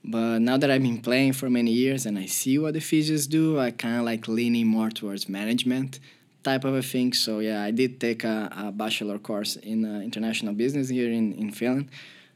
But 0.04 0.40
now 0.40 0.58
that 0.58 0.70
I've 0.70 0.82
been 0.82 1.00
playing 1.00 1.32
for 1.32 1.48
many 1.48 1.72
years 1.72 2.04
and 2.04 2.18
I 2.18 2.26
see 2.26 2.58
what 2.58 2.74
the 2.74 2.80
physios 2.80 3.26
do, 3.26 3.58
I 3.58 3.70
kind 3.70 3.96
of 3.96 4.04
like 4.04 4.28
leaning 4.28 4.66
more 4.66 4.90
towards 4.90 5.30
management 5.30 5.98
type 6.42 6.64
of 6.64 6.74
a 6.74 6.82
thing. 6.82 7.14
So 7.14 7.38
yeah, 7.38 7.62
I 7.62 7.70
did 7.70 7.98
take 7.98 8.22
a, 8.22 8.52
a 8.54 8.70
bachelor 8.70 9.18
course 9.18 9.56
in 9.56 9.84
uh, 9.86 10.00
international 10.00 10.52
business 10.52 10.90
here 10.90 11.10
in, 11.10 11.32
in 11.32 11.50
Finland. 11.50 11.88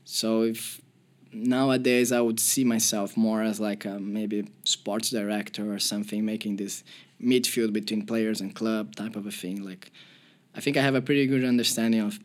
So 0.04 0.42
if 0.44 0.80
nowadays 1.30 2.10
I 2.10 2.22
would 2.22 2.40
see 2.40 2.64
myself 2.64 3.18
more 3.18 3.42
as 3.42 3.60
like 3.60 3.84
a 3.84 3.98
maybe 3.98 4.48
sports 4.64 5.10
director 5.10 5.70
or 5.70 5.78
something, 5.78 6.24
making 6.24 6.56
this 6.56 6.82
midfield 7.22 7.74
between 7.74 8.06
players 8.06 8.40
and 8.40 8.54
club 8.54 8.94
type 8.94 9.14
of 9.14 9.26
a 9.26 9.30
thing. 9.30 9.62
Like 9.62 9.92
I 10.54 10.60
think 10.60 10.78
I 10.78 10.80
have 10.80 10.94
a 10.94 11.02
pretty 11.02 11.26
good 11.26 11.44
understanding 11.44 12.00
of 12.00 12.18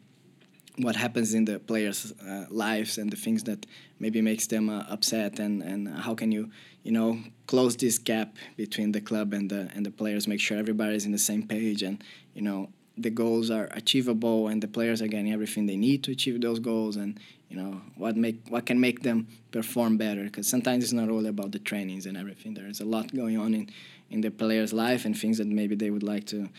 what 0.77 0.95
happens 0.95 1.33
in 1.33 1.45
the 1.45 1.59
players' 1.59 2.13
uh, 2.27 2.45
lives 2.49 2.97
and 2.97 3.11
the 3.11 3.15
things 3.15 3.43
that 3.43 3.65
maybe 3.99 4.21
makes 4.21 4.47
them 4.47 4.69
uh, 4.69 4.83
upset 4.89 5.39
and, 5.39 5.61
and 5.61 5.87
how 5.87 6.15
can 6.15 6.31
you 6.31 6.49
you 6.83 6.91
know 6.91 7.19
close 7.47 7.75
this 7.77 7.97
gap 7.97 8.35
between 8.57 8.91
the 8.91 9.01
club 9.01 9.33
and 9.33 9.49
the 9.49 9.69
and 9.75 9.85
the 9.85 9.91
players 9.91 10.27
make 10.27 10.39
sure 10.39 10.57
everybody's 10.57 11.05
in 11.05 11.11
the 11.11 11.17
same 11.17 11.43
page 11.43 11.83
and 11.83 12.03
you 12.33 12.41
know 12.41 12.69
the 12.97 13.09
goals 13.09 13.49
are 13.49 13.69
achievable 13.71 14.47
and 14.47 14.61
the 14.61 14.67
players 14.67 15.01
are 15.01 15.07
getting 15.07 15.31
everything 15.31 15.65
they 15.65 15.75
need 15.75 16.03
to 16.03 16.11
achieve 16.11 16.39
those 16.41 16.59
goals 16.59 16.95
and 16.95 17.19
you 17.49 17.57
know 17.57 17.81
what 17.95 18.15
make 18.15 18.39
what 18.49 18.65
can 18.65 18.79
make 18.79 19.03
them 19.03 19.27
perform 19.51 19.97
better. 19.97 20.23
Because 20.23 20.47
sometimes 20.47 20.83
it's 20.83 20.93
not 20.93 21.09
all 21.09 21.25
about 21.25 21.51
the 21.51 21.59
trainings 21.59 22.05
and 22.05 22.17
everything. 22.17 22.53
There's 22.55 22.81
a 22.81 22.85
lot 22.85 23.15
going 23.15 23.37
on 23.37 23.53
in 23.53 23.69
in 24.09 24.21
the 24.21 24.31
player's 24.31 24.73
life 24.73 25.05
and 25.05 25.17
things 25.17 25.37
that 25.37 25.47
maybe 25.47 25.75
they 25.75 25.89
would 25.89 26.03
like 26.03 26.25
to 26.27 26.49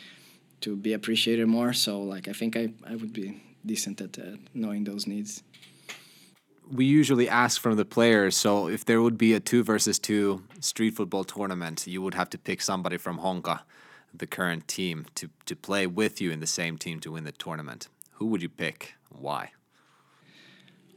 to 0.63 0.77
be 0.77 0.93
appreciated 0.93 1.47
more. 1.47 1.73
So 1.73 2.01
like 2.01 2.29
i 2.29 2.33
think 2.33 2.57
i, 2.57 2.69
I 2.87 2.97
would 2.97 3.13
be 3.13 3.41
decent 3.65 4.01
at 4.01 4.19
uh, 4.19 4.37
knowing 4.53 4.85
those 4.85 5.07
needs. 5.07 5.43
We 6.71 6.87
usually 6.87 7.29
ask 7.29 7.61
from 7.61 7.77
the 7.77 7.85
players. 7.85 8.37
So 8.37 8.69
if 8.69 8.85
there 8.85 9.03
would 9.03 9.19
be 9.19 9.35
a 9.35 9.41
two 9.41 9.63
versus 9.63 9.99
two 9.99 10.45
street 10.61 10.95
football 10.97 11.25
tournament, 11.25 11.87
you 11.87 12.01
would 12.03 12.15
have 12.15 12.31
to 12.31 12.39
pick 12.39 12.63
somebody 12.63 12.97
from 12.97 13.19
Honka, 13.19 13.61
the 14.15 14.27
current 14.27 14.67
team, 14.67 15.07
to 15.17 15.29
to 15.45 15.55
play 15.57 15.87
with 15.87 16.21
you 16.21 16.31
in 16.31 16.41
the 16.41 16.47
same 16.47 16.79
team 16.79 17.01
to 17.01 17.13
win 17.13 17.25
the 17.25 17.33
tournament. 17.33 17.89
Who 18.13 18.27
would 18.27 18.43
you 18.43 18.49
pick? 18.49 18.95
Why? 19.11 19.53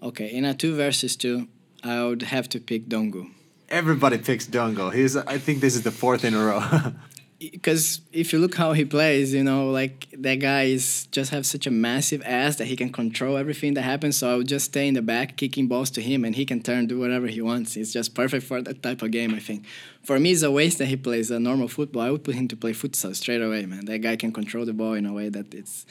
Okay, 0.02 0.30
in 0.32 0.46
a 0.46 0.54
two 0.54 0.76
versus 0.76 1.16
two, 1.16 1.48
I 1.84 2.04
would 2.04 2.22
have 2.22 2.48
to 2.50 2.60
pick 2.60 2.88
Dongu. 2.88 3.32
Everybody 3.70 4.18
picks 4.18 4.48
Dongu. 4.48 4.94
He's. 4.94 5.18
I 5.18 5.38
think 5.38 5.60
this 5.60 5.76
is 5.76 5.84
the 5.84 5.92
fourth 5.92 6.24
in 6.24 6.34
a 6.34 6.46
row. 6.46 6.62
because 7.40 8.02
if 8.12 8.34
you 8.34 8.40
look 8.40 8.56
how 8.56 8.74
he 8.74 8.84
plays, 8.84 9.34
you 9.34 9.44
know, 9.44 9.70
like 9.70 10.08
that 10.18 10.36
guy 10.36 10.64
is 10.64 11.08
just 11.08 11.32
have 11.32 11.46
such 11.46 11.68
a 11.68 11.72
massive 11.72 12.22
ass 12.26 12.56
that 12.56 12.66
he 12.66 12.76
can 12.76 12.92
control 12.92 13.38
everything 13.38 13.76
that 13.76 13.84
happens. 13.84 14.18
So 14.18 14.32
I 14.32 14.36
would 14.36 14.48
just 14.48 14.66
stay 14.66 14.88
in 14.88 14.96
the 14.96 15.02
back, 15.02 15.38
kicking 15.38 15.68
balls 15.68 15.92
to 15.92 16.02
him, 16.02 16.26
and 16.26 16.36
he 16.36 16.46
can 16.46 16.62
turn, 16.62 16.88
do 16.88 17.00
whatever 17.00 17.28
he 17.28 17.42
wants. 17.42 17.78
It's 17.78 17.94
just 17.94 18.16
perfect 18.16 18.46
for 18.46 18.62
that 18.62 18.82
type 18.82 19.02
of 19.02 19.12
game. 19.12 19.36
I 19.36 19.40
think. 19.40 19.66
For 20.04 20.20
me, 20.20 20.32
it's 20.32 20.42
a 20.42 20.52
waste 20.52 20.80
that 20.80 20.86
he 20.86 20.96
plays 20.96 21.30
a 21.30 21.40
normal 21.40 21.68
football. 21.68 22.02
I 22.02 22.12
would 22.12 22.24
put 22.24 22.36
him 22.36 22.48
to 22.48 22.56
play 22.56 22.74
futsal 22.74 23.16
straight 23.16 23.42
away, 23.42 23.66
man. 23.66 23.86
That 23.86 24.00
guy 24.00 24.16
can 24.16 24.32
control 24.32 24.66
the 24.66 24.74
ball 24.74 24.94
in 24.94 25.06
a 25.06 25.14
way 25.14 25.30
that 25.30 25.54
it's. 25.54 25.86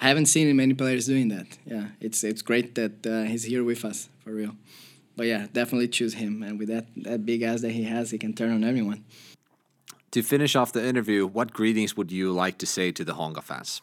I 0.00 0.08
haven't 0.08 0.26
seen 0.26 0.54
many 0.56 0.74
players 0.74 1.06
doing 1.06 1.28
that. 1.28 1.58
Yeah, 1.64 1.88
it's 2.00 2.24
it's 2.24 2.42
great 2.42 2.74
that 2.74 3.06
uh, 3.06 3.22
he's 3.22 3.44
here 3.44 3.62
with 3.62 3.84
us 3.84 4.08
for 4.24 4.32
real. 4.32 4.56
But 5.16 5.26
yeah, 5.26 5.46
definitely 5.52 5.88
choose 5.88 6.14
him. 6.14 6.42
And 6.42 6.58
with 6.58 6.68
that 6.68 6.86
that 6.96 7.24
big 7.24 7.42
ass 7.42 7.60
that 7.60 7.70
he 7.72 7.84
has, 7.84 8.10
he 8.10 8.18
can 8.18 8.32
turn 8.34 8.52
on 8.52 8.64
everyone. 8.64 9.04
To 10.18 10.24
finish 10.24 10.56
off 10.56 10.72
the 10.72 10.84
interview, 10.84 11.28
what 11.28 11.52
greetings 11.52 11.96
would 11.96 12.10
you 12.10 12.32
like 12.32 12.58
to 12.58 12.66
say 12.66 12.90
to 12.90 13.04
the 13.04 13.12
Honka 13.12 13.40
fans? 13.40 13.82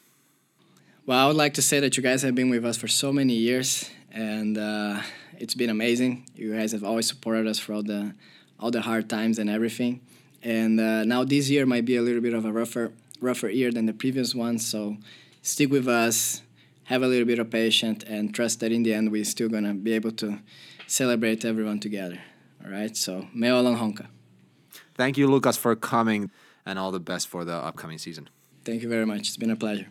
Well, 1.06 1.18
I 1.18 1.28
would 1.28 1.38
like 1.38 1.54
to 1.54 1.62
say 1.62 1.80
that 1.80 1.96
you 1.96 2.04
guys 2.04 2.24
have 2.24 2.36
been 2.36 2.50
with 2.50 2.66
us 2.66 2.76
for 2.76 2.90
so 2.90 3.14
many 3.14 3.36
years, 3.36 3.90
and 4.12 4.58
uh, 4.58 5.02
it's 5.40 5.54
been 5.56 5.70
amazing. 5.70 6.28
You 6.36 6.54
guys 6.54 6.74
have 6.74 6.84
always 6.84 7.08
supported 7.08 7.48
us 7.48 7.70
all 7.70 7.84
the 7.84 8.14
all 8.60 8.70
the 8.70 8.82
hard 8.82 9.10
times 9.10 9.40
and 9.40 9.50
everything. 9.50 10.02
And 10.44 10.78
uh, 10.78 11.06
now 11.06 11.24
this 11.24 11.50
year 11.50 11.66
might 11.66 11.86
be 11.86 11.96
a 11.96 12.02
little 12.02 12.22
bit 12.22 12.34
of 12.34 12.44
a 12.44 12.52
rougher 12.52 12.92
rougher 13.22 13.48
year 13.48 13.72
than 13.72 13.86
the 13.86 13.94
previous 13.94 14.36
one, 14.36 14.60
so 14.60 14.98
stick 15.42 15.72
with 15.72 15.88
us, 15.88 16.42
have 16.92 17.02
a 17.02 17.08
little 17.08 17.26
bit 17.26 17.40
of 17.40 17.50
patience, 17.50 18.04
and 18.08 18.36
trust 18.36 18.60
that 18.60 18.74
in 18.74 18.84
the 18.84 18.94
end 18.94 19.10
we're 19.10 19.24
still 19.24 19.48
gonna 19.48 19.74
be 19.74 19.94
able 19.94 20.12
to 20.12 20.40
celebrate 20.86 21.46
everyone 21.46 21.80
together. 21.80 22.20
All 22.62 22.72
right, 22.72 22.94
so 22.98 23.26
meo 23.34 23.62
lang 23.62 23.78
honka. 23.78 24.08
Thank 24.98 25.18
you, 25.18 25.32
Lucas, 25.32 25.60
for 25.60 25.76
coming, 25.76 26.32
and 26.66 26.80
all 26.80 26.92
the 26.92 27.14
best 27.14 27.30
for 27.30 27.46
the 27.46 27.68
upcoming 27.68 28.00
season. 28.00 28.30
Thank 28.64 28.84
you 28.84 28.90
very 28.90 29.06
much. 29.06 29.20
It's 29.20 29.40
been 29.40 29.52
a 29.52 29.56
pleasure. 29.56 29.88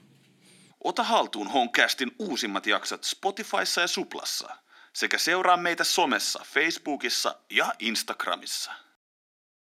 Ota 0.85 1.03
haltuun 1.03 1.49
Honcastin 1.49 2.11
uusimmat 2.19 2.67
jaksot 2.67 3.05
Spotifyssa 3.05 3.81
ja 3.81 3.87
Suplassa 3.87 4.65
sekä 4.93 5.19
seuraa 5.19 5.57
meitä 5.57 5.85
somessa, 5.85 6.45
Facebookissa 6.45 7.41
ja 7.51 7.75
Instagramissa. 7.79 8.73